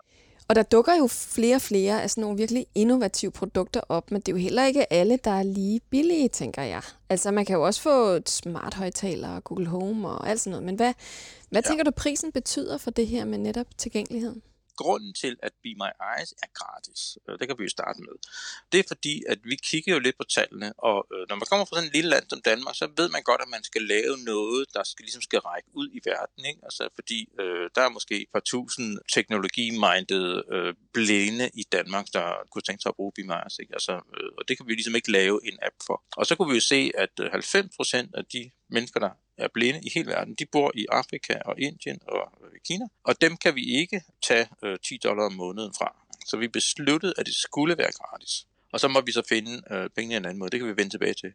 og 0.48 0.54
der 0.54 0.62
dukker 0.62 0.94
jo 0.94 1.06
flere 1.06 1.54
og 1.54 1.62
flere 1.62 2.02
af 2.02 2.10
sådan 2.10 2.22
nogle 2.22 2.36
virkelig 2.36 2.66
innovative 2.74 3.30
produkter 3.30 3.80
op, 3.88 4.10
men 4.10 4.20
det 4.20 4.28
er 4.28 4.36
jo 4.36 4.42
heller 4.42 4.64
ikke 4.64 4.92
alle, 4.92 5.18
der 5.24 5.30
er 5.30 5.42
lige 5.42 5.80
billige, 5.90 6.28
tænker 6.28 6.62
jeg. 6.62 6.82
Altså 7.10 7.30
man 7.30 7.44
kan 7.44 7.56
jo 7.56 7.66
også 7.66 7.80
få 7.80 8.04
et 8.04 8.28
smart 8.28 8.74
højtaler, 8.74 9.40
Google 9.40 9.66
Home 9.66 10.08
og 10.08 10.28
alt 10.28 10.40
sådan 10.40 10.50
noget, 10.50 10.64
men 10.64 10.74
hvad, 10.76 10.92
hvad 11.50 11.62
ja. 11.62 11.68
tænker 11.68 11.84
du 11.84 11.90
prisen 11.90 12.32
betyder 12.32 12.78
for 12.78 12.90
det 12.90 13.06
her 13.06 13.24
med 13.24 13.38
netop 13.38 13.66
tilgængeligheden? 13.78 14.42
Grunden 14.76 15.12
til, 15.14 15.36
at 15.42 15.52
Be 15.62 15.70
My 15.82 15.90
Eyes 16.10 16.30
er 16.44 16.50
gratis, 16.54 17.18
øh, 17.28 17.38
det 17.38 17.48
kan 17.48 17.58
vi 17.58 17.64
jo 17.64 17.68
starte 17.78 18.00
med, 18.00 18.14
det 18.72 18.78
er 18.80 18.84
fordi, 18.88 19.22
at 19.28 19.38
vi 19.44 19.56
kigger 19.56 19.92
jo 19.92 20.00
lidt 20.06 20.16
på 20.18 20.24
tallene, 20.24 20.72
og 20.78 21.06
øh, 21.14 21.22
når 21.28 21.36
man 21.36 21.46
kommer 21.50 21.64
fra 21.64 21.76
sådan 21.76 21.88
et 21.88 21.94
lille 21.94 22.10
land 22.10 22.24
som 22.28 22.40
Danmark, 22.50 22.74
så 22.76 22.86
ved 22.96 23.08
man 23.08 23.22
godt, 23.22 23.40
at 23.40 23.48
man 23.48 23.64
skal 23.64 23.82
lave 23.82 24.14
noget, 24.32 24.66
der 24.74 24.82
skal, 24.84 25.02
ligesom 25.02 25.22
skal 25.22 25.38
række 25.38 25.68
ud 25.72 25.88
i 25.92 26.00
verden, 26.04 26.44
ikke? 26.50 26.60
Altså, 26.62 26.88
fordi 26.94 27.28
øh, 27.40 27.70
der 27.74 27.82
er 27.82 27.88
måske 27.88 28.22
et 28.22 28.30
par 28.32 28.44
tusind 28.52 28.98
teknologimindede 29.12 30.44
øh, 30.52 30.74
blinde 30.92 31.50
i 31.54 31.64
Danmark, 31.72 32.06
der 32.12 32.26
kunne 32.50 32.62
tænke 32.62 32.82
sig 32.82 32.90
at 32.90 32.96
bruge 32.96 33.12
Be 33.16 33.22
My 33.22 33.36
Eyes, 33.42 33.58
ikke? 33.58 33.72
Altså, 33.78 33.92
øh, 33.92 34.30
og 34.38 34.42
det 34.48 34.56
kan 34.56 34.66
vi 34.66 34.72
ligesom 34.74 34.94
ikke 34.94 35.10
lave 35.10 35.40
en 35.48 35.58
app 35.62 35.76
for. 35.86 36.02
Og 36.16 36.26
så 36.26 36.36
kunne 36.36 36.50
vi 36.50 36.54
jo 36.54 36.66
se, 36.74 36.92
at 37.04 37.14
øh, 37.20 37.26
90% 37.26 38.10
af 38.18 38.24
de 38.24 38.50
mennesker, 38.70 39.00
der 39.00 39.10
er 39.38 39.48
blinde 39.54 39.80
i 39.82 39.90
hele 39.94 40.06
verden, 40.06 40.34
de 40.34 40.46
bor 40.46 40.72
i 40.74 40.86
Afrika 40.92 41.38
og 41.44 41.60
Indien 41.60 41.98
og 42.08 42.32
Kina, 42.66 42.88
og 43.04 43.20
dem 43.20 43.36
kan 43.36 43.54
vi 43.54 43.64
ikke 43.64 44.02
tage 44.26 44.48
øh, 44.64 44.78
10 44.78 44.98
dollar 45.04 45.24
om 45.24 45.32
måneden 45.32 45.74
fra. 45.78 45.96
Så 46.26 46.36
vi 46.36 46.48
besluttede, 46.48 47.14
at 47.18 47.26
det 47.26 47.34
skulle 47.34 47.78
være 47.78 47.92
gratis. 47.92 48.46
Og 48.72 48.80
så 48.80 48.88
må 48.88 49.00
vi 49.00 49.12
så 49.12 49.22
finde 49.28 49.62
øh, 49.70 49.90
pengene 49.90 50.16
en 50.16 50.24
anden 50.24 50.38
måde. 50.38 50.50
Det 50.50 50.60
kan 50.60 50.68
vi 50.68 50.76
vende 50.76 50.92
tilbage 50.92 51.14
til. 51.14 51.32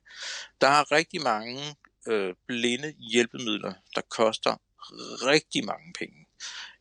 Der 0.61 0.67
er 0.67 0.91
rigtig 0.91 1.21
mange 1.21 1.61
øh, 2.07 2.33
blinde 2.47 2.93
hjælpemidler, 3.11 3.73
der 3.95 4.01
koster 4.01 4.55
rigtig 5.31 5.65
mange 5.65 5.93
penge. 5.99 6.20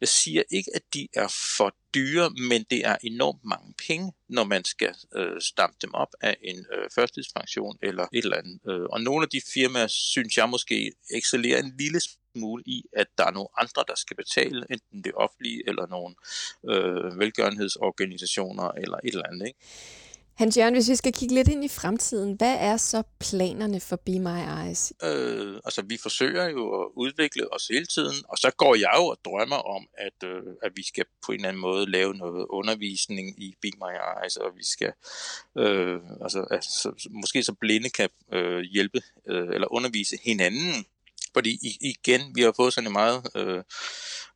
Jeg 0.01 0.09
siger 0.09 0.43
ikke, 0.51 0.71
at 0.75 0.83
de 0.95 1.09
er 1.15 1.29
for 1.57 1.75
dyre, 1.95 2.31
men 2.31 2.67
det 2.71 2.87
er 2.87 2.97
enormt 3.03 3.45
mange 3.45 3.75
penge, 3.89 4.13
når 4.29 4.45
man 4.45 4.65
skal 4.65 4.95
øh, 5.15 5.41
stampe 5.41 5.77
dem 5.83 5.95
op 5.95 6.15
af 6.21 6.37
en 6.43 6.67
øh, 6.73 6.91
førstidspension 6.95 7.79
eller 7.83 8.07
et 8.13 8.25
eller 8.25 8.37
andet. 8.37 8.61
Øh, 8.69 8.87
og 8.91 9.01
nogle 9.01 9.23
af 9.23 9.29
de 9.29 9.41
firmaer, 9.55 9.87
synes 9.87 10.37
jeg 10.37 10.49
måske, 10.49 10.93
excellerer 11.11 11.63
en 11.63 11.75
lille 11.79 12.01
smule 12.35 12.63
i, 12.67 12.85
at 12.93 13.07
der 13.19 13.27
er 13.27 13.31
nogle 13.31 13.49
andre, 13.59 13.85
der 13.89 13.95
skal 13.97 14.17
betale, 14.17 14.67
enten 14.71 15.05
det 15.05 15.13
offentlige 15.15 15.63
eller 15.69 15.87
nogle 15.87 16.15
øh, 16.71 17.19
velgørenhedsorganisationer 17.19 18.69
eller 18.69 18.99
et 19.05 19.13
eller 19.15 19.27
andet. 19.27 19.47
Ikke? 19.47 19.59
Hans 20.41 20.57
Jørgen, 20.57 20.75
hvis 20.75 20.91
vi 20.91 20.97
skal 20.97 21.13
kigge 21.13 21.35
lidt 21.35 21.49
ind 21.49 21.65
i 21.65 21.69
fremtiden, 21.69 22.35
hvad 22.35 22.57
er 22.61 22.77
så 22.77 23.03
planerne 23.21 23.81
for 23.81 23.97
Be 23.97 24.19
My 24.19 24.39
Eyes? 24.59 24.93
Øh, 25.03 25.61
altså, 25.65 25.83
vi 25.83 25.97
forsøger 26.03 26.49
jo 26.49 26.83
at 26.83 26.87
udvikle 26.97 27.55
os 27.55 27.67
hele 27.67 27.87
tiden, 27.87 28.17
og 28.29 28.39
så 28.39 28.51
går 28.57 28.75
jeg 28.75 28.93
jo 28.97 29.07
og 29.07 29.19
drømmer 29.25 29.57
om, 29.57 29.87
at, 29.99 30.29
øh, 30.29 30.43
at 30.63 30.73
vi 30.75 30.83
skal 30.87 31.05
på 31.27 31.33
en 31.33 31.37
eller 31.37 31.49
anden 31.49 31.61
måde 31.61 31.91
lave 31.91 32.15
noget 32.15 32.47
undervisning 32.51 33.43
i 33.43 33.55
Be 33.63 33.69
My 33.83 33.93
Eyes, 34.11 34.37
og 34.37 34.51
vi 34.57 34.65
skal, 34.65 34.93
øh, 35.59 36.01
altså, 36.23 36.47
altså, 36.51 37.09
måske 37.11 37.43
så 37.43 37.55
blinde 37.61 37.91
kan 37.91 38.09
øh, 38.33 38.61
hjælpe 38.61 39.01
øh, 39.29 39.49
eller 39.55 39.73
undervise 39.73 40.17
hinanden 40.25 40.85
fordi 41.35 41.59
igen, 41.81 42.21
vi 42.35 42.43
har 42.43 42.53
fået 42.57 42.73
sådan 42.73 42.89
en 42.89 42.93
meget 42.93 43.23
øh, 43.37 43.63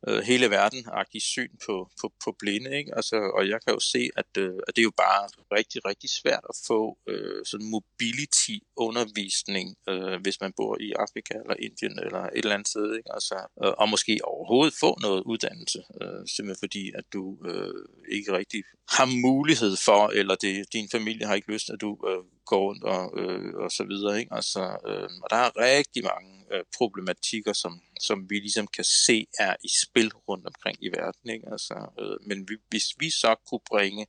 øh, 0.07 0.23
hele 0.23 0.49
verden 0.49 0.85
syn 1.19 1.49
på, 1.65 1.89
på, 2.01 2.13
på 2.23 2.35
blinde, 2.39 2.77
ikke? 2.77 2.91
Altså, 2.95 3.15
og 3.37 3.49
jeg 3.49 3.59
kan 3.63 3.73
jo 3.73 3.79
se, 3.79 4.09
at, 4.15 4.31
øh, 4.37 4.53
at 4.67 4.75
det 4.75 4.81
er 4.81 4.89
jo 4.91 4.97
bare 4.97 5.29
rigtig, 5.57 5.85
rigtig 5.85 6.09
svært 6.09 6.45
at 6.49 6.55
få 6.67 6.97
øh, 7.09 7.45
sådan 7.45 7.69
mobility 7.69 8.57
undervisning, 8.77 9.75
øh, 9.89 10.21
hvis 10.21 10.41
man 10.41 10.53
bor 10.57 10.77
i 10.81 10.91
Afrika 10.91 11.33
eller 11.43 11.55
Indien 11.59 11.99
eller 12.05 12.23
et 12.23 12.31
eller 12.33 12.53
andet 12.53 12.67
sted, 12.67 12.97
ikke? 12.97 13.13
Altså, 13.13 13.35
øh, 13.63 13.73
og 13.81 13.89
måske 13.89 14.19
overhovedet 14.23 14.73
få 14.79 14.97
noget 15.01 15.23
uddannelse, 15.31 15.79
øh, 16.01 16.21
simpelthen 16.35 16.65
fordi, 16.65 16.91
at 16.99 17.05
du 17.13 17.23
øh, 17.49 17.81
ikke 18.11 18.31
rigtig 18.37 18.63
har 18.89 19.05
mulighed 19.05 19.75
for, 19.85 20.01
eller 20.19 20.35
det, 20.35 20.73
din 20.73 20.89
familie 20.91 21.27
har 21.27 21.35
ikke 21.35 21.51
lyst, 21.51 21.69
at 21.69 21.81
du 21.81 21.91
øh, 22.09 22.23
går 22.45 22.59
rundt 22.59 22.83
og, 22.83 23.19
øh, 23.19 23.53
og 23.55 23.71
så 23.71 23.83
videre, 23.83 24.19
ikke? 24.19 24.33
Altså, 24.33 24.61
øh, 24.87 25.09
og 25.23 25.29
der 25.29 25.35
er 25.35 25.57
rigtig 25.57 26.03
mange 26.03 26.45
øh, 26.51 26.63
problematikker, 26.77 27.53
som, 27.53 27.81
som 27.99 28.29
vi 28.29 28.39
ligesom 28.39 28.67
kan 28.67 28.83
se 28.83 29.27
er 29.39 29.55
i 29.63 29.69
spil 29.83 30.11
rundt 30.27 30.45
omkring 30.45 30.77
i 30.81 30.89
verden. 30.89 31.29
Ikke? 31.29 31.51
Altså, 31.51 31.87
øh, 31.99 32.27
men 32.27 32.49
vi, 32.49 32.57
hvis 32.69 32.95
vi 32.99 33.09
så 33.09 33.35
kunne 33.49 33.65
bringe 33.69 34.07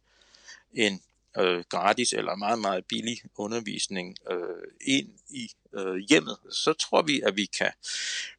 en 0.75 1.01
øh, 1.39 1.65
gratis 1.69 2.13
eller 2.13 2.37
meget, 2.37 2.59
meget 2.59 2.85
billig 2.85 3.19
undervisning 3.37 4.17
øh, 4.31 4.71
ind 4.81 5.09
i 5.29 5.51
øh, 5.73 5.97
hjemmet, 5.97 6.37
så 6.51 6.73
tror 6.73 7.03
vi, 7.03 7.21
at 7.21 7.37
vi 7.37 7.47
kan 7.47 7.71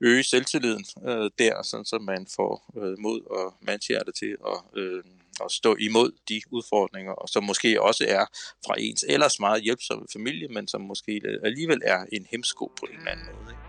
øge 0.01 0.23
selvtilliden 0.23 0.85
øh, 1.07 1.31
der, 1.39 1.63
sådan 1.63 1.85
så 1.85 1.97
man 1.99 2.27
får 2.35 2.73
øh, 2.77 2.99
mod 2.99 3.21
og 3.21 3.57
mandshjerte 3.61 4.11
til 4.11 4.37
at, 4.47 4.79
øh, 4.81 5.03
at 5.45 5.51
stå 5.51 5.75
imod 5.79 6.11
de 6.29 6.41
udfordringer, 6.51 7.11
og 7.11 7.29
som 7.29 7.43
måske 7.43 7.81
også 7.81 8.05
er 8.07 8.25
fra 8.65 8.75
ens 8.77 9.05
ellers 9.09 9.39
meget 9.39 9.63
hjælpsomme 9.63 10.05
familie, 10.13 10.47
men 10.47 10.67
som 10.67 10.81
måske 10.81 11.21
alligevel 11.43 11.81
er 11.85 12.05
en 12.11 12.25
hemsko 12.31 12.71
på 12.79 12.85
en 12.91 12.97
eller 12.97 13.11
anden 13.11 13.25
måde. 13.25 13.51
Ikke? 13.51 13.67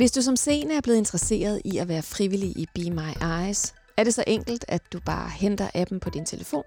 Hvis 0.00 0.12
du 0.12 0.22
som 0.22 0.36
seende 0.36 0.74
er 0.74 0.80
blevet 0.80 0.98
interesseret 0.98 1.62
i 1.64 1.78
at 1.78 1.88
være 1.88 2.02
frivillig 2.02 2.56
i 2.56 2.66
Be 2.74 2.90
My 2.90 3.12
Eyes, 3.22 3.74
er 4.00 4.04
det 4.04 4.14
så 4.14 4.24
enkelt, 4.26 4.64
at 4.68 4.92
du 4.92 5.00
bare 5.00 5.30
henter 5.30 5.70
appen 5.74 6.00
på 6.00 6.10
din 6.10 6.26
telefon, 6.26 6.64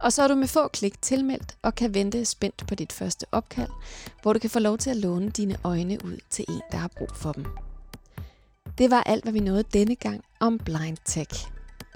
og 0.00 0.12
så 0.12 0.22
er 0.22 0.28
du 0.28 0.34
med 0.34 0.48
få 0.48 0.68
klik 0.68 1.02
tilmeldt 1.02 1.56
og 1.62 1.74
kan 1.74 1.94
vente 1.94 2.24
spændt 2.24 2.66
på 2.68 2.74
dit 2.74 2.92
første 2.92 3.26
opkald, 3.32 3.70
hvor 4.22 4.32
du 4.32 4.38
kan 4.38 4.50
få 4.50 4.58
lov 4.58 4.78
til 4.78 4.90
at 4.90 4.96
låne 4.96 5.30
dine 5.30 5.56
øjne 5.64 5.98
ud 6.04 6.18
til 6.30 6.44
en, 6.48 6.60
der 6.72 6.78
har 6.78 6.90
brug 6.96 7.08
for 7.14 7.32
dem. 7.32 7.46
Det 8.78 8.90
var 8.90 9.02
alt, 9.02 9.24
hvad 9.24 9.32
vi 9.32 9.40
nåede 9.40 9.62
denne 9.62 9.94
gang 9.94 10.24
om 10.40 10.58
Blind 10.58 10.96
Tech. 11.04 11.46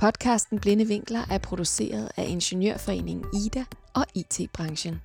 Podcasten 0.00 0.58
Blinde 0.58 0.86
Vinkler 0.86 1.22
er 1.30 1.38
produceret 1.38 2.10
af 2.16 2.24
Ingeniørforeningen 2.28 3.24
IDA 3.34 3.64
og 3.94 4.06
IT-branchen. 4.14 5.00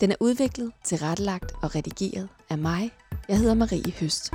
Den 0.00 0.10
er 0.10 0.16
udviklet, 0.20 0.72
tilrettelagt 0.84 1.52
og 1.62 1.74
redigeret 1.74 2.28
af 2.50 2.58
mig. 2.58 2.90
Jeg 3.28 3.38
hedder 3.38 3.54
Marie 3.54 3.92
Høst. 4.00 4.32